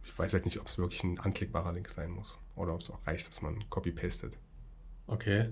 Ich 0.05 0.19
weiß 0.19 0.35
halt 0.35 0.45
nicht, 0.45 0.61
ob 0.61 0.67
es 0.67 0.77
wirklich 0.77 1.03
ein 1.03 1.19
anklickbarer 1.19 1.73
Link 1.73 1.89
sein 1.89 2.11
muss 2.11 2.39
oder 2.57 2.75
ob 2.75 2.83
es 2.83 2.91
auch 2.91 3.07
reicht, 3.07 3.27
dass 3.31 3.41
man 3.41 3.65
copy-pastet. 3.71 4.37
Okay. 5.07 5.49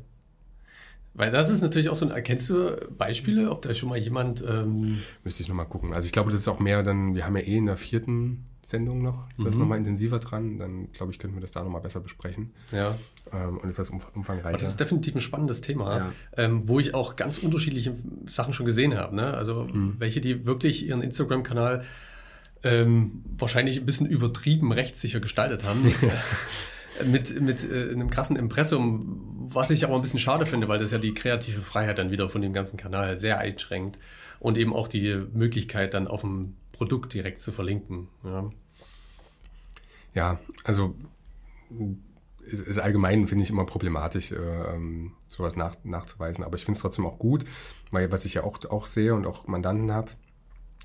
Weil 1.14 1.30
das 1.30 1.48
ist 1.48 1.62
natürlich 1.62 1.88
auch 1.88 1.94
so 1.94 2.04
ein, 2.04 2.12
erkennst 2.12 2.50
du 2.50 2.76
Beispiele, 2.98 3.50
ob 3.50 3.62
da 3.62 3.72
schon 3.72 3.88
mal 3.88 3.96
jemand, 3.98 4.44
ähm, 4.46 5.00
Müsste 5.24 5.42
ich 5.42 5.48
nochmal 5.48 5.64
gucken. 5.66 5.94
Also 5.94 6.04
ich 6.04 6.12
glaube, 6.12 6.30
das 6.30 6.40
ist 6.40 6.48
auch 6.48 6.60
mehr 6.60 6.82
dann, 6.82 7.14
wir 7.14 7.24
haben 7.24 7.36
ja 7.38 7.42
eh 7.44 7.56
in 7.56 7.64
der 7.64 7.78
vierten 7.78 8.44
Sendung 8.70 9.02
noch, 9.02 9.26
das 9.38 9.54
Mhm. 9.54 9.60
nochmal 9.60 9.78
intensiver 9.78 10.18
dran. 10.18 10.58
Dann 10.58 10.90
glaube 10.92 11.12
ich, 11.12 11.18
könnten 11.18 11.36
wir 11.36 11.40
das 11.42 11.52
da 11.52 11.62
nochmal 11.62 11.80
besser 11.82 12.00
besprechen 12.00 12.52
ja, 12.72 12.96
ähm, 13.32 13.58
und 13.58 13.68
etwas 13.68 13.90
umf 13.90 14.06
aber 14.06 14.16
umfangreicher. 14.16 14.56
das 14.58 14.68
ist 14.68 14.80
definitiv 14.80 15.14
ein 15.16 15.20
spannendes 15.20 15.60
Thema, 15.60 15.96
Ja. 15.98 16.12
ähm, 16.36 16.62
wo 16.68 16.78
ich 16.80 16.94
auch 16.94 17.16
ganz 17.16 17.38
unterschiedliche 17.38 17.94
Sachen 18.26 18.52
schon 18.52 18.66
gesehen 18.66 18.96
habe. 18.96 19.14
Ne? 19.16 19.34
Also 19.34 19.64
Mhm. 19.64 19.96
welche, 19.98 20.20
die 20.20 20.46
wirklich 20.46 20.86
ihren 20.86 21.02
Instagram-Kanal 21.02 21.84
ähm, 22.62 23.22
wahrscheinlich 23.38 23.78
ein 23.78 23.86
bisschen 23.86 24.06
übertrieben 24.06 24.72
rechtssicher 24.72 25.20
gestaltet 25.20 25.64
haben. 25.64 25.80
mit 27.06 27.40
mit 27.40 27.64
äh, 27.70 27.90
einem 27.92 28.10
krassen 28.10 28.36
Impressum, 28.36 29.46
was 29.52 29.70
ich 29.70 29.84
aber 29.84 29.94
ein 29.96 30.02
bisschen 30.02 30.18
schade 30.20 30.44
finde, 30.46 30.68
weil 30.68 30.78
das 30.78 30.90
ja 30.90 30.98
die 30.98 31.14
kreative 31.14 31.62
Freiheit 31.62 31.98
dann 31.98 32.10
wieder 32.10 32.28
von 32.28 32.42
dem 32.42 32.52
ganzen 32.52 32.76
Kanal 32.76 33.16
sehr 33.16 33.38
einschränkt 33.38 33.98
und 34.38 34.58
eben 34.58 34.74
auch 34.74 34.88
die 34.88 35.16
Möglichkeit 35.32 35.94
dann 35.94 36.06
auf 36.06 36.20
dem 36.20 36.54
Produkt 36.72 37.14
direkt 37.14 37.40
zu 37.40 37.52
verlinken. 37.52 38.08
Ja. 38.24 38.50
Ja, 40.14 40.40
also 40.64 40.96
ist, 42.44 42.66
ist 42.66 42.78
allgemein, 42.78 43.26
finde 43.26 43.44
ich, 43.44 43.50
immer 43.50 43.64
problematisch, 43.64 44.32
äh, 44.32 44.36
ähm, 44.36 45.12
sowas 45.26 45.56
nach, 45.56 45.76
nachzuweisen. 45.84 46.44
Aber 46.44 46.56
ich 46.56 46.64
finde 46.64 46.76
es 46.76 46.82
trotzdem 46.82 47.06
auch 47.06 47.18
gut, 47.18 47.44
weil 47.90 48.10
was 48.12 48.24
ich 48.24 48.34
ja 48.34 48.44
auch, 48.44 48.58
auch 48.70 48.86
sehe 48.86 49.14
und 49.14 49.26
auch 49.26 49.46
Mandanten 49.46 49.92
habe, 49.92 50.10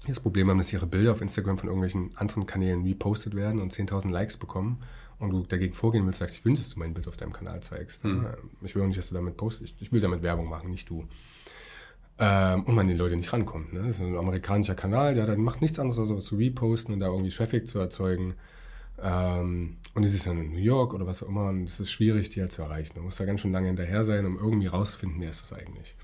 das 0.07 0.19
Problem 0.19 0.49
haben, 0.49 0.57
dass 0.57 0.71
ihre 0.71 0.85
Bilder 0.85 1.13
auf 1.13 1.21
Instagram 1.21 1.57
von 1.57 1.67
irgendwelchen 1.67 2.15
anderen 2.15 2.45
Kanälen 2.45 2.83
repostet 2.83 3.35
werden 3.35 3.59
und 3.59 3.73
10.000 3.73 4.11
Likes 4.11 4.37
bekommen 4.37 4.83
und 5.17 5.31
du 5.31 5.43
dagegen 5.43 5.73
vorgehen 5.73 6.05
willst, 6.05 6.19
sagst, 6.19 6.37
ich 6.37 6.45
wünsche, 6.45 6.61
dass 6.61 6.71
du 6.71 6.79
mein 6.79 6.93
Bild 6.93 7.07
auf 7.07 7.17
deinem 7.17 7.33
Kanal 7.33 7.61
zeigst. 7.61 8.03
Hm. 8.03 8.27
Ich 8.61 8.75
will 8.75 8.83
auch 8.83 8.87
nicht, 8.87 8.97
dass 8.97 9.09
du 9.09 9.15
damit 9.15 9.37
postest. 9.37 9.73
Ich, 9.75 9.81
ich 9.81 9.91
will 9.91 10.01
damit 10.01 10.21
Werbung 10.21 10.49
machen, 10.49 10.69
nicht 10.69 10.89
du. 10.89 11.07
Ähm, 12.17 12.63
und 12.63 12.75
man 12.75 12.87
die 12.87 12.93
Leute 12.93 13.15
nicht 13.15 13.31
rankommt. 13.33 13.73
Ne? 13.73 13.79
Das 13.79 13.99
ist 13.99 14.01
ein 14.01 14.15
amerikanischer 14.15 14.75
Kanal, 14.75 15.15
der 15.15 15.25
dann 15.25 15.41
macht 15.41 15.61
nichts 15.61 15.79
anderes, 15.79 16.11
als 16.11 16.25
zu 16.25 16.35
reposten 16.35 16.93
und 16.93 16.99
da 16.99 17.07
irgendwie 17.07 17.29
Traffic 17.29 17.67
zu 17.67 17.79
erzeugen. 17.79 18.35
Ähm, 19.01 19.77
und 19.93 20.03
es 20.03 20.13
ist 20.13 20.27
dann 20.27 20.39
in 20.39 20.51
New 20.51 20.59
York 20.59 20.93
oder 20.93 21.05
was 21.05 21.23
auch 21.23 21.29
immer, 21.29 21.49
und 21.49 21.63
es 21.63 21.79
ist 21.79 21.91
schwierig, 21.91 22.29
die 22.29 22.41
halt 22.41 22.51
zu 22.51 22.61
erreichen. 22.61 22.93
Du 22.95 23.01
musst 23.01 23.19
da 23.19 23.25
ganz 23.25 23.41
schön 23.41 23.51
lange 23.51 23.67
hinterher 23.67 24.03
sein, 24.03 24.25
um 24.25 24.37
irgendwie 24.37 24.67
rauszufinden, 24.67 25.21
wer 25.21 25.29
ist 25.29 25.41
das 25.41 25.53
eigentlich. 25.53 25.95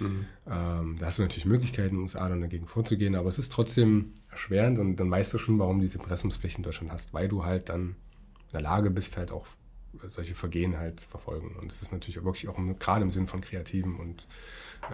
Ähm, 0.00 0.96
da 0.98 1.06
hast 1.06 1.18
du 1.18 1.22
natürlich 1.22 1.44
Möglichkeiten, 1.44 1.90
in 1.90 1.94
den 1.96 2.02
USA 2.02 2.28
dann 2.28 2.40
dagegen 2.40 2.66
vorzugehen, 2.66 3.14
aber 3.14 3.28
es 3.28 3.38
ist 3.38 3.52
trotzdem 3.52 4.12
erschwerend 4.30 4.78
und 4.78 4.96
dann 4.96 5.10
weißt 5.10 5.34
du 5.34 5.38
schon, 5.38 5.58
warum 5.58 5.76
du 5.78 5.82
diese 5.82 5.98
Pressungspflicht 5.98 6.58
in 6.58 6.64
Deutschland 6.64 6.92
hast, 6.92 7.14
weil 7.14 7.28
du 7.28 7.44
halt 7.44 7.68
dann 7.68 7.96
in 8.46 8.52
der 8.52 8.60
Lage 8.60 8.90
bist, 8.90 9.16
halt 9.16 9.32
auch 9.32 9.46
solche 10.06 10.34
Vergehen 10.34 10.78
halt 10.78 11.00
zu 11.00 11.08
verfolgen. 11.08 11.56
Und 11.56 11.66
das 11.66 11.82
ist 11.82 11.92
natürlich 11.92 12.22
wirklich 12.22 12.48
auch 12.48 12.58
im, 12.58 12.78
gerade 12.78 13.02
im 13.02 13.10
Sinn 13.10 13.26
von 13.26 13.40
Kreativen 13.40 13.96
und 13.96 14.26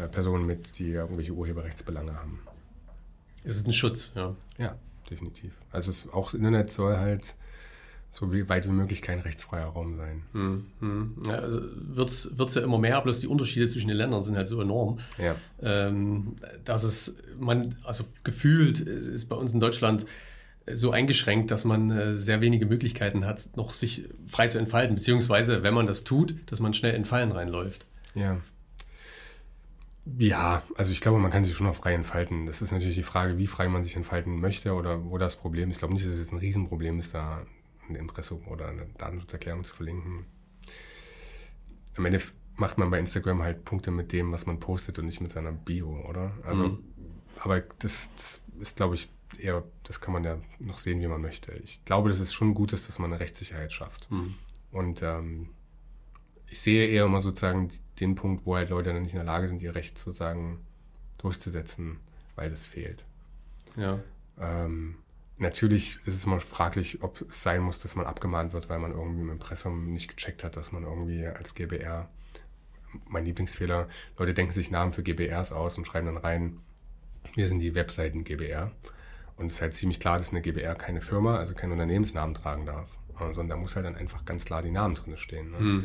äh, 0.00 0.08
Personen 0.08 0.46
mit, 0.46 0.78
die 0.78 0.90
irgendwelche 0.90 1.32
Urheberrechtsbelange 1.32 2.14
haben. 2.14 2.40
Es 3.42 3.56
ist 3.56 3.66
ein 3.66 3.72
Schutz, 3.72 4.12
ja. 4.14 4.34
Ja, 4.56 4.76
definitiv. 5.10 5.52
Also 5.70 5.90
es 5.90 6.10
auch 6.10 6.26
das 6.26 6.34
Internet 6.34 6.70
soll 6.70 6.96
halt 6.96 7.34
so 8.14 8.32
wie, 8.32 8.48
weit 8.48 8.64
wie 8.66 8.72
möglich 8.72 9.02
kein 9.02 9.18
rechtsfreier 9.18 9.66
Raum 9.66 9.96
sein. 9.96 10.22
Hm, 10.32 10.66
hm. 10.78 11.16
ja 11.26 11.34
also 11.34 11.60
wird 11.74 12.10
es 12.10 12.54
ja 12.54 12.62
immer 12.62 12.78
mehr, 12.78 13.00
bloß 13.00 13.18
die 13.18 13.26
Unterschiede 13.26 13.66
zwischen 13.66 13.88
den 13.88 13.96
Ländern 13.96 14.22
sind 14.22 14.36
halt 14.36 14.46
so 14.46 14.60
enorm, 14.60 15.00
Ja. 15.18 15.34
ähm, 15.60 16.36
dass 16.64 16.84
es, 16.84 17.16
man, 17.40 17.74
also 17.82 18.04
gefühlt 18.22 18.78
ist 18.78 19.08
ist 19.08 19.28
bei 19.28 19.34
uns 19.34 19.52
in 19.52 19.58
Deutschland 19.58 20.06
so 20.72 20.92
eingeschränkt, 20.92 21.50
dass 21.50 21.64
man 21.64 21.90
äh, 21.90 22.14
sehr 22.14 22.40
wenige 22.40 22.66
Möglichkeiten 22.66 23.26
hat, 23.26 23.50
noch 23.56 23.72
sich 23.74 24.04
frei 24.28 24.46
zu 24.46 24.58
entfalten, 24.58 24.94
beziehungsweise, 24.94 25.64
wenn 25.64 25.74
man 25.74 25.88
das 25.88 26.04
tut, 26.04 26.36
dass 26.46 26.60
man 26.60 26.72
schnell 26.72 26.94
in 26.94 27.04
Fallen 27.04 27.32
reinläuft. 27.32 27.84
Ja. 28.14 28.40
Ja, 30.18 30.62
also 30.76 30.92
ich 30.92 31.00
glaube, 31.00 31.18
man 31.18 31.32
kann 31.32 31.44
sich 31.44 31.56
schon 31.56 31.66
noch 31.66 31.74
frei 31.74 31.94
entfalten. 31.94 32.46
Das 32.46 32.62
ist 32.62 32.70
natürlich 32.70 32.94
die 32.94 33.02
Frage, 33.02 33.38
wie 33.38 33.46
frei 33.48 33.68
man 33.68 33.82
sich 33.82 33.96
entfalten 33.96 34.40
möchte 34.40 34.74
oder 34.74 35.04
wo 35.04 35.18
das 35.18 35.34
Problem 35.36 35.70
ist. 35.70 35.76
Ich 35.76 35.80
glaube 35.80 35.94
nicht, 35.94 36.06
dass 36.06 36.12
es 36.12 36.18
jetzt 36.20 36.32
ein 36.32 36.38
Riesenproblem 36.38 36.98
ist, 36.98 37.14
da 37.14 37.44
ein 37.88 37.94
Impressum 37.96 38.46
oder 38.48 38.68
eine 38.68 38.86
Datenschutzerklärung 38.98 39.64
zu 39.64 39.74
verlinken. 39.74 40.26
Am 41.96 42.04
Ende 42.06 42.20
macht 42.56 42.78
man 42.78 42.90
bei 42.90 42.98
Instagram 42.98 43.42
halt 43.42 43.64
Punkte 43.64 43.90
mit 43.90 44.12
dem, 44.12 44.32
was 44.32 44.46
man 44.46 44.60
postet 44.60 44.98
und 44.98 45.06
nicht 45.06 45.20
mit 45.20 45.30
seiner 45.30 45.52
Bio, 45.52 46.04
oder? 46.08 46.32
Also, 46.44 46.68
Mhm. 46.68 46.84
aber 47.40 47.60
das, 47.60 48.10
das 48.16 48.42
ist, 48.60 48.76
glaube 48.76 48.94
ich, 48.94 49.10
eher, 49.38 49.64
das 49.82 50.00
kann 50.00 50.12
man 50.12 50.24
ja 50.24 50.38
noch 50.60 50.78
sehen, 50.78 51.00
wie 51.00 51.06
man 51.08 51.20
möchte. 51.20 51.52
Ich 51.64 51.84
glaube, 51.84 52.08
dass 52.08 52.20
es 52.20 52.32
schon 52.32 52.54
gut 52.54 52.72
ist, 52.72 52.88
dass 52.88 52.98
man 52.98 53.12
eine 53.12 53.20
Rechtssicherheit 53.20 53.72
schafft. 53.72 54.08
Hm. 54.10 54.34
Und 54.70 55.02
ähm, 55.02 55.50
ich 56.46 56.60
sehe 56.60 56.86
eher 56.88 57.04
immer 57.04 57.20
sozusagen 57.20 57.68
den 58.00 58.14
Punkt, 58.14 58.46
wo 58.46 58.54
halt 58.56 58.70
Leute 58.70 58.92
dann 58.92 59.02
nicht 59.02 59.12
in 59.14 59.18
der 59.18 59.24
Lage 59.26 59.48
sind, 59.48 59.60
ihr 59.62 59.74
Recht 59.74 59.98
sozusagen 59.98 60.60
durchzusetzen, 61.18 61.98
weil 62.36 62.50
das 62.50 62.66
fehlt. 62.66 63.04
Ja. 63.76 63.98
Ähm, 64.38 64.96
natürlich 65.38 65.98
ist 66.06 66.14
es 66.14 66.24
immer 66.24 66.40
fraglich, 66.40 67.02
ob 67.02 67.20
es 67.22 67.42
sein 67.42 67.62
muss, 67.62 67.80
dass 67.80 67.96
man 67.96 68.06
abgemahnt 68.06 68.52
wird, 68.52 68.68
weil 68.68 68.78
man 68.78 68.92
irgendwie 68.92 69.22
im 69.22 69.30
Impressum 69.30 69.92
nicht 69.92 70.16
gecheckt 70.16 70.44
hat, 70.44 70.56
dass 70.56 70.72
man 70.72 70.84
irgendwie 70.84 71.26
als 71.26 71.54
GBR, 71.54 72.08
mein 73.08 73.24
Lieblingsfehler, 73.24 73.88
Leute 74.18 74.34
denken 74.34 74.52
sich 74.52 74.70
Namen 74.70 74.92
für 74.92 75.02
GBRs 75.02 75.52
aus 75.52 75.78
und 75.78 75.86
schreiben 75.86 76.06
dann 76.06 76.16
rein, 76.16 76.60
wir 77.34 77.48
sind 77.48 77.58
die 77.60 77.74
Webseiten 77.74 78.24
GBR. 78.24 78.70
Und 79.36 79.46
es 79.46 79.54
ist 79.54 79.62
halt 79.62 79.74
ziemlich 79.74 79.98
klar, 79.98 80.18
dass 80.18 80.30
eine 80.30 80.42
GBR 80.42 80.76
keine 80.76 81.00
Firma, 81.00 81.38
also 81.38 81.54
keinen 81.54 81.72
Unternehmensnamen 81.72 82.34
tragen 82.34 82.66
darf. 82.66 82.88
Sondern 83.18 83.48
da 83.48 83.56
muss 83.56 83.76
halt 83.76 83.86
dann 83.86 83.96
einfach 83.96 84.24
ganz 84.24 84.44
klar 84.44 84.62
die 84.62 84.70
Namen 84.70 84.94
drin 84.94 85.16
stehen. 85.16 85.50
Ne? 85.50 85.58
Hm. 85.58 85.84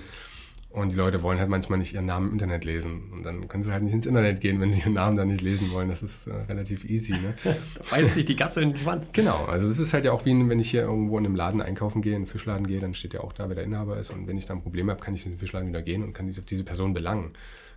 Und 0.72 0.92
die 0.92 0.98
Leute 0.98 1.24
wollen 1.24 1.40
halt 1.40 1.50
manchmal 1.50 1.80
nicht 1.80 1.96
ihren 1.96 2.06
Namen 2.06 2.28
im 2.28 2.34
Internet 2.34 2.64
lesen. 2.64 3.12
Und 3.12 3.26
dann 3.26 3.48
können 3.48 3.64
sie 3.64 3.72
halt 3.72 3.84
nicht 3.84 3.94
ins 3.94 4.06
Internet 4.06 4.40
gehen, 4.40 4.62
wenn 4.62 4.72
sie 4.72 4.82
ihren 4.82 4.94
Namen 4.94 5.18
dann 5.18 5.28
nicht 5.28 5.42
lesen 5.42 5.72
wollen. 5.72 5.90
Das 5.90 6.04
ist 6.04 6.28
äh, 6.28 6.34
relativ 6.48 6.86
easy. 6.86 7.14
Ne? 7.14 7.34
Da 7.44 7.82
beißt 7.90 8.14
sich 8.14 8.26
die 8.26 8.36
Katze 8.36 8.62
in 8.62 8.70
den 8.70 8.78
Schwanz. 8.78 9.10
genau, 9.12 9.46
also 9.46 9.68
das 9.68 9.80
ist 9.80 9.94
halt 9.94 10.06
ja 10.06 10.12
auch 10.12 10.26
wie, 10.26 10.48
wenn 10.48 10.60
ich 10.60 10.70
hier 10.70 10.84
irgendwo 10.84 11.18
in 11.18 11.26
einem 11.26 11.36
Laden 11.36 11.62
einkaufen 11.62 12.04
gehe, 12.04 12.12
in 12.12 12.18
einen 12.18 12.28
Fischladen 12.28 12.68
gehe, 12.68 12.80
dann 12.80 12.94
steht 12.94 13.16
ja 13.16 13.22
auch 13.22 13.34
da, 13.34 13.48
wer 13.48 13.56
der 13.56 13.64
Inhaber 13.64 13.98
ist. 13.98 14.12
Und 14.12 14.28
wenn 14.28 14.38
ich 14.38 14.46
da 14.46 14.54
ein 14.54 14.62
Problem 14.62 14.92
habe, 14.92 15.00
kann 15.00 15.16
ich 15.16 15.26
in 15.26 15.32
den 15.32 15.40
Fischladen 15.40 15.70
wieder 15.70 15.82
gehen 15.82 16.04
und 16.04 16.14
kann 16.14 16.28
diese, 16.28 16.44
diese 16.44 16.64
Person 16.64 16.94
belangen. 16.94 17.34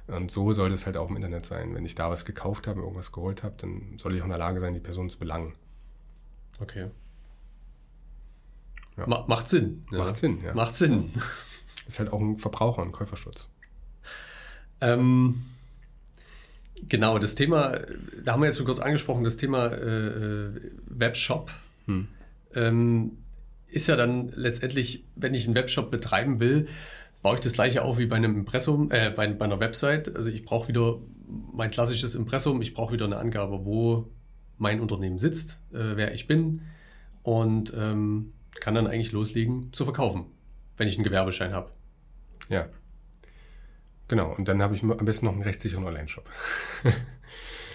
Und 0.09 0.31
so 0.31 0.53
sollte 0.53 0.75
es 0.75 0.85
halt 0.85 0.99
auch 0.99 1.09
im 1.09 1.17
Internet 1.17 1.47
sein. 1.47 1.75
Wenn 1.75 1.87
ich 1.87 1.95
da 1.95 2.11
was 2.11 2.27
gekauft 2.27 2.67
habe, 2.67 2.81
irgendwas 2.81 3.11
geholt 3.13 3.43
habe, 3.43 3.55
dann 3.57 3.97
soll 3.97 4.15
ich 4.15 4.21
auch 4.21 4.27
in 4.27 4.31
der 4.31 4.39
Lage 4.39 4.61
sein, 4.61 4.75
die 4.75 4.81
Person 4.81 5.09
zu 5.09 5.19
belangen. 5.19 5.55
Okay. 6.61 6.89
Ja. 8.99 9.07
Ma 9.07 9.25
macht 9.27 9.49
Sinn. 9.49 9.87
Macht 9.91 10.17
Sinn, 10.17 10.43
ja. 10.45 10.53
Macht 10.55 10.75
Sinn. 10.75 11.13
Ist 11.87 11.99
halt 11.99 12.13
auch 12.13 12.21
ein 12.21 12.39
Verbraucher- 12.39 12.83
und 12.83 12.93
Käuferschutz. 12.93 13.49
Ähm, 14.81 15.43
genau, 16.89 17.19
das 17.19 17.35
Thema, 17.35 17.81
da 18.25 18.33
haben 18.33 18.41
wir 18.41 18.47
jetzt 18.47 18.57
schon 18.57 18.67
kurz 18.67 18.81
angesprochen, 18.81 19.25
das 19.25 19.37
Thema 19.37 19.67
äh, 19.73 20.51
Webshop 20.87 21.51
Hm. 21.87 22.09
ähm, 22.55 23.19
ist 23.69 23.89
ja 23.89 23.97
dann 23.97 24.31
letztendlich, 24.35 25.05
wenn 25.17 25.35
ich 25.35 25.47
einen 25.47 25.55
Webshop 25.55 25.91
betreiben 25.91 26.41
will, 26.41 26.69
baue 27.23 27.35
ich 27.35 27.41
das 27.41 27.53
gleiche 27.53 27.83
auf 27.83 27.99
wie 27.99 28.07
bei 28.07 28.17
einem 28.17 28.37
Impressum, 28.37 28.91
äh, 28.91 29.11
bei, 29.11 29.29
bei 29.29 29.45
einer 29.45 29.61
Website. 29.61 30.15
Also 30.15 30.31
ich 30.31 30.45
brauche 30.45 30.69
wieder 30.69 30.99
mein 31.53 31.71
klassisches 31.71 32.15
Impressum, 32.15 32.61
ich 32.61 32.75
brauche 32.75 32.93
wieder 32.93 33.07
eine 33.07 33.17
Angabe, 33.17 33.65
wo 33.65 34.09
mein 34.59 34.81
Unternehmen 34.81 35.19
sitzt, 35.19 35.61
äh, 35.73 35.97
wer 35.97 36.13
ich 36.13 36.27
bin 36.27 36.63
und 37.23 37.73
ähm, 37.77 38.33
kann 38.61 38.75
dann 38.75 38.87
eigentlich 38.87 39.13
loslegen 39.13 39.73
zu 39.73 39.85
verkaufen, 39.85 40.27
wenn 40.77 40.89
ich 40.89 40.97
einen 40.97 41.05
Gewerbeschein 41.05 41.53
habe. 41.53 41.71
Ja. 42.49 42.67
Genau, 44.09 44.35
und 44.35 44.49
dann 44.49 44.63
habe 44.63 44.75
ich 44.75 44.83
am 44.83 44.97
besten 45.05 45.27
noch 45.27 45.33
einen 45.33 45.43
rechtssicheren 45.43 45.85
Online-Shop. 45.85 46.29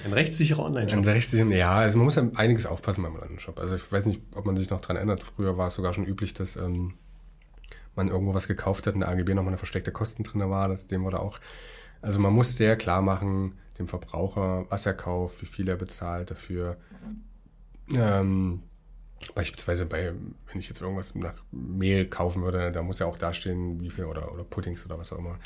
Ein 0.05 0.13
rechtssicherer 0.13 0.63
Online-Shop. 0.65 0.99
Ein 0.99 1.05
rechtssicheren, 1.05 1.51
ja, 1.51 1.75
also 1.75 1.97
man 1.97 2.05
muss 2.05 2.15
ja 2.15 2.29
einiges 2.35 2.67
aufpassen 2.67 3.03
beim 3.03 3.15
Online-Shop. 3.15 3.59
Also 3.59 3.75
ich 3.75 3.91
weiß 3.91 4.05
nicht, 4.05 4.21
ob 4.35 4.45
man 4.45 4.55
sich 4.55 4.69
noch 4.69 4.79
dran 4.79 4.95
erinnert. 4.95 5.23
Früher 5.23 5.57
war 5.57 5.69
es 5.69 5.75
sogar 5.75 5.93
schon 5.95 6.05
üblich, 6.05 6.35
dass 6.35 6.55
ähm, 6.55 6.93
man 7.95 8.09
irgendwo 8.09 8.33
was 8.33 8.47
gekauft 8.47 8.85
hat, 8.85 8.93
in 8.93 8.99
der 9.01 9.09
AGB 9.09 9.33
nochmal 9.33 9.49
eine 9.49 9.57
versteckte 9.57 9.91
Kosten 9.91 10.23
drin 10.23 10.47
war. 10.49 10.69
Das, 10.69 10.87
dem 10.87 11.03
wurde 11.03 11.19
auch. 11.19 11.39
Also 12.01 12.19
man 12.19 12.33
muss 12.33 12.55
sehr 12.55 12.75
klar 12.77 13.01
machen, 13.01 13.57
dem 13.79 13.87
Verbraucher, 13.87 14.65
was 14.69 14.85
er 14.85 14.93
kauft, 14.93 15.41
wie 15.41 15.47
viel 15.47 15.67
er 15.67 15.75
bezahlt 15.75 16.29
dafür. 16.29 16.77
Ähm, 17.91 18.61
beispielsweise 19.35 19.85
bei, 19.85 20.13
wenn 20.47 20.59
ich 20.59 20.69
jetzt 20.69 20.81
irgendwas 20.81 21.15
nach 21.15 21.43
Mehl 21.51 22.07
kaufen 22.07 22.43
würde, 22.43 22.71
da 22.71 22.81
muss 22.81 22.99
ja 22.99 23.05
auch 23.05 23.17
dastehen, 23.17 23.79
wie 23.81 23.89
viel 23.89 24.05
oder, 24.05 24.31
oder 24.31 24.43
Puddings 24.43 24.85
oder 24.85 24.97
was 24.97 25.11
auch 25.11 25.17
immer, 25.17 25.39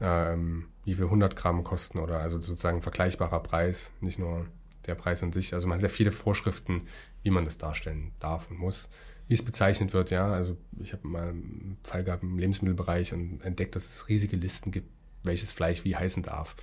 ähm, 0.00 0.68
wie 0.84 0.94
viel 0.94 1.04
100 1.04 1.36
Gramm 1.36 1.64
kosten 1.64 1.98
oder 1.98 2.20
also 2.20 2.40
sozusagen 2.40 2.82
vergleichbarer 2.82 3.40
Preis, 3.40 3.92
nicht 4.00 4.18
nur 4.18 4.46
der 4.86 4.94
Preis 4.94 5.22
an 5.22 5.32
sich. 5.32 5.54
Also 5.54 5.66
man 5.66 5.78
hat 5.78 5.82
ja 5.82 5.88
viele 5.88 6.12
Vorschriften, 6.12 6.82
wie 7.22 7.30
man 7.30 7.44
das 7.44 7.58
darstellen 7.58 8.12
darf 8.20 8.50
und 8.50 8.58
muss, 8.58 8.90
wie 9.26 9.34
es 9.34 9.44
bezeichnet 9.44 9.92
wird. 9.92 10.10
Ja, 10.10 10.32
also 10.32 10.56
ich 10.78 10.92
habe 10.92 11.06
mal 11.08 11.28
einen 11.28 11.78
Fall 11.82 12.04
gehabt 12.04 12.22
im 12.22 12.38
Lebensmittelbereich 12.38 13.12
und 13.12 13.40
entdeckt, 13.42 13.74
dass 13.74 13.88
es 13.88 14.08
riesige 14.08 14.36
Listen 14.36 14.70
gibt, 14.70 14.90
welches 15.22 15.52
Fleisch 15.52 15.84
wie 15.84 15.96
heißen 15.96 16.22
darf. 16.22 16.56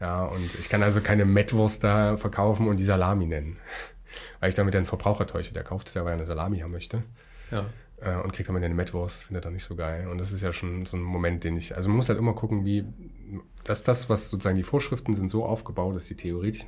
Ja, 0.00 0.24
und 0.24 0.58
ich 0.58 0.68
kann 0.68 0.82
also 0.82 1.00
keine 1.00 1.24
Mettwurst 1.24 1.84
da 1.84 2.16
verkaufen 2.16 2.66
und 2.66 2.80
die 2.80 2.84
Salami 2.84 3.26
nennen. 3.26 3.58
Weil 4.40 4.48
ich 4.48 4.54
damit 4.54 4.74
den 4.74 4.86
Verbraucher 4.86 5.26
täusche. 5.26 5.54
Der 5.54 5.64
kauft 5.64 5.88
es 5.88 5.94
ja, 5.94 6.04
weil 6.04 6.12
er 6.12 6.16
eine 6.16 6.26
Salami 6.26 6.60
haben 6.60 6.72
möchte. 6.72 7.02
Ja. 7.50 7.66
Äh, 8.00 8.16
und 8.16 8.32
kriegt 8.32 8.48
dann 8.48 8.56
eine 8.56 8.74
Mettwurst, 8.74 9.24
findet 9.24 9.44
er 9.44 9.50
nicht 9.50 9.64
so 9.64 9.76
geil. 9.76 10.08
Und 10.08 10.18
das 10.18 10.32
ist 10.32 10.42
ja 10.42 10.52
schon 10.52 10.86
so 10.86 10.96
ein 10.96 11.02
Moment, 11.02 11.44
den 11.44 11.56
ich, 11.56 11.76
also 11.76 11.88
man 11.88 11.96
muss 11.96 12.08
halt 12.08 12.18
immer 12.18 12.34
gucken, 12.34 12.64
wie, 12.64 12.84
dass 13.64 13.82
das, 13.82 14.08
was 14.08 14.30
sozusagen 14.30 14.56
die 14.56 14.62
Vorschriften 14.62 15.14
sind, 15.16 15.30
so 15.30 15.44
aufgebaut, 15.44 15.96
dass 15.96 16.06
die 16.06 16.16
theoretisch 16.16 16.66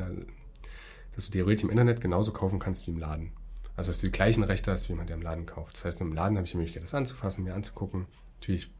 dass 1.14 1.24
du 1.26 1.32
theoretisch 1.32 1.64
im 1.64 1.70
Internet 1.70 2.02
genauso 2.02 2.30
kaufen 2.30 2.58
kannst 2.58 2.86
wie 2.86 2.90
im 2.90 2.98
Laden. 2.98 3.32
Also 3.74 3.90
dass 3.90 4.00
du 4.00 4.06
die 4.06 4.12
gleichen 4.12 4.44
Rechte 4.44 4.70
hast, 4.70 4.88
wie 4.88 4.92
jemand, 4.92 5.08
der 5.08 5.16
im 5.16 5.22
Laden 5.22 5.46
kauft. 5.46 5.74
Das 5.76 5.84
heißt, 5.86 6.00
im 6.02 6.12
Laden 6.12 6.36
habe 6.36 6.44
ich 6.44 6.52
die 6.52 6.58
Möglichkeit, 6.58 6.82
das 6.82 6.94
anzufassen, 6.94 7.44
mir 7.44 7.54
anzugucken. 7.54 8.06
Natürlich, 8.40 8.70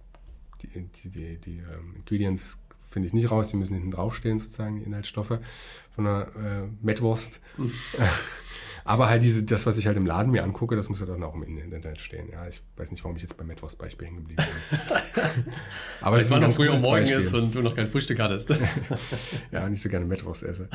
die, 0.62 0.68
die, 0.68 1.10
die, 1.10 1.38
die 1.38 1.58
ähm, 1.58 1.96
Ingredients 1.96 2.58
finde 2.90 3.08
ich 3.08 3.14
nicht 3.14 3.30
raus, 3.30 3.48
die 3.48 3.56
müssen 3.56 3.74
hinten 3.74 3.90
draufstehen, 3.90 4.38
sozusagen, 4.38 4.76
die 4.76 4.84
Inhaltsstoffe 4.84 5.38
von 5.96 6.06
einer 6.06 6.28
äh, 6.36 6.68
Mettwurst. 6.82 7.40
Mhm. 7.56 7.72
Aber 8.84 9.08
halt 9.08 9.24
diese, 9.24 9.42
das, 9.42 9.66
was 9.66 9.78
ich 9.78 9.88
halt 9.88 9.96
im 9.96 10.06
Laden 10.06 10.30
mir 10.30 10.44
angucke, 10.44 10.76
das 10.76 10.88
muss 10.88 11.00
ja 11.00 11.06
dann 11.06 11.20
auch 11.24 11.34
im 11.34 11.42
Internet 11.42 12.00
stehen. 12.00 12.28
Ja, 12.30 12.46
ich 12.46 12.62
weiß 12.76 12.92
nicht, 12.92 13.02
warum 13.02 13.16
ich 13.16 13.22
jetzt 13.22 13.36
beim 13.36 13.48
Mettwurst-Beispiel 13.48 14.06
hängen 14.06 14.18
geblieben 14.18 14.44
bin. 14.44 15.52
Aber 16.02 16.18
es 16.18 16.26
ist 16.26 16.30
noch 16.30 16.52
früh 16.54 16.68
am 16.68 16.80
Morgen 16.80 17.00
Beispiel. 17.00 17.18
ist 17.18 17.34
und 17.34 17.52
du 17.52 17.62
noch 17.62 17.74
kein 17.74 17.88
Frühstück 17.88 18.20
hattest. 18.20 18.48
ja, 19.50 19.68
nicht 19.68 19.82
so 19.82 19.88
gerne 19.88 20.06
Mettwurst 20.06 20.44
esse. 20.44 20.68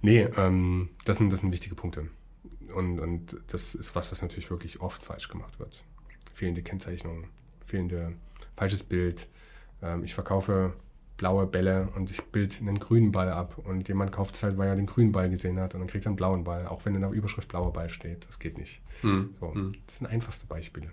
nee, 0.00 0.22
ähm, 0.22 0.88
das, 1.04 1.18
sind, 1.18 1.30
das 1.30 1.40
sind 1.40 1.52
wichtige 1.52 1.74
Punkte. 1.74 2.08
Und, 2.74 3.00
und 3.00 3.36
das 3.48 3.74
ist 3.74 3.94
was, 3.94 4.10
was 4.10 4.22
natürlich 4.22 4.48
wirklich 4.48 4.80
oft 4.80 5.02
falsch 5.02 5.28
gemacht 5.28 5.58
wird. 5.58 5.84
Fehlende 6.32 6.62
Kennzeichnung, 6.62 7.26
fehlende, 7.66 8.14
falsches 8.56 8.84
Bild. 8.84 9.28
Ähm, 9.82 10.04
ich 10.04 10.14
verkaufe 10.14 10.72
blaue 11.22 11.46
Bälle 11.46 11.88
und 11.94 12.10
ich 12.10 12.20
bild 12.20 12.58
einen 12.60 12.80
grünen 12.80 13.12
Ball 13.12 13.30
ab 13.30 13.56
und 13.62 13.86
jemand 13.86 14.10
kauft 14.10 14.34
es 14.34 14.42
halt, 14.42 14.58
weil 14.58 14.66
er 14.66 14.74
den 14.74 14.86
grünen 14.86 15.12
Ball 15.12 15.30
gesehen 15.30 15.60
hat 15.60 15.72
und 15.72 15.80
dann 15.80 15.86
kriegt 15.86 16.04
er 16.04 16.08
einen 16.08 16.16
blauen 16.16 16.42
Ball, 16.42 16.66
auch 16.66 16.84
wenn 16.84 16.96
in 16.96 17.00
der 17.00 17.10
Überschrift 17.10 17.46
blauer 17.46 17.72
Ball 17.72 17.88
steht. 17.88 18.26
Das 18.26 18.40
geht 18.40 18.58
nicht. 18.58 18.82
Hm. 19.02 19.32
So, 19.38 19.54
hm. 19.54 19.72
Das 19.86 19.98
sind 19.98 20.08
einfachste 20.08 20.48
Beispiele. 20.48 20.88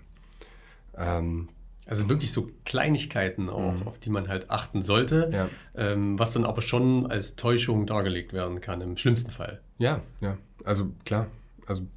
Ähm, 0.96 1.48
also 1.84 2.08
wirklich 2.08 2.30
so 2.30 2.48
Kleinigkeiten 2.64 3.48
auch, 3.48 3.80
mhm. 3.80 3.88
auf 3.88 3.98
die 3.98 4.10
man 4.10 4.28
halt 4.28 4.50
achten 4.50 4.82
sollte, 4.82 5.30
ja. 5.32 5.48
ähm, 5.74 6.16
was 6.16 6.32
dann 6.32 6.44
aber 6.44 6.62
schon 6.62 7.10
als 7.10 7.34
Täuschung 7.34 7.86
dargelegt 7.86 8.32
werden 8.32 8.60
kann, 8.60 8.80
im 8.82 8.96
schlimmsten 8.96 9.32
Fall. 9.32 9.60
Ja, 9.78 10.00
ja. 10.20 10.38
Also 10.62 10.92
klar. 11.04 11.26
Also 11.66 11.88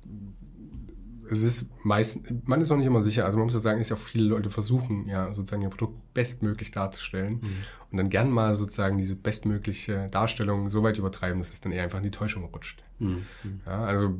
es 1.33 1.43
ist 1.43 1.69
meist, 1.83 2.21
man 2.45 2.61
ist 2.61 2.71
auch 2.71 2.77
nicht 2.77 2.85
immer 2.85 3.01
sicher. 3.01 3.25
Also 3.25 3.37
man 3.37 3.45
muss 3.45 3.53
ja 3.53 3.59
sagen, 3.59 3.79
ist 3.79 3.89
ja 3.89 3.95
auch 3.95 4.01
viele 4.01 4.25
Leute 4.25 4.49
versuchen, 4.49 5.07
ja, 5.07 5.33
sozusagen 5.33 5.61
ihr 5.61 5.69
Produkt 5.69 6.13
bestmöglich 6.13 6.71
darzustellen 6.71 7.39
mhm. 7.41 7.55
und 7.91 7.97
dann 7.97 8.09
gern 8.09 8.31
mal 8.31 8.55
sozusagen 8.55 8.97
diese 8.97 9.15
bestmögliche 9.15 10.07
Darstellung 10.11 10.69
so 10.69 10.83
weit 10.83 10.97
übertreiben, 10.97 11.39
dass 11.39 11.51
es 11.51 11.61
dann 11.61 11.71
eher 11.71 11.83
einfach 11.83 11.99
in 11.99 12.05
die 12.05 12.11
Täuschung 12.11 12.45
rutscht. 12.45 12.83
Mhm. 12.99 13.25
Ja, 13.65 13.83
also 13.83 14.15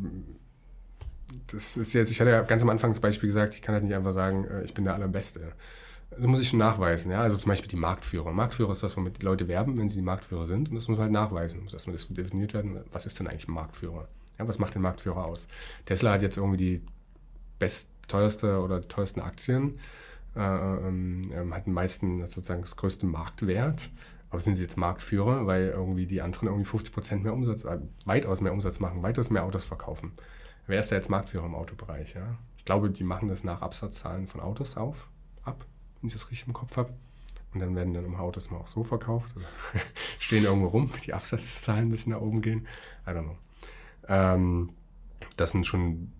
das 1.47 1.77
ist 1.77 1.93
jetzt, 1.93 2.11
ich 2.11 2.19
hatte 2.19 2.31
ja 2.31 2.41
ganz 2.41 2.61
am 2.61 2.69
Anfang 2.69 2.91
das 2.91 2.99
Beispiel 2.99 3.27
gesagt, 3.27 3.55
ich 3.55 3.61
kann 3.61 3.73
halt 3.73 3.83
nicht 3.83 3.95
einfach 3.95 4.13
sagen, 4.13 4.45
äh, 4.45 4.63
ich 4.63 4.73
bin 4.73 4.85
der 4.85 4.93
Allerbeste. 4.93 5.53
Das 6.11 6.27
muss 6.27 6.41
ich 6.41 6.49
schon 6.49 6.59
nachweisen, 6.59 7.11
ja. 7.11 7.21
Also 7.21 7.37
zum 7.37 7.49
Beispiel 7.49 7.69
die 7.69 7.75
Marktführer. 7.75 8.31
Marktführer 8.31 8.71
ist 8.71 8.83
das, 8.83 8.95
womit 8.97 9.21
die 9.21 9.25
Leute 9.25 9.47
werben, 9.47 9.77
wenn 9.77 9.89
sie 9.89 9.95
die 9.95 10.03
Marktführer 10.03 10.45
sind. 10.45 10.69
Und 10.69 10.75
das 10.75 10.87
muss 10.87 10.97
man 10.97 11.05
halt 11.05 11.11
nachweisen. 11.11 11.63
Muss 11.63 11.73
erstmal 11.73 11.95
definiert 11.95 12.53
werden, 12.53 12.79
was 12.91 13.05
ist 13.05 13.19
denn 13.19 13.27
eigentlich 13.27 13.47
ein 13.47 13.53
Marktführer? 13.53 14.07
Ja, 14.37 14.47
was 14.47 14.59
macht 14.59 14.75
den 14.75 14.81
Marktführer 14.81 15.25
aus? 15.25 15.47
Tesla 15.85 16.13
hat 16.13 16.21
jetzt 16.21 16.37
irgendwie 16.37 16.57
die 16.57 16.81
best 17.63 17.91
teuerste 18.09 18.59
oder 18.59 18.81
teuersten 18.81 19.21
Aktien, 19.21 19.79
äh, 20.35 20.39
ähm, 20.41 21.21
ähm, 21.33 21.53
hat 21.53 21.65
meisten 21.65 22.19
sozusagen 22.27 22.61
das 22.61 22.75
größte 22.75 23.05
Marktwert. 23.05 23.89
Aber 24.29 24.41
sind 24.41 24.55
sie 24.55 24.63
jetzt 24.63 24.77
Marktführer, 24.77 25.45
weil 25.45 25.69
irgendwie 25.69 26.05
die 26.05 26.21
anderen 26.21 26.47
irgendwie 26.49 26.65
50 26.65 26.93
Prozent 26.93 27.23
mehr 27.23 27.33
Umsatz, 27.33 27.63
äh, 27.63 27.79
weitaus 28.05 28.41
mehr 28.41 28.51
Umsatz 28.51 28.81
machen, 28.81 29.01
weitaus 29.01 29.29
mehr 29.29 29.45
Autos 29.45 29.63
verkaufen? 29.63 30.11
Wer 30.67 30.81
ist 30.81 30.91
da 30.91 30.97
jetzt 30.97 31.09
Marktführer 31.09 31.45
im 31.45 31.55
Autobereich? 31.55 32.15
Ja? 32.15 32.37
Ich 32.57 32.65
glaube, 32.65 32.89
die 32.89 33.03
machen 33.05 33.29
das 33.29 33.45
nach 33.45 33.61
Absatzzahlen 33.61 34.27
von 34.27 34.41
Autos 34.41 34.75
auf, 34.75 35.07
ab, 35.43 35.63
wenn 36.01 36.07
ich 36.07 36.13
das 36.13 36.29
richtig 36.31 36.47
im 36.47 36.53
Kopf 36.53 36.75
habe. 36.75 36.93
Und 37.53 37.59
dann 37.61 37.75
werden 37.75 37.93
dann 37.93 38.03
immer 38.03 38.19
Autos 38.19 38.51
mal 38.51 38.57
auch 38.57 38.67
so 38.67 38.83
verkauft. 38.83 39.35
Stehen 40.19 40.43
irgendwo 40.43 40.67
rum, 40.67 40.89
die 41.05 41.13
Absatzzahlen 41.13 41.85
ein 41.85 41.91
bisschen 41.91 42.11
nach 42.11 42.21
oben 42.21 42.41
gehen. 42.41 42.67
I 43.07 43.11
don't 43.11 43.23
know. 43.23 43.37
Ähm, 44.09 44.71
das 45.37 45.51
sind 45.51 45.65
schon 45.65 46.11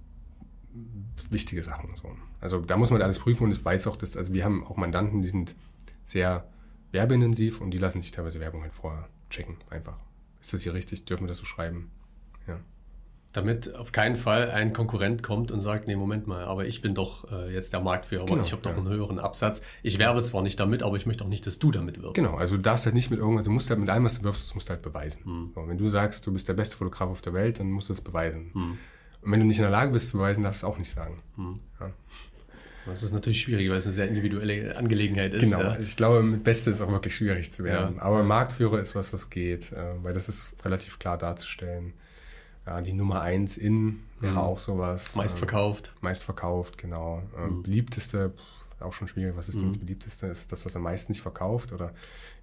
wichtige 1.29 1.63
Sachen. 1.63 1.95
So. 1.95 2.15
Also 2.41 2.59
da 2.59 2.77
muss 2.77 2.91
man 2.91 3.01
alles 3.01 3.19
prüfen 3.19 3.43
und 3.43 3.51
ich 3.51 3.63
weiß 3.63 3.87
auch, 3.87 3.95
dass, 3.95 4.17
also 4.17 4.33
wir 4.33 4.43
haben 4.43 4.63
auch 4.63 4.77
Mandanten, 4.77 5.21
die 5.21 5.27
sind 5.27 5.55
sehr 6.03 6.47
werbeintensiv 6.91 7.61
und 7.61 7.71
die 7.71 7.77
lassen 7.77 8.01
sich 8.01 8.11
teilweise 8.11 8.39
Werbung 8.39 8.63
halt 8.63 8.73
vorher 8.73 9.07
checken, 9.29 9.57
einfach. 9.69 9.97
Ist 10.41 10.53
das 10.53 10.61
hier 10.61 10.73
richtig? 10.73 11.05
Dürfen 11.05 11.23
wir 11.23 11.27
das 11.29 11.37
so 11.37 11.45
schreiben? 11.45 11.91
Ja. 12.47 12.59
Damit 13.31 13.73
auf 13.73 13.91
keinen 13.91 14.15
Fall 14.15 14.51
ein 14.51 14.73
Konkurrent 14.73 15.23
kommt 15.23 15.51
und 15.51 15.59
sagt, 15.59 15.87
nee, 15.87 15.95
Moment 15.95 16.27
mal, 16.27 16.43
aber 16.43 16.67
ich 16.67 16.81
bin 16.81 16.93
doch 16.93 17.31
äh, 17.31 17.51
jetzt 17.51 17.73
der 17.73 17.79
Marktführer, 17.79 18.25
genau, 18.25 18.41
ich 18.41 18.51
habe 18.51 18.61
doch 18.61 18.71
ja. 18.71 18.77
einen 18.77 18.87
höheren 18.87 19.17
Absatz. 19.17 19.63
Ich 19.81 19.97
werbe 19.97 20.21
zwar 20.21 20.43
nicht 20.43 20.59
damit, 20.59 20.83
aber 20.83 20.97
ich 20.97 21.07
möchte 21.07 21.23
auch 21.23 21.29
nicht, 21.29 21.47
dass 21.47 21.57
du 21.57 21.71
damit 21.71 21.99
wirbst. 21.99 22.13
Genau, 22.13 22.35
also 22.35 22.57
du 22.57 22.61
darfst 22.61 22.85
halt 22.85 22.93
nicht 22.93 23.09
mit 23.09 23.19
irgendwas, 23.19 23.45
du 23.45 23.51
musst 23.51 23.69
halt 23.71 23.79
mit 23.79 23.89
allem, 23.89 24.03
was 24.03 24.19
du 24.19 24.23
wirfst, 24.23 24.49
das 24.49 24.53
musst 24.53 24.69
du 24.69 24.71
halt 24.71 24.83
beweisen. 24.83 25.25
Hm. 25.25 25.51
So, 25.55 25.67
wenn 25.67 25.77
du 25.77 25.87
sagst, 25.87 26.27
du 26.27 26.33
bist 26.33 26.47
der 26.47 26.53
beste 26.53 26.77
Fotograf 26.77 27.09
auf 27.09 27.21
der 27.21 27.33
Welt, 27.33 27.59
dann 27.59 27.71
musst 27.71 27.89
du 27.89 27.93
das 27.93 28.01
beweisen. 28.01 28.51
Hm. 28.53 28.77
Und 29.23 29.31
wenn 29.31 29.39
du 29.39 29.45
nicht 29.45 29.57
in 29.57 29.63
der 29.63 29.71
Lage 29.71 29.91
bist 29.91 30.09
zu 30.09 30.17
beweisen, 30.17 30.43
darfst 30.43 30.63
du 30.63 30.67
es 30.67 30.73
auch 30.73 30.77
nicht 30.77 30.89
sagen. 30.89 31.21
Hm. 31.35 31.59
Ja. 31.79 31.91
Das 32.85 33.01
ist 33.01 33.13
natürlich 33.13 33.41
schwierig, 33.41 33.69
weil 33.69 33.77
es 33.77 33.85
eine 33.85 33.93
sehr 33.93 34.07
individuelle 34.07 34.75
Angelegenheit 34.75 35.33
ist. 35.33 35.43
Genau, 35.43 35.61
ja. 35.61 35.79
ich 35.79 35.95
glaube, 35.95 36.21
mit 36.21 36.43
Beste 36.43 36.69
ist 36.69 36.81
auch 36.81 36.91
wirklich 36.91 37.15
schwierig 37.15 37.51
zu 37.51 37.63
werden. 37.63 37.95
Ja. 37.95 38.01
Aber 38.01 38.23
Marktführer 38.23 38.79
ist 38.79 38.93
was, 38.93 39.13
was 39.13 39.29
geht, 39.29 39.71
äh, 39.71 40.03
weil 40.03 40.13
das 40.13 40.27
ist 40.27 40.53
relativ 40.65 40.99
klar 40.99 41.17
darzustellen. 41.17 41.93
Ja, 42.65 42.81
die 42.81 42.93
Nummer 42.93 43.21
1 43.21 43.57
in 43.57 44.03
wäre 44.19 44.33
mhm. 44.33 44.39
auch 44.39 44.59
sowas. 44.59 45.15
Meist 45.15 45.35
ähm, 45.35 45.39
verkauft. 45.39 45.93
Meist 46.01 46.23
verkauft, 46.23 46.77
genau. 46.77 47.23
Mhm. 47.37 47.63
Beliebteste, 47.63 48.33
auch 48.79 48.93
schon 48.93 49.07
schwierig. 49.07 49.35
Was 49.37 49.49
ist 49.49 49.59
denn 49.59 49.67
das 49.67 49.77
mhm. 49.77 49.81
beliebteste? 49.81 50.27
Ist 50.27 50.51
das, 50.51 50.65
was 50.65 50.75
am 50.75 50.83
meisten 50.83 51.11
nicht 51.13 51.21
verkauft? 51.21 51.71
Oder, 51.71 51.93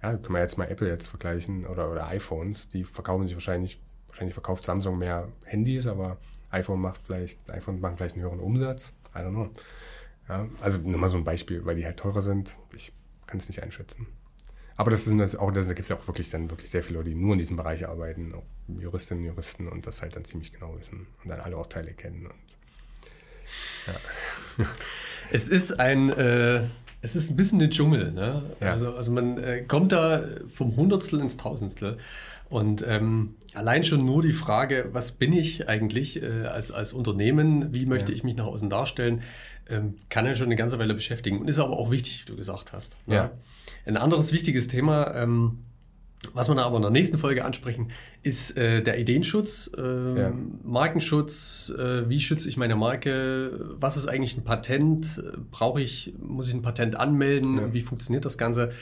ja, 0.01 0.15
können 0.17 0.33
wir 0.33 0.41
jetzt 0.41 0.57
mal 0.57 0.67
Apple 0.67 0.87
jetzt 0.87 1.07
vergleichen 1.07 1.65
oder, 1.65 1.91
oder 1.91 2.07
iPhones. 2.07 2.69
Die 2.69 2.83
verkaufen 2.83 3.27
sich 3.27 3.35
wahrscheinlich, 3.35 3.79
wahrscheinlich 4.07 4.33
verkauft 4.33 4.65
Samsung 4.65 4.97
mehr 4.97 5.27
Handys, 5.45 5.87
aber 5.87 6.17
iPhone 6.51 6.81
macht 6.81 7.01
vielleicht, 7.05 7.51
iPhone 7.51 7.79
macht 7.79 7.97
vielleicht 7.97 8.15
einen 8.15 8.23
höheren 8.23 8.39
Umsatz. 8.39 8.95
I 9.15 9.19
don't 9.19 9.31
know. 9.31 9.49
Ja, 10.29 10.47
also 10.61 10.77
nur 10.79 10.99
mal 10.99 11.09
so 11.09 11.17
ein 11.17 11.23
Beispiel, 11.23 11.65
weil 11.65 11.75
die 11.75 11.85
halt 11.85 11.97
teurer 11.97 12.21
sind. 12.21 12.57
Ich 12.73 12.93
kann 13.27 13.37
es 13.37 13.47
nicht 13.47 13.63
einschätzen. 13.63 14.07
Aber 14.77 14.91
das 14.91 15.05
sind 15.05 15.17
das 15.19 15.35
auch, 15.35 15.51
da 15.51 15.61
gibt 15.61 15.79
es 15.79 15.89
ja 15.89 15.95
auch 15.95 16.07
wirklich 16.07 16.29
dann 16.29 16.49
wirklich 16.49 16.69
sehr 16.69 16.81
viele 16.81 16.99
Leute, 16.99 17.09
die 17.09 17.15
nur 17.15 17.33
in 17.33 17.39
diesem 17.39 17.57
Bereich 17.57 17.87
arbeiten, 17.87 18.33
auch 18.33 18.43
Juristinnen 18.67 19.23
und 19.23 19.29
Juristen 19.29 19.67
und 19.67 19.85
das 19.85 20.01
halt 20.01 20.15
dann 20.15 20.25
ziemlich 20.25 20.51
genau 20.51 20.77
wissen 20.77 21.07
und 21.23 21.29
dann 21.29 21.39
alle 21.39 21.57
Urteile 21.57 21.93
kennen. 21.93 22.27
Und, 22.27 22.33
ja. 24.57 24.65
Es 25.33 25.47
ist 25.47 25.79
ein, 25.79 26.09
äh, 26.09 26.63
es 27.01 27.15
ist 27.15 27.29
ein 27.29 27.37
bisschen 27.37 27.61
ein 27.61 27.69
Dschungel. 27.69 28.11
Ne? 28.11 28.43
Ja. 28.59 28.73
Also, 28.73 28.93
also 28.93 29.11
man 29.11 29.37
äh, 29.37 29.63
kommt 29.63 29.91
da 29.91 30.23
vom 30.53 30.75
Hundertstel 30.75 31.19
ins 31.21 31.37
Tausendstel. 31.37 31.97
Und 32.51 32.85
ähm, 32.85 33.35
allein 33.53 33.85
schon 33.85 34.03
nur 34.03 34.21
die 34.21 34.33
Frage, 34.33 34.89
was 34.91 35.13
bin 35.13 35.31
ich 35.31 35.69
eigentlich 35.69 36.21
äh, 36.21 36.45
als, 36.45 36.73
als 36.73 36.91
Unternehmen, 36.91 37.73
wie 37.73 37.85
möchte 37.85 38.11
ja. 38.11 38.17
ich 38.17 38.25
mich 38.25 38.35
nach 38.35 38.45
außen 38.45 38.69
darstellen, 38.69 39.21
ähm, 39.69 39.95
kann 40.09 40.25
ja 40.25 40.35
schon 40.35 40.47
eine 40.47 40.57
ganze 40.57 40.77
Weile 40.77 40.93
beschäftigen 40.93 41.39
und 41.39 41.49
ist 41.49 41.59
aber 41.59 41.77
auch 41.77 41.91
wichtig, 41.91 42.23
wie 42.23 42.31
du 42.31 42.35
gesagt 42.35 42.73
hast. 42.73 42.97
Ne? 43.07 43.15
Ja. 43.15 43.31
Ein 43.85 43.95
anderes 43.95 44.33
wichtiges 44.33 44.67
Thema, 44.67 45.15
ähm, 45.15 45.59
was 46.33 46.49
wir 46.49 46.55
da 46.55 46.65
aber 46.65 46.75
in 46.75 46.81
der 46.81 46.91
nächsten 46.91 47.17
Folge 47.17 47.45
ansprechen, 47.45 47.91
ist 48.21 48.57
äh, 48.57 48.83
der 48.83 48.99
Ideenschutz, 48.99 49.71
äh, 49.77 50.19
ja. 50.19 50.33
Markenschutz. 50.63 51.73
Äh, 51.75 52.09
wie 52.09 52.19
schütze 52.19 52.49
ich 52.49 52.57
meine 52.57 52.75
Marke? 52.75 53.75
Was 53.79 53.95
ist 53.95 54.07
eigentlich 54.07 54.37
ein 54.37 54.43
Patent? 54.43 55.23
Brauche 55.51 55.81
ich, 55.81 56.13
muss 56.19 56.49
ich 56.49 56.53
ein 56.53 56.61
Patent 56.61 56.99
anmelden? 56.99 57.57
Ja. 57.57 57.73
Wie 57.73 57.81
funktioniert 57.81 58.25
das 58.25 58.37
Ganze? 58.37 58.73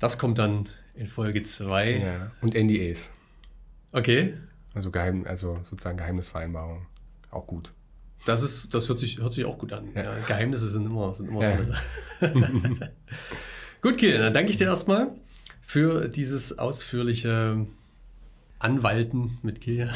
Das 0.00 0.18
kommt 0.18 0.38
dann 0.38 0.68
in 0.94 1.06
Folge 1.06 1.42
2. 1.42 1.98
Ja. 1.98 2.30
Und 2.40 2.54
NDAs. 2.54 3.10
Okay. 3.92 4.34
Also, 4.74 4.90
Geheim, 4.90 5.24
also 5.26 5.58
sozusagen 5.62 5.98
Geheimnisvereinbarung. 5.98 6.86
Auch 7.30 7.46
gut. 7.46 7.72
Das, 8.24 8.42
ist, 8.42 8.72
das 8.74 8.88
hört, 8.88 8.98
sich, 8.98 9.18
hört 9.18 9.32
sich 9.32 9.44
auch 9.44 9.58
gut 9.58 9.72
an. 9.72 9.88
Ja. 9.94 10.16
Geheimnisse 10.26 10.68
sind 10.68 10.86
immer, 10.86 11.12
sind 11.12 11.28
immer 11.28 11.40
tolle 11.40 11.66
Sachen. 11.66 12.80
gut, 13.80 13.98
Kiel, 13.98 14.18
dann 14.18 14.32
danke 14.32 14.50
ich 14.50 14.56
dir 14.56 14.68
erstmal 14.68 15.10
für 15.60 16.08
dieses 16.08 16.58
ausführliche 16.58 17.66
Anwalten 18.60 19.38
mit 19.42 19.60
Kia. 19.60 19.92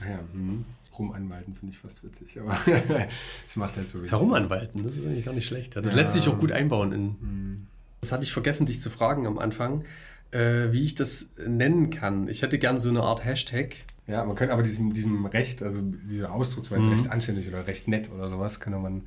Ja, 0.00 0.20
hm. 0.32 0.64
Rumanwalten 0.98 1.54
finde 1.54 1.74
ich 1.74 1.78
fast 1.78 2.02
witzig, 2.02 2.40
aber 2.40 2.58
es 3.46 3.56
macht 3.56 3.76
halt 3.76 3.86
so 3.86 3.98
wenig. 3.98 4.10
Herumanwalten, 4.10 4.82
das 4.82 4.96
ist 4.96 5.06
eigentlich 5.06 5.24
gar 5.24 5.34
nicht 5.34 5.46
schlecht. 5.46 5.76
Das 5.76 5.92
ja. 5.92 5.98
lässt 5.98 6.14
sich 6.14 6.28
auch 6.28 6.38
gut 6.38 6.50
einbauen 6.50 6.92
in. 6.92 7.02
Hm. 7.20 7.66
Das 8.00 8.12
hatte 8.12 8.22
ich 8.22 8.32
vergessen, 8.32 8.66
dich 8.66 8.80
zu 8.80 8.90
fragen 8.90 9.26
am 9.26 9.38
Anfang, 9.38 9.84
äh, 10.30 10.70
wie 10.70 10.84
ich 10.84 10.94
das 10.94 11.30
nennen 11.46 11.90
kann. 11.90 12.28
Ich 12.28 12.42
hätte 12.42 12.58
gern 12.58 12.78
so 12.78 12.88
eine 12.88 13.02
Art 13.02 13.24
Hashtag. 13.24 13.76
Ja, 14.06 14.24
man 14.24 14.36
könnte 14.36 14.54
aber 14.54 14.62
diesem, 14.62 14.94
diesem 14.94 15.26
Recht, 15.26 15.62
also 15.62 15.82
diese 15.82 16.30
Ausdrucksweise 16.30 16.82
mhm. 16.82 16.92
recht 16.92 17.10
anständig 17.10 17.48
oder 17.48 17.66
recht 17.66 17.88
nett 17.88 18.10
oder 18.10 18.28
sowas, 18.28 18.58
könnte 18.58 18.78
man, 18.78 19.06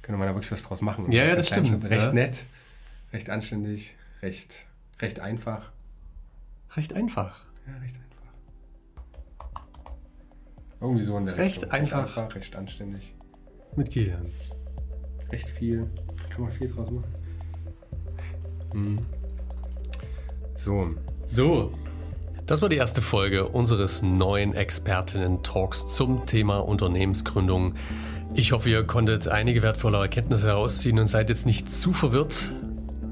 könnte 0.00 0.18
man 0.18 0.26
da 0.26 0.34
wirklich 0.34 0.50
was 0.50 0.62
draus 0.62 0.80
machen. 0.80 1.10
Ja, 1.12 1.24
ja, 1.26 1.36
das 1.36 1.48
stimmt. 1.48 1.84
Recht 1.84 2.06
ja. 2.06 2.12
nett, 2.12 2.44
recht 3.12 3.28
anständig, 3.28 3.94
recht, 4.22 4.60
recht 5.00 5.20
einfach. 5.20 5.70
Recht 6.76 6.94
einfach. 6.94 7.44
Ja, 7.66 7.76
recht 7.78 7.96
einfach. 7.96 8.08
Irgendwie 10.80 11.02
so 11.02 11.18
in 11.18 11.26
der 11.26 11.36
Recht 11.36 11.56
Richtung. 11.56 11.70
einfach. 11.70 12.06
Recht 12.06 12.18
einfach, 12.18 12.34
recht 12.34 12.56
anständig. 12.56 13.14
Mit 13.76 13.90
Kilian. 13.90 14.30
Recht 15.30 15.48
viel. 15.48 15.90
Kann 16.30 16.42
man 16.42 16.50
viel 16.50 16.68
draus 16.68 16.90
machen. 16.90 17.17
Hm. 18.72 18.98
So. 20.56 20.90
So. 21.26 21.72
Das 22.46 22.62
war 22.62 22.70
die 22.70 22.76
erste 22.76 23.02
Folge 23.02 23.46
unseres 23.46 24.02
neuen 24.02 24.54
Expertinnen-Talks 24.54 25.86
zum 25.86 26.24
Thema 26.24 26.58
Unternehmensgründung. 26.60 27.74
Ich 28.34 28.52
hoffe, 28.52 28.70
ihr 28.70 28.84
konntet 28.84 29.28
einige 29.28 29.60
wertvolle 29.60 29.98
Erkenntnisse 29.98 30.48
herausziehen 30.48 30.98
und 30.98 31.08
seid 31.08 31.28
jetzt 31.28 31.44
nicht 31.44 31.70
zu 31.70 31.92
verwirrt. 31.92 32.54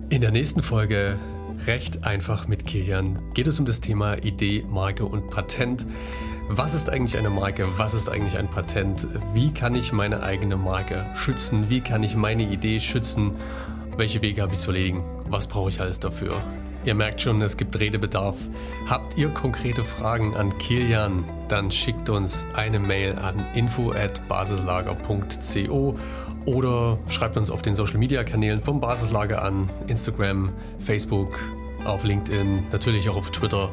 In 0.09 0.23
der 0.23 0.31
nächsten 0.31 0.63
Folge 0.63 1.19
recht 1.67 2.05
einfach 2.05 2.49
mit 2.49 2.65
Kilian 2.65 3.19
geht 3.35 3.47
es 3.47 3.59
um 3.59 3.67
das 3.67 3.81
Thema 3.81 4.15
Idee, 4.15 4.65
Marke 4.71 5.05
und 5.05 5.29
Patent. 5.31 5.87
Was 6.49 6.75
ist 6.75 6.89
eigentlich 6.89 7.19
eine 7.19 7.29
Marke? 7.29 7.67
Was 7.77 7.93
ist 7.93 8.09
eigentlich 8.09 8.39
ein 8.39 8.49
Patent? 8.49 9.07
Wie 9.35 9.53
kann 9.53 9.75
ich 9.75 9.93
meine 9.93 10.23
eigene 10.23 10.57
Marke 10.57 11.05
schützen? 11.15 11.69
Wie 11.69 11.81
kann 11.81 12.03
ich 12.03 12.15
meine 12.15 12.45
Idee 12.45 12.79
schützen? 12.79 13.33
Welche 13.97 14.21
Wege 14.23 14.43
habe 14.43 14.53
ich 14.53 14.59
zu 14.59 14.73
legen? 14.73 15.05
Was 15.31 15.47
brauche 15.47 15.71
ich 15.71 15.81
alles 15.81 16.01
dafür? 16.01 16.35
Ihr 16.85 16.95
merkt 16.95 17.21
schon, 17.21 17.41
es 17.43 17.57
gibt 17.57 17.79
Redebedarf. 17.81 18.37
Habt 18.87 19.19
ihr 19.19 19.31
konkrete 19.31 19.83
Fragen 19.83 20.37
an 20.37 20.57
Kilian? 20.59 21.25
Dann 21.49 21.69
schickt 21.71 22.09
uns 22.09 22.47
eine 22.55 22.79
Mail 22.79 23.17
an 23.17 23.45
info@basislager.co 23.55 25.99
oder 26.45 26.99
schreibt 27.09 27.37
uns 27.37 27.51
auf 27.51 27.63
den 27.63 27.75
Social 27.75 27.99
Media 27.99 28.23
Kanälen 28.23 28.61
vom 28.61 28.79
Basislager 28.81 29.43
an, 29.43 29.69
Instagram, 29.89 30.53
Facebook, 30.79 31.41
auf 31.85 32.05
LinkedIn, 32.05 32.63
natürlich 32.71 33.09
auch 33.09 33.17
auf 33.17 33.33
Twitter, 33.33 33.73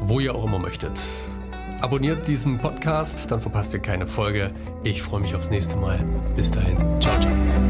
wo 0.00 0.20
ihr 0.20 0.34
auch 0.34 0.44
immer 0.44 0.58
möchtet. 0.58 0.98
Abonniert 1.82 2.26
diesen 2.28 2.58
Podcast, 2.58 3.30
dann 3.30 3.40
verpasst 3.40 3.72
ihr 3.74 3.80
keine 3.80 4.06
Folge. 4.06 4.52
Ich 4.82 5.02
freue 5.02 5.20
mich 5.20 5.34
aufs 5.34 5.50
nächste 5.50 5.76
Mal. 5.76 6.02
Bis 6.36 6.50
dahin. 6.50 6.78
Ciao, 7.00 7.20
ciao. 7.20 7.69